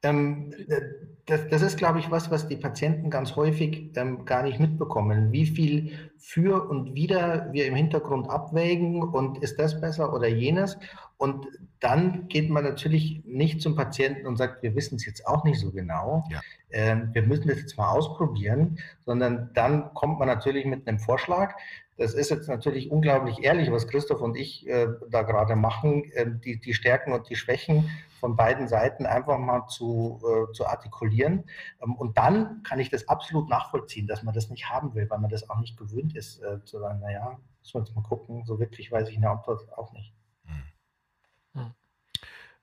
Ähm, 0.03 0.53
äh, 0.67 0.81
das, 1.25 1.47
das, 1.49 1.61
ist, 1.61 1.77
glaube 1.77 1.99
ich, 1.99 2.11
was, 2.11 2.29
was 2.29 2.47
die 2.47 2.55
Patienten 2.55 3.09
ganz 3.09 3.35
häufig 3.35 3.91
ähm, 3.95 4.25
gar 4.25 4.43
nicht 4.43 4.59
mitbekommen. 4.59 5.31
Wie 5.31 5.45
viel 5.45 6.11
für 6.17 6.69
und 6.69 6.93
wider 6.93 7.51
wir 7.51 7.65
im 7.65 7.75
Hintergrund 7.75 8.29
abwägen 8.29 9.01
und 9.01 9.43
ist 9.43 9.59
das 9.59 9.81
besser 9.81 10.13
oder 10.13 10.27
jenes. 10.27 10.77
Und 11.17 11.47
dann 11.79 12.27
geht 12.27 12.49
man 12.49 12.63
natürlich 12.63 13.23
nicht 13.25 13.61
zum 13.61 13.75
Patienten 13.75 14.27
und 14.27 14.37
sagt, 14.37 14.61
wir 14.61 14.75
wissen 14.75 14.95
es 14.95 15.05
jetzt 15.05 15.25
auch 15.25 15.43
nicht 15.43 15.59
so 15.59 15.71
genau. 15.71 16.23
Ja. 16.29 16.41
Ähm, 16.69 17.09
wir 17.13 17.23
müssen 17.23 17.47
das 17.47 17.59
jetzt 17.59 17.77
mal 17.77 17.89
ausprobieren, 17.89 18.79
sondern 19.05 19.51
dann 19.53 19.93
kommt 19.93 20.19
man 20.19 20.27
natürlich 20.27 20.65
mit 20.65 20.87
einem 20.87 20.99
Vorschlag. 20.99 21.55
Das 21.97 22.13
ist 22.13 22.29
jetzt 22.29 22.47
natürlich 22.47 22.91
unglaublich 22.91 23.43
ehrlich, 23.43 23.71
was 23.71 23.87
Christoph 23.87 24.21
und 24.21 24.37
ich 24.37 24.67
äh, 24.67 24.87
da 25.09 25.23
gerade 25.23 25.55
machen, 25.55 26.03
äh, 26.13 26.27
die, 26.29 26.59
die 26.59 26.73
Stärken 26.73 27.11
und 27.11 27.29
die 27.29 27.35
Schwächen 27.35 27.89
von 28.19 28.35
beiden 28.35 28.67
Seiten 28.67 29.05
einfach 29.05 29.39
mal 29.39 29.67
zu, 29.67 30.21
äh, 30.23 30.51
zu 30.53 30.67
artikulieren. 30.67 31.45
Ähm, 31.81 31.95
und 31.95 32.17
dann 32.17 32.61
kann 32.63 32.79
ich 32.79 32.89
das 32.89 33.07
absolut 33.07 33.49
nachvollziehen, 33.49 34.07
dass 34.07 34.23
man 34.23 34.35
das 34.35 34.49
nicht 34.49 34.69
haben 34.69 34.93
will, 34.93 35.09
weil 35.09 35.19
man 35.19 35.31
das 35.31 35.49
auch 35.49 35.59
nicht 35.59 35.77
gewöhnt 35.77 36.15
ist, 36.15 36.41
äh, 36.43 36.63
zu 36.65 36.79
sagen, 36.79 36.99
naja, 36.99 37.39
müssen 37.61 37.73
wir 37.75 37.81
jetzt 37.81 37.95
mal 37.95 38.03
gucken, 38.03 38.43
so 38.45 38.59
wirklich 38.59 38.91
weiß 38.91 39.09
ich 39.09 39.17
eine 39.17 39.29
Antwort 39.29 39.67
auch 39.75 39.91
nicht. 39.93 40.13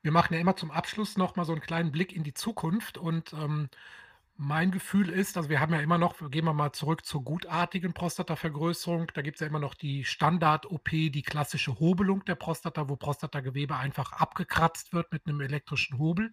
Wir 0.05 0.13
machen 0.13 0.35
ja 0.35 0.41
immer 0.41 0.55
zum 0.55 0.71
Abschluss 0.71 1.17
noch 1.17 1.35
mal 1.35 1.47
so 1.47 1.53
einen 1.53 1.63
kleinen 1.63 1.91
Blick 1.91 2.15
in 2.15 2.25
die 2.25 2.35
Zukunft 2.35 2.99
und 2.99 3.33
ähm, 3.33 3.71
mein 4.37 4.71
Gefühl 4.71 5.09
ist, 5.09 5.39
also 5.39 5.49
wir 5.49 5.61
haben 5.61 5.73
ja 5.73 5.81
immer 5.81 5.97
noch, 5.97 6.31
gehen 6.31 6.45
wir 6.45 6.53
mal 6.53 6.73
zurück 6.73 7.07
zur 7.07 7.25
gutartigen 7.25 7.95
Prostatavergrößerung. 7.95 9.07
Da 9.15 9.23
gibt 9.23 9.37
es 9.37 9.41
ja 9.41 9.47
immer 9.47 9.61
noch 9.61 9.73
die 9.73 10.05
Standard-OP, 10.05 10.91
die 10.91 11.23
klassische 11.23 11.81
Hobelung 11.81 12.23
der 12.27 12.35
Prostata, 12.35 12.91
wo 12.91 12.97
Prostatagewebe 12.97 13.77
einfach 13.77 14.13
abgekratzt 14.13 14.93
wird 14.93 15.11
mit 15.11 15.27
einem 15.27 15.41
elektrischen 15.41 15.97
Hobel, 15.99 16.33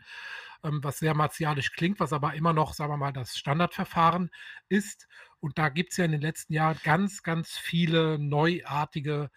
ähm, 0.66 0.84
was 0.84 1.00
sehr 1.00 1.14
martialisch 1.14 1.72
klingt, 1.72 2.02
was 2.02 2.12
aber 2.12 2.34
immer 2.34 2.52
noch, 2.52 2.74
sagen 2.74 2.92
wir 2.92 2.98
mal, 2.98 3.14
das 3.14 3.38
Standardverfahren 3.38 4.32
ist. 4.68 5.08
Und 5.40 5.58
da 5.58 5.70
gibt 5.70 5.92
es 5.92 5.98
ja 5.98 6.04
in 6.04 6.12
den 6.12 6.22
letzten 6.22 6.52
Jahren 6.52 6.78
ganz, 6.84 7.24
ganz 7.24 7.52
viele 7.52 8.20
neuartige 8.20 9.32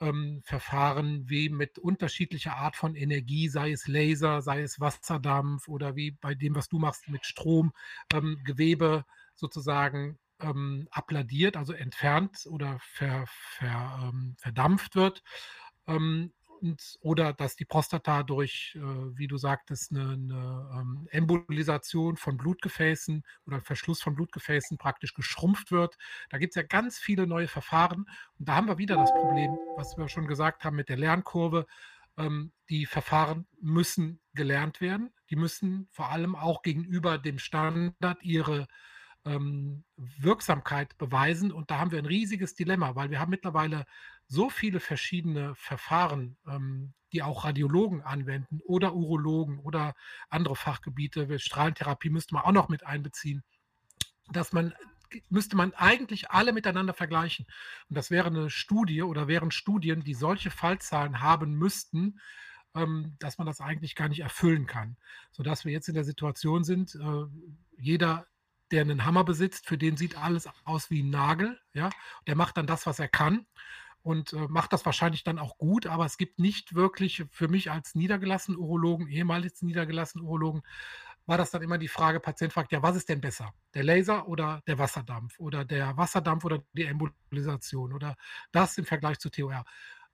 ähm, 0.00 0.40
Verfahren 0.44 1.28
wie 1.28 1.48
mit 1.50 1.78
unterschiedlicher 1.78 2.56
Art 2.56 2.76
von 2.76 2.94
Energie, 2.96 3.48
sei 3.48 3.72
es 3.72 3.86
Laser, 3.86 4.42
sei 4.42 4.62
es 4.62 4.80
Wasserdampf 4.80 5.68
oder 5.68 5.96
wie 5.96 6.12
bei 6.12 6.34
dem, 6.34 6.54
was 6.54 6.68
du 6.68 6.78
machst 6.78 7.08
mit 7.08 7.26
Strom, 7.26 7.72
ähm, 8.12 8.40
Gewebe 8.44 9.04
sozusagen 9.34 10.18
ähm, 10.40 10.88
abladiert, 10.90 11.56
also 11.56 11.72
entfernt 11.72 12.46
oder 12.48 12.78
ver, 12.80 13.24
ver, 13.26 14.10
ähm, 14.12 14.36
verdampft 14.38 14.96
wird. 14.96 15.22
Und, 16.60 16.98
oder 17.00 17.32
dass 17.32 17.56
die 17.56 17.64
Prostata 17.64 18.22
durch, 18.22 18.76
äh, 18.76 18.80
wie 18.80 19.26
du 19.26 19.38
sagtest, 19.38 19.92
eine, 19.92 20.12
eine 20.12 20.70
ähm, 20.74 21.08
Embolisation 21.10 22.16
von 22.16 22.36
Blutgefäßen 22.36 23.22
oder 23.46 23.60
Verschluss 23.60 24.02
von 24.02 24.14
Blutgefäßen 24.14 24.78
praktisch 24.78 25.14
geschrumpft 25.14 25.72
wird. 25.72 25.96
Da 26.28 26.38
gibt 26.38 26.52
es 26.52 26.56
ja 26.56 26.62
ganz 26.62 26.98
viele 26.98 27.26
neue 27.26 27.48
Verfahren. 27.48 28.06
Und 28.38 28.48
da 28.48 28.56
haben 28.56 28.68
wir 28.68 28.78
wieder 28.78 28.96
das 28.96 29.12
Problem, 29.12 29.56
was 29.76 29.96
wir 29.96 30.08
schon 30.08 30.26
gesagt 30.26 30.64
haben 30.64 30.76
mit 30.76 30.88
der 30.88 30.98
Lernkurve. 30.98 31.66
Ähm, 32.16 32.52
die 32.68 32.86
Verfahren 32.86 33.46
müssen 33.60 34.20
gelernt 34.34 34.80
werden. 34.80 35.12
Die 35.30 35.36
müssen 35.36 35.88
vor 35.90 36.10
allem 36.10 36.36
auch 36.36 36.62
gegenüber 36.62 37.18
dem 37.18 37.38
Standard 37.38 38.22
ihre 38.22 38.68
ähm, 39.24 39.84
Wirksamkeit 39.96 40.96
beweisen. 40.98 41.52
Und 41.52 41.70
da 41.70 41.78
haben 41.78 41.90
wir 41.90 41.98
ein 41.98 42.06
riesiges 42.06 42.54
Dilemma, 42.54 42.94
weil 42.94 43.10
wir 43.10 43.20
haben 43.20 43.30
mittlerweile 43.30 43.86
so 44.30 44.48
viele 44.48 44.78
verschiedene 44.78 45.56
Verfahren, 45.56 46.36
ähm, 46.46 46.94
die 47.12 47.22
auch 47.24 47.44
Radiologen 47.44 48.00
anwenden 48.00 48.60
oder 48.64 48.94
Urologen 48.94 49.58
oder 49.58 49.94
andere 50.28 50.54
Fachgebiete. 50.54 51.38
Strahlentherapie 51.40 52.10
müsste 52.10 52.34
man 52.34 52.44
auch 52.44 52.52
noch 52.52 52.68
mit 52.68 52.86
einbeziehen, 52.86 53.42
dass 54.28 54.52
man 54.52 54.72
müsste 55.28 55.56
man 55.56 55.74
eigentlich 55.74 56.30
alle 56.30 56.52
miteinander 56.52 56.94
vergleichen. 56.94 57.46
Und 57.88 57.96
das 57.96 58.12
wäre 58.12 58.28
eine 58.28 58.48
Studie 58.48 59.02
oder 59.02 59.26
wären 59.26 59.50
Studien, 59.50 60.04
die 60.04 60.14
solche 60.14 60.52
Fallzahlen 60.52 61.20
haben 61.20 61.54
müssten, 61.54 62.20
ähm, 62.76 63.16
dass 63.18 63.36
man 63.36 63.48
das 63.48 63.60
eigentlich 63.60 63.96
gar 63.96 64.08
nicht 64.08 64.20
erfüllen 64.20 64.68
kann. 64.68 64.96
Sodass 65.32 65.64
wir 65.64 65.72
jetzt 65.72 65.88
in 65.88 65.96
der 65.96 66.04
Situation 66.04 66.62
sind, 66.62 66.94
äh, 66.94 67.24
jeder 67.76 68.28
der 68.70 68.82
einen 68.82 69.04
Hammer 69.04 69.24
besitzt, 69.24 69.66
für 69.66 69.76
den 69.76 69.96
sieht 69.96 70.16
alles 70.16 70.48
aus 70.64 70.90
wie 70.90 71.02
ein 71.02 71.10
Nagel, 71.10 71.58
ja, 71.72 71.90
der 72.28 72.36
macht 72.36 72.56
dann 72.56 72.68
das, 72.68 72.86
was 72.86 73.00
er 73.00 73.08
kann. 73.08 73.46
Und 74.02 74.32
äh, 74.32 74.46
macht 74.48 74.72
das 74.72 74.86
wahrscheinlich 74.86 75.24
dann 75.24 75.38
auch 75.38 75.58
gut, 75.58 75.86
aber 75.86 76.06
es 76.06 76.16
gibt 76.16 76.38
nicht 76.38 76.74
wirklich 76.74 77.24
für 77.30 77.48
mich 77.48 77.70
als 77.70 77.94
niedergelassenen 77.94 78.58
Urologen, 78.58 79.08
ehemals 79.08 79.62
niedergelassenen 79.62 80.26
Urologen, 80.26 80.62
war 81.26 81.38
das 81.38 81.50
dann 81.50 81.62
immer 81.62 81.78
die 81.78 81.88
Frage, 81.88 82.18
Patient 82.18 82.52
fragt, 82.52 82.72
ja, 82.72 82.82
was 82.82 82.96
ist 82.96 83.08
denn 83.08 83.20
besser? 83.20 83.54
Der 83.74 83.84
Laser 83.84 84.26
oder 84.26 84.62
der 84.66 84.78
Wasserdampf 84.78 85.38
oder 85.38 85.64
der 85.64 85.96
Wasserdampf 85.96 86.44
oder 86.44 86.64
die 86.72 86.84
Embolisation 86.84 87.92
oder 87.92 88.16
das 88.52 88.76
im 88.78 88.84
Vergleich 88.84 89.18
zu 89.18 89.30
TOR? 89.30 89.64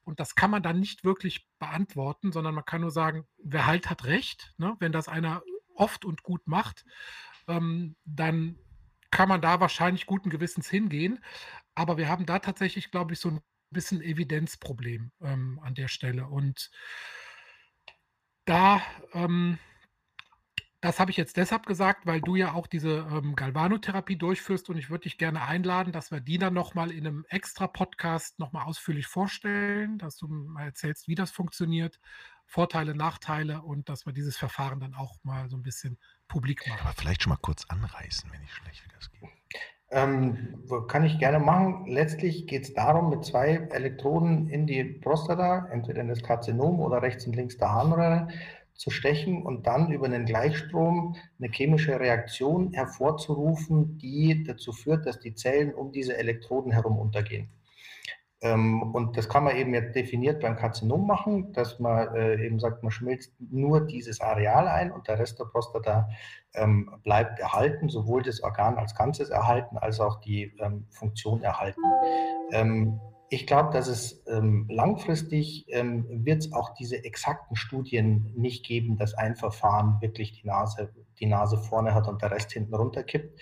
Und 0.05 0.21
das 0.21 0.35
kann 0.35 0.51
man 0.51 0.63
dann 0.63 0.79
nicht 0.79 1.05
wirklich 1.05 1.49
beantworten, 1.59 2.33
sondern 2.33 2.55
man 2.55 2.65
kann 2.65 2.83
nur 2.83 2.91
sagen, 2.91 3.27
wer 3.39 3.67
halt 3.67 3.89
hat 3.89 4.05
recht. 4.05 4.55
Ne? 4.59 4.77
Wenn 4.79 4.93
das 4.93 5.09
einer 5.09 5.43
oft 5.75 6.05
und 6.05 6.23
gut 6.23 6.47
macht, 6.47 6.85
ähm, 7.49 7.97
dann 8.05 8.59
kann 9.11 9.29
man 9.29 9.41
da 9.41 9.59
wahrscheinlich 9.61 10.07
guten 10.07 10.31
Gewissens 10.31 10.69
hingehen. 10.69 11.25
Aber 11.75 11.97
wir 11.97 12.09
haben 12.09 12.27
da 12.27 12.39
tatsächlich, 12.41 12.91
glaube 12.91 13.15
ich, 13.15 13.21
so 13.21 13.31
ein 13.31 13.41
bisschen 13.71 14.01
Evidenzproblem 14.01 15.13
ähm, 15.21 15.61
an 15.63 15.75
der 15.75 15.89
Stelle. 15.89 16.27
Und 16.27 16.71
da, 18.45 18.81
ähm, 19.13 19.59
das 20.81 21.01
habe 21.01 21.11
ich 21.11 21.17
jetzt 21.17 21.37
deshalb 21.37 21.67
gesagt, 21.67 22.07
weil 22.07 22.21
du 22.21 22.37
ja 22.37 22.53
auch 22.53 22.67
diese 22.67 23.07
ähm, 23.11 23.35
Galvanotherapie 23.35 24.17
durchführst 24.17 24.69
und 24.71 24.79
ich 24.79 24.89
würde 24.89 25.03
dich 25.03 25.19
gerne 25.19 25.43
einladen, 25.43 25.93
dass 25.93 26.11
wir 26.11 26.21
die 26.21 26.39
dann 26.39 26.55
nochmal 26.55 26.93
in 26.93 27.07
einem 27.07 27.25
extra 27.29 27.67
Podcast 27.67 28.39
nochmal 28.39 28.67
ausführlich 28.67 29.07
vorstellen, 29.07 29.99
dass 29.99 30.17
du 30.17 30.29
mal 30.29 30.65
erzählst, 30.65 31.09
wie 31.09 31.15
das 31.15 31.31
funktioniert, 31.31 31.99
Vorteile, 32.45 32.95
Nachteile 32.95 33.63
und 33.63 33.89
dass 33.89 34.07
wir 34.07 34.13
dieses 34.13 34.37
Verfahren 34.37 34.79
dann 34.79 34.95
auch 34.95 35.19
mal 35.25 35.49
so 35.51 35.57
ein 35.57 35.65
bisschen 35.65 35.99
publik 36.29 36.67
machen. 36.69 36.81
Aber 36.81 36.93
vielleicht 36.93 37.25
schon 37.25 37.31
mal 37.31 37.39
kurz 37.43 37.65
anreißen, 37.65 38.31
wenn 38.31 38.41
nicht 38.41 38.55
schlecht, 38.55 38.85
wie 38.85 38.89
das 38.95 39.11
geht. 39.11 39.36
Ähm, 39.91 40.65
kann 40.89 41.05
ich 41.05 41.19
gerne 41.19 41.39
machen. 41.39 41.87
Letztlich 41.87 42.47
geht 42.47 42.65
es 42.65 42.75
darum, 42.75 43.11
mit 43.11 43.25
zwei 43.25 43.69
Elektroden 43.71 44.49
in 44.49 44.67
die 44.67 44.83
Prostata, 44.83 45.69
entweder 45.71 46.01
in 46.01 46.09
das 46.09 46.23
Karzinom 46.23 46.81
oder 46.81 47.03
rechts 47.03 47.27
und 47.27 47.37
links 47.37 47.57
der 47.57 47.73
Harnröhre, 47.73 48.29
zu 48.75 48.91
stechen 48.91 49.43
und 49.43 49.67
dann 49.67 49.91
über 49.91 50.07
einen 50.07 50.27
Gleichstrom 50.27 51.17
eine 51.39 51.51
chemische 51.51 51.99
Reaktion 51.99 52.73
hervorzurufen, 52.73 53.97
die 53.99 54.45
dazu 54.45 54.73
führt, 54.73 55.07
dass 55.07 55.21
die 55.21 55.35
Zellen 55.35 55.73
um 55.73 55.93
diese 55.93 56.17
Elektroden 56.17 56.73
herum 56.73 56.99
untergehen. 56.99 57.49
Ähm, 58.43 58.95
und 58.95 59.17
das 59.17 59.29
kann 59.29 59.45
man 59.45 59.57
eben 59.57 59.73
jetzt 59.73 59.95
definiert 59.95 60.43
beim 60.43 60.57
Karzinom 60.57 61.07
machen, 61.07 61.53
dass 61.53 61.79
man 61.79 62.15
äh, 62.15 62.45
eben 62.45 62.59
sagt, 62.59 62.83
man 62.83 62.93
schmilzt 62.93 63.33
nur 63.39 63.87
dieses 63.87 64.21
Areal 64.21 64.69
ein 64.69 64.93
und 64.93 65.09
der 65.09 65.19
Rest 65.19 65.39
der 65.41 65.45
Prostata 65.45 66.09
ähm, 66.55 66.91
bleibt 67.03 67.39
erhalten, 67.41 67.89
sowohl 67.89 68.23
das 68.23 68.43
Organ 68.43 68.77
als 68.77 68.95
Ganzes 68.95 69.31
erhalten, 69.31 69.79
als 69.79 70.01
auch 70.01 70.21
die 70.21 70.55
ähm, 70.59 70.87
Funktion 70.91 71.43
erhalten. 71.43 71.81
Ich 73.29 73.49
glaube, 73.49 73.73
dass 73.73 73.89
es 73.89 74.23
langfristig 74.27 75.67
wird 75.67 76.45
es 76.45 76.53
auch 76.53 76.75
diese 76.75 77.05
exakten 77.05 77.57
Studien 77.57 78.33
nicht 78.37 78.65
geben, 78.65 78.97
dass 78.97 79.15
ein 79.15 79.35
Verfahren 79.35 80.01
wirklich 80.01 80.41
die 80.41 80.47
Nase, 80.47 80.95
die 81.19 81.27
Nase 81.27 81.59
vorne 81.59 81.93
hat 81.93 82.07
und 82.07 82.23
der 82.23 82.31
Rest 82.31 82.53
hinten 82.53 82.73
runterkippt, 82.73 83.41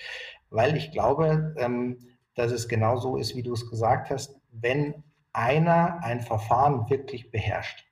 weil 0.49 0.75
ich 0.75 0.91
glaube, 0.91 1.55
dass 2.35 2.51
es 2.51 2.67
genau 2.67 2.97
so 2.97 3.19
ist, 3.19 3.37
wie 3.37 3.43
du 3.43 3.53
es 3.53 3.69
gesagt 3.69 4.09
hast, 4.09 4.41
wenn 4.61 5.03
einer 5.33 6.03
ein 6.03 6.21
Verfahren 6.21 6.89
wirklich 6.89 7.31
beherrscht 7.31 7.85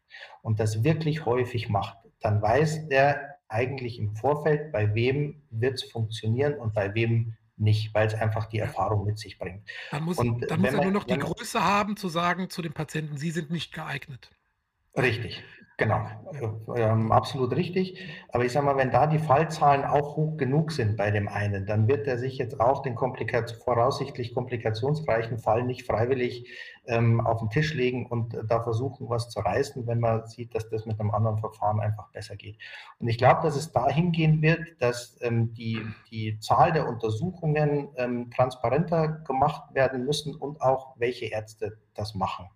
und 0.42 0.60
das 0.60 0.84
wirklich 0.84 1.26
häufig 1.26 1.68
macht, 1.68 1.98
dann 2.20 2.40
weiß 2.40 2.88
der 2.88 3.36
eigentlich 3.48 3.98
im 3.98 4.14
Vorfeld, 4.14 4.72
bei 4.72 4.94
wem 4.94 5.42
wird 5.50 5.74
es 5.74 5.82
funktionieren 5.90 6.54
und 6.54 6.72
bei 6.72 6.94
wem 6.94 7.34
nicht, 7.56 7.94
weil 7.94 8.06
es 8.06 8.14
einfach 8.14 8.46
die 8.46 8.58
Erfahrung 8.58 9.04
mit 9.04 9.18
sich 9.18 9.38
bringt. 9.38 9.68
Dann 9.90 10.04
muss, 10.04 10.18
und 10.18 10.50
dann 10.50 10.60
muss 10.60 10.72
er 10.72 10.82
nur 10.82 10.92
noch 10.92 11.04
die 11.04 11.18
Größe 11.18 11.62
haben, 11.62 11.96
zu 11.96 12.08
sagen 12.08 12.48
zu 12.48 12.62
dem 12.62 12.72
Patienten, 12.72 13.18
Sie 13.18 13.30
sind 13.30 13.50
nicht 13.50 13.72
geeignet. 13.72 14.30
Richtig. 14.96 15.42
Genau, 15.82 16.06
ähm, 16.76 17.10
absolut 17.10 17.56
richtig. 17.56 17.98
Aber 18.28 18.44
ich 18.44 18.52
sage 18.52 18.66
mal, 18.66 18.76
wenn 18.76 18.92
da 18.92 19.08
die 19.08 19.18
Fallzahlen 19.18 19.84
auch 19.84 20.16
hoch 20.16 20.36
genug 20.36 20.70
sind 20.70 20.96
bei 20.96 21.10
dem 21.10 21.26
einen, 21.26 21.66
dann 21.66 21.88
wird 21.88 22.06
er 22.06 22.18
sich 22.18 22.38
jetzt 22.38 22.60
auch 22.60 22.82
den 22.82 22.94
Komplikat 22.94 23.50
voraussichtlich 23.64 24.32
komplikationsreichen 24.32 25.38
Fall 25.38 25.64
nicht 25.64 25.84
freiwillig 25.84 26.48
ähm, 26.86 27.20
auf 27.20 27.38
den 27.40 27.50
Tisch 27.50 27.74
legen 27.74 28.06
und 28.06 28.36
da 28.48 28.62
versuchen, 28.62 29.08
was 29.08 29.28
zu 29.28 29.40
reißen, 29.40 29.86
wenn 29.86 30.00
man 30.00 30.26
sieht, 30.26 30.54
dass 30.54 30.68
das 30.68 30.86
mit 30.86 30.98
einem 30.98 31.10
anderen 31.10 31.38
Verfahren 31.38 31.80
einfach 31.80 32.10
besser 32.10 32.36
geht. 32.36 32.58
Und 32.98 33.08
ich 33.08 33.18
glaube, 33.18 33.42
dass 33.42 33.56
es 33.56 33.72
dahin 33.72 34.12
gehen 34.12 34.42
wird, 34.42 34.60
dass 34.80 35.18
ähm, 35.22 35.54
die, 35.54 35.80
die 36.10 36.38
Zahl 36.40 36.72
der 36.72 36.88
Untersuchungen 36.88 37.88
ähm, 37.96 38.30
transparenter 38.30 39.08
gemacht 39.26 39.74
werden 39.74 40.04
müssen 40.04 40.34
und 40.34 40.60
auch 40.60 40.94
welche 40.98 41.26
Ärzte 41.26 41.78
das 41.94 42.14
machen 42.14 42.48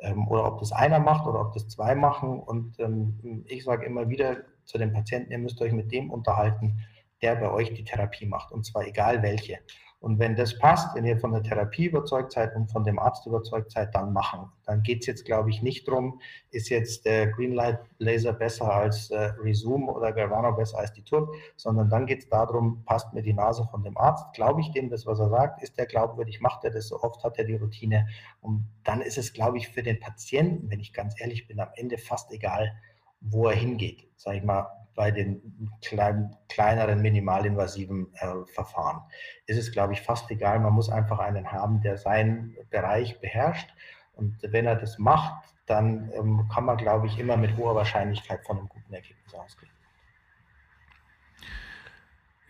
ähm, 0.00 0.28
oder 0.28 0.46
ob 0.46 0.60
das 0.60 0.72
einer 0.72 0.98
macht 0.98 1.26
oder 1.26 1.40
ob 1.40 1.52
das 1.52 1.68
zwei 1.68 1.94
machen. 1.94 2.40
Und 2.40 2.78
ähm, 2.80 3.44
ich 3.46 3.64
sage 3.64 3.86
immer 3.86 4.08
wieder 4.08 4.38
zu 4.64 4.78
den 4.78 4.92
Patienten, 4.92 5.32
ihr 5.32 5.38
müsst 5.38 5.60
euch 5.60 5.72
mit 5.72 5.92
dem 5.92 6.10
unterhalten, 6.10 6.80
der 7.22 7.36
bei 7.36 7.50
euch 7.50 7.72
die 7.74 7.84
Therapie 7.84 8.26
macht, 8.26 8.52
und 8.52 8.64
zwar 8.64 8.86
egal 8.86 9.22
welche. 9.22 9.58
Und 10.00 10.20
wenn 10.20 10.36
das 10.36 10.56
passt, 10.58 10.94
wenn 10.94 11.04
ihr 11.04 11.18
von 11.18 11.32
der 11.32 11.42
Therapie 11.42 11.86
überzeugt 11.86 12.32
seid 12.32 12.54
und 12.54 12.70
von 12.70 12.84
dem 12.84 13.00
Arzt 13.00 13.26
überzeugt 13.26 13.72
seid, 13.72 13.94
dann 13.96 14.12
machen. 14.12 14.50
Dann 14.64 14.82
geht 14.82 15.00
es 15.00 15.06
jetzt, 15.06 15.24
glaube 15.24 15.50
ich, 15.50 15.60
nicht 15.60 15.88
darum, 15.88 16.20
ist 16.50 16.68
jetzt 16.68 17.04
der 17.04 17.26
Greenlight 17.26 17.80
Laser 17.98 18.32
besser 18.32 18.72
als 18.72 19.10
äh, 19.10 19.32
Resume 19.42 19.92
oder 19.92 20.12
Galvano 20.12 20.52
besser 20.52 20.78
als 20.78 20.92
die 20.92 21.02
Turb, 21.02 21.34
sondern 21.56 21.90
dann 21.90 22.06
geht 22.06 22.20
es 22.20 22.28
darum, 22.28 22.84
passt 22.84 23.12
mir 23.12 23.22
die 23.22 23.32
Nase 23.32 23.66
von 23.70 23.82
dem 23.82 23.98
Arzt, 23.98 24.32
glaube 24.34 24.60
ich 24.60 24.70
dem 24.70 24.88
das, 24.88 25.04
was 25.04 25.18
er 25.18 25.30
sagt, 25.30 25.62
ist 25.64 25.76
der 25.76 25.86
glaubwürdig, 25.86 26.40
macht 26.40 26.62
er 26.64 26.70
das 26.70 26.88
so 26.88 27.00
oft, 27.02 27.24
hat 27.24 27.36
er 27.36 27.44
die 27.44 27.56
Routine. 27.56 28.06
Und 28.40 28.68
dann 28.84 29.00
ist 29.00 29.18
es, 29.18 29.32
glaube 29.32 29.58
ich, 29.58 29.68
für 29.68 29.82
den 29.82 29.98
Patienten, 29.98 30.70
wenn 30.70 30.80
ich 30.80 30.92
ganz 30.92 31.20
ehrlich 31.20 31.48
bin, 31.48 31.58
am 31.58 31.70
Ende 31.74 31.98
fast 31.98 32.30
egal, 32.30 32.72
wo 33.20 33.48
er 33.48 33.56
hingeht. 33.56 34.06
Sage 34.16 34.38
ich 34.38 34.44
mal, 34.44 34.77
bei 34.98 35.12
den 35.12 35.70
klein, 35.80 36.36
kleineren, 36.48 37.00
minimalinvasiven 37.00 38.12
äh, 38.14 38.52
Verfahren. 38.52 39.02
Ist 39.46 39.56
es, 39.56 39.70
glaube 39.70 39.92
ich, 39.92 40.02
fast 40.02 40.28
egal. 40.32 40.58
Man 40.58 40.72
muss 40.72 40.90
einfach 40.90 41.20
einen 41.20 41.52
haben, 41.52 41.80
der 41.82 41.98
seinen 41.98 42.56
Bereich 42.68 43.20
beherrscht. 43.20 43.72
Und 44.16 44.36
wenn 44.42 44.66
er 44.66 44.74
das 44.74 44.98
macht, 44.98 45.54
dann 45.66 46.10
ähm, 46.14 46.48
kann 46.52 46.64
man, 46.64 46.78
glaube 46.78 47.06
ich, 47.06 47.16
immer 47.20 47.36
mit 47.36 47.56
hoher 47.56 47.76
Wahrscheinlichkeit 47.76 48.44
von 48.44 48.58
einem 48.58 48.68
guten 48.68 48.92
Ergebnis 48.92 49.32
ausgehen. 49.34 49.70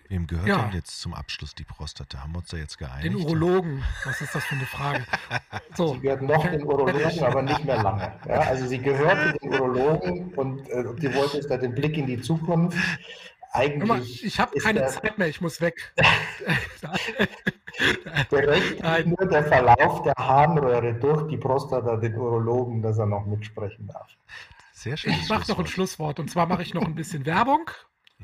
Wem 0.09 0.26
gehört 0.26 0.48
ja. 0.48 0.62
denn 0.62 0.72
jetzt 0.72 1.00
zum 1.00 1.12
Abschluss 1.12 1.54
die 1.54 1.64
Prostata? 1.64 2.22
Haben 2.22 2.32
wir 2.32 2.38
uns 2.38 2.48
da 2.48 2.56
jetzt 2.56 2.78
geeinigt? 2.78 3.04
Den 3.04 3.16
Urologen. 3.16 3.84
Was 4.04 4.22
ist 4.22 4.34
das 4.34 4.42
für 4.44 4.54
eine 4.54 4.64
Frage? 4.64 5.04
So. 5.74 5.94
Sie 5.94 6.00
gehört 6.00 6.22
noch 6.22 6.44
den 6.50 6.64
Urologen, 6.64 7.22
aber 7.22 7.42
nicht 7.42 7.64
mehr 7.64 7.82
lange. 7.82 8.12
Ja, 8.26 8.40
also 8.40 8.66
sie 8.66 8.78
gehörte 8.78 9.38
den 9.38 9.52
Urologen 9.52 10.34
und 10.34 10.68
äh, 10.70 10.82
die 10.96 11.14
wollte 11.14 11.36
jetzt 11.36 11.50
da 11.50 11.56
den 11.56 11.74
Blick 11.74 11.96
in 11.96 12.06
die 12.06 12.20
Zukunft. 12.20 12.76
Eigentlich 13.52 13.88
mal, 13.88 14.00
ich 14.02 14.40
habe 14.40 14.59
keine 14.59 14.80
der, 14.80 14.88
Zeit 14.88 15.18
mehr, 15.18 15.28
ich 15.28 15.40
muss 15.40 15.61
weg. 15.61 15.94
Berechtigt 18.30 19.06
nur 19.06 19.28
der 19.28 19.44
Verlauf 19.44 20.02
der 20.02 20.14
Harnröhre 20.18 20.94
durch 20.94 21.28
die 21.28 21.36
Prostata 21.36 21.96
den 21.96 22.16
Urologen, 22.16 22.82
dass 22.82 22.98
er 22.98 23.06
noch 23.06 23.26
mitsprechen 23.26 23.86
darf. 23.86 24.09
Sehr 24.72 24.96
schön. 24.96 25.12
Ich 25.12 25.28
mache 25.28 25.48
noch 25.48 25.59
ein 25.59 25.66
Schlusswort 25.66 26.18
und 26.18 26.30
zwar 26.30 26.46
mache 26.46 26.62
ich 26.62 26.74
noch 26.74 26.84
ein 26.84 26.94
bisschen 26.94 27.24
Werbung 27.26 27.70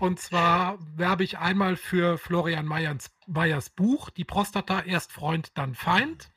und 0.01 0.18
zwar 0.18 0.78
werbe 0.97 1.22
ich 1.22 1.38
einmal 1.38 1.76
für 1.76 2.18
Florian 2.18 2.66
Meyers, 2.66 3.11
Meyers 3.26 3.70
Buch, 3.70 4.11
Die 4.11 4.24
Prostata, 4.24 4.82
erst 4.82 5.12
Freund, 5.12 5.57
dann 5.57 5.74
Feind. 5.74 6.32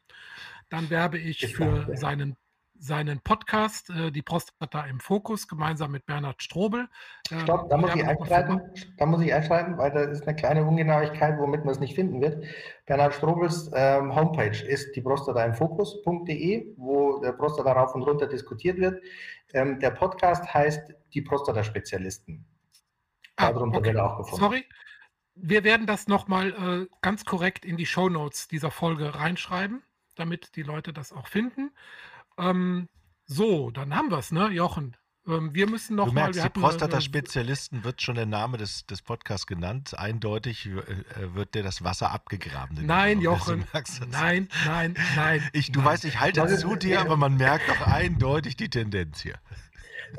Dann 0.70 0.89
werbe 0.91 1.18
ich 1.18 1.55
für 1.55 1.88
seinen, 1.95 2.36
seinen 2.78 3.20
Podcast, 3.22 3.89
äh, 3.89 4.12
Die 4.12 4.22
Prostata 4.22 4.86
im 4.86 4.99
Fokus, 4.99 5.47
gemeinsam 5.47 5.91
mit 5.91 6.05
Bernhard 6.05 6.43
Strobel. 6.43 6.88
Äh, 7.32 7.39
Stopp, 7.39 7.68
da 7.70 7.78
muss, 7.78 7.95
ich 7.95 8.05
einschreiben, 8.05 8.62
da 8.97 9.05
muss 9.08 9.22
ich 9.22 9.34
einschreiben, 9.34 9.76
weil 9.80 9.91
da 9.91 10.01
ist 10.01 10.28
eine 10.28 10.36
kleine 10.36 10.64
Ungenauigkeit, 10.64 11.39
womit 11.39 11.66
man 11.66 11.74
es 11.74 11.80
nicht 11.80 11.95
finden 11.95 12.22
wird. 12.22 12.45
Bernhard 12.86 13.16
Strobels 13.16 13.72
ähm, 13.74 14.14
Homepage 14.16 14.64
ist 14.68 14.95
die 14.95 15.01
Prostata 15.01 15.43
im 15.43 15.55
Fokus.de, 15.55 16.76
wo 16.78 17.20
der 17.22 17.32
Prostata 17.32 17.72
rauf 17.72 17.95
und 17.95 18.03
runter 18.03 18.28
diskutiert 18.28 18.78
wird. 18.78 19.01
Ähm, 19.53 19.80
der 19.80 19.91
Podcast 19.91 20.53
heißt 20.53 20.93
Die 21.14 21.22
Prostata-Spezialisten. 21.24 22.45
Ah, 23.38 23.54
Darunter 23.54 23.78
okay. 23.78 23.96
auch 23.98 24.18
gefunden. 24.18 24.44
Sorry. 24.44 24.66
Wir 25.36 25.64
werden 25.64 25.86
das 25.86 26.08
nochmal 26.08 26.88
äh, 26.90 26.96
ganz 27.02 27.24
korrekt 27.24 27.64
in 27.64 27.78
die 27.78 27.86
Show 27.86 28.10
Notes 28.10 28.48
dieser 28.48 28.72
Folge 28.72 29.14
reinschreiben, 29.14 29.84
damit 30.16 30.56
die 30.56 30.64
Leute 30.64 30.94
das 30.94 31.14
auch 31.14 31.28
finden. 31.28 31.72
Ähm, 32.40 32.90
so, 33.26 33.70
dann 33.72 33.96
haben 33.96 34.10
wir 34.10 34.18
es, 34.18 34.32
ne, 34.32 34.48
Jochen? 34.50 34.98
Ähm, 35.28 35.54
wir 35.54 35.70
müssen 35.70 35.96
noch 35.96 36.08
du 36.08 36.14
merkst, 36.14 36.40
mal. 36.40 36.50
Die 36.50 36.60
Prostata-Spezialisten 36.60 37.84
wird 37.84 38.02
schon 38.02 38.16
der 38.16 38.26
Name 38.26 38.58
des, 38.58 38.86
des 38.86 39.02
Podcasts 39.02 39.46
genannt. 39.46 39.98
Eindeutig 39.98 40.66
äh, 40.66 40.80
äh 40.80 41.36
wird 41.36 41.54
dir 41.54 41.64
das 41.64 41.84
Wasser 41.84 42.12
abgegraben. 42.12 42.86
Nein, 42.86 43.22
Jochen. 43.22 43.66
Nein, 44.10 44.48
nein, 44.66 44.96
nein. 45.16 45.48
Ich, 45.54 45.72
du 45.72 45.80
nein. 45.80 45.90
weißt, 45.90 46.06
ich 46.06 46.20
halte 46.20 46.48
zu 46.58 46.76
dir, 46.76 47.02
aber 47.02 47.18
man 47.18 47.36
merkt 47.36 47.70
doch 47.70 47.86
eindeutig 47.86 48.56
die 48.56 48.70
Tendenz 48.70 49.22
hier. 49.22 49.38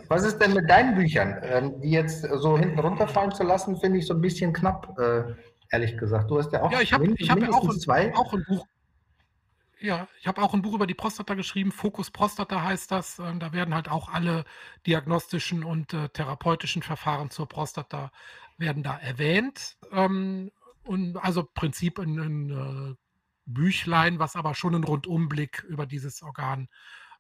Was 0.09 0.25
ist 0.25 0.39
denn 0.39 0.55
mit 0.55 0.69
deinen 0.69 0.95
Büchern? 0.95 1.39
Ähm, 1.43 1.81
die 1.81 1.91
jetzt 1.91 2.23
so 2.23 2.59
hinten 2.59 2.79
runterfallen 2.79 3.33
zu 3.33 3.43
lassen, 3.43 3.77
finde 3.77 3.99
ich 3.99 4.07
so 4.07 4.15
ein 4.15 4.21
bisschen 4.21 4.53
knapp, 4.53 4.99
äh, 4.99 5.35
ehrlich 5.71 5.97
gesagt. 5.99 6.31
Du 6.31 6.39
hast 6.39 6.53
ja 6.53 6.63
auch, 6.63 6.73
ja, 6.73 6.81
ich 6.81 6.93
hab, 6.93 7.03
ich 7.03 7.31
hab 7.31 7.43
auch, 7.49 7.69
ein, 7.69 7.81
zwei. 7.81 8.15
auch 8.15 8.33
ein 8.33 8.45
Buch. 8.47 8.67
Ja, 9.81 10.09
ich 10.21 10.27
habe 10.27 10.43
auch 10.43 10.55
ein 10.55 10.63
Buch 10.63 10.75
über 10.75 10.87
die 10.87 10.95
Prostata 10.95 11.35
geschrieben. 11.35 11.71
Fokus 11.71 12.11
Prostata 12.11 12.63
heißt 12.63 12.91
das. 12.91 13.19
Ähm, 13.19 13.39
da 13.39 13.53
werden 13.53 13.75
halt 13.75 13.89
auch 13.89 14.13
alle 14.13 14.45
diagnostischen 14.87 15.63
und 15.63 15.95
äh, 15.95 16.09
therapeutischen 16.09 16.83
Verfahren 16.83 17.31
zur 17.31 17.49
Prostata 17.49 18.11
werden 18.57 18.83
da 18.83 18.99
erwähnt. 18.99 19.77
Ähm, 19.93 20.51
und 20.83 21.17
also 21.19 21.45
Prinzip 21.45 21.99
ein, 21.99 22.19
ein 22.19 22.51
äh, 22.51 22.95
Büchlein, 23.45 24.19
was 24.19 24.37
aber 24.37 24.55
schon 24.55 24.75
einen 24.75 24.85
Rundumblick 24.85 25.65
über 25.69 25.87
dieses 25.87 26.23
Organ 26.23 26.69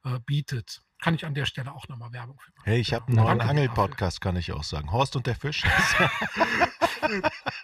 äh, 0.04 0.18
bietet. 0.24 0.82
Kann 1.00 1.14
ich 1.14 1.24
an 1.24 1.34
der 1.34 1.44
Stelle 1.46 1.72
auch 1.72 1.86
nochmal 1.88 2.12
Werbung 2.12 2.38
für 2.40 2.50
machen. 2.50 2.64
Hey, 2.64 2.80
ich 2.80 2.92
habe 2.92 3.06
einen 3.06 3.16
neuen 3.16 3.40
Angel-Podcast, 3.40 4.20
kann 4.20 4.34
ich 4.36 4.52
auch 4.52 4.64
sagen. 4.64 4.90
Horst 4.90 5.14
und 5.16 5.26
der 5.26 5.36
Fisch. 5.36 5.62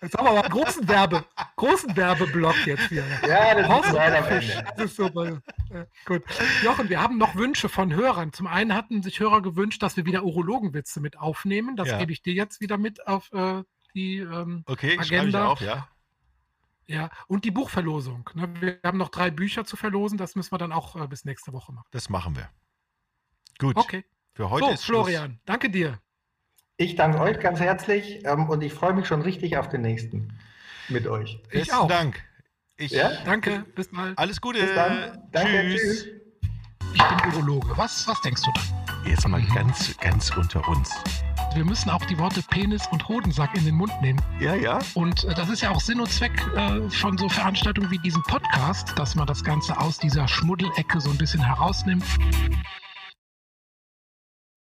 Jetzt 0.00 0.16
haben 0.16 0.24
wir 0.26 0.30
aber 0.30 0.44
einen 0.44 0.52
großen, 0.52 0.88
Werbe, 0.88 1.24
großen 1.56 1.96
Werbeblock 1.96 2.66
jetzt 2.66 2.88
hier. 2.88 3.04
Ja, 3.28 3.54
das 3.54 3.68
Horst 3.68 3.88
ist 3.88 3.94
leider 3.94 4.22
Fisch. 4.24 4.54
Das 4.76 4.84
ist 4.84 4.96
super. 4.96 5.40
Gut. 6.06 6.22
Jochen, 6.62 6.88
wir 6.88 7.00
haben 7.00 7.18
noch 7.18 7.34
Wünsche 7.34 7.68
von 7.68 7.92
Hörern. 7.92 8.32
Zum 8.32 8.46
einen 8.46 8.74
hatten 8.74 9.02
sich 9.02 9.18
Hörer 9.20 9.42
gewünscht, 9.42 9.82
dass 9.82 9.96
wir 9.96 10.06
wieder 10.06 10.22
Urologenwitze 10.24 11.00
mit 11.00 11.18
aufnehmen. 11.18 11.76
Das 11.76 11.88
Ja. 11.88 11.98
gebe 11.98 12.12
ich 12.12 12.22
dir 12.22 12.34
jetzt 12.34 12.60
wieder 12.60 12.78
mit 12.78 13.06
auf 13.06 13.32
äh, 13.32 13.62
die 13.94 14.18
ähm, 14.18 14.62
Okay, 14.66 14.92
schreibe 14.92 15.04
ich 15.04 15.12
Agenda. 15.12 15.46
auf, 15.48 15.60
ja. 15.60 15.88
Ja, 16.86 17.10
und 17.28 17.44
die 17.44 17.50
Buchverlosung. 17.50 18.28
Ne? 18.34 18.48
Wir 18.60 18.78
haben 18.84 18.98
noch 18.98 19.08
drei 19.08 19.30
Bücher 19.30 19.64
zu 19.64 19.76
verlosen. 19.76 20.18
Das 20.18 20.34
müssen 20.36 20.52
wir 20.52 20.58
dann 20.58 20.72
auch 20.72 20.96
äh, 20.96 21.06
bis 21.08 21.24
nächste 21.24 21.52
Woche 21.52 21.72
machen. 21.72 21.86
Das 21.92 22.08
machen 22.08 22.36
wir. 22.36 22.48
Gut, 23.58 23.76
Okay. 23.76 24.04
für 24.34 24.50
heute 24.50 24.66
so, 24.66 24.72
ist 24.72 24.84
Schluss. 24.84 25.06
Florian, 25.08 25.40
danke 25.46 25.70
dir. 25.70 25.98
Ich 26.76 26.96
danke 26.96 27.20
euch 27.20 27.38
ganz 27.38 27.60
herzlich 27.60 28.24
ähm, 28.24 28.48
und 28.48 28.62
ich 28.62 28.72
freue 28.72 28.92
mich 28.94 29.06
schon 29.06 29.22
richtig 29.22 29.56
auf 29.56 29.68
den 29.68 29.82
nächsten 29.82 30.36
mit 30.88 31.06
euch. 31.06 31.38
Ich 31.50 31.60
Besten 31.60 31.74
auch. 31.74 31.88
Dank. 31.88 32.20
Ich, 32.76 32.90
Ja? 32.90 33.12
Danke, 33.24 33.64
bis 33.76 33.88
bald. 33.92 34.18
Alles 34.18 34.40
Gute. 34.40 34.60
Bis 34.60 34.74
dann. 34.74 35.22
Danke, 35.30 35.70
tschüss. 35.70 36.06
Ich 36.92 37.02
bin 37.02 37.32
Urologe. 37.32 37.76
Was, 37.76 38.06
was 38.08 38.20
denkst 38.22 38.42
du 38.42 38.50
da? 38.52 39.08
Jetzt 39.08 39.26
mal 39.28 39.42
ganz, 39.54 39.96
ganz 39.98 40.30
unter 40.36 40.66
uns. 40.68 40.90
Wir 41.54 41.64
müssen 41.64 41.90
auch 41.90 42.04
die 42.06 42.18
Worte 42.18 42.42
Penis 42.50 42.82
und 42.90 43.06
Hodensack 43.08 43.56
in 43.56 43.64
den 43.64 43.76
Mund 43.76 43.92
nehmen. 44.02 44.20
Ja, 44.40 44.56
ja. 44.56 44.80
Und 44.94 45.22
äh, 45.24 45.34
das 45.34 45.48
ist 45.50 45.60
ja 45.62 45.70
auch 45.70 45.80
Sinn 45.80 46.00
und 46.00 46.10
Zweck 46.10 46.32
äh, 46.56 46.88
von 46.90 47.16
so 47.16 47.28
Veranstaltungen 47.28 47.90
wie 47.92 47.98
diesem 47.98 48.22
Podcast, 48.24 48.98
dass 48.98 49.14
man 49.14 49.28
das 49.28 49.44
Ganze 49.44 49.78
aus 49.78 49.98
dieser 49.98 50.26
Schmuddelecke 50.26 51.00
so 51.00 51.10
ein 51.10 51.18
bisschen 51.18 51.44
herausnimmt. 51.44 52.04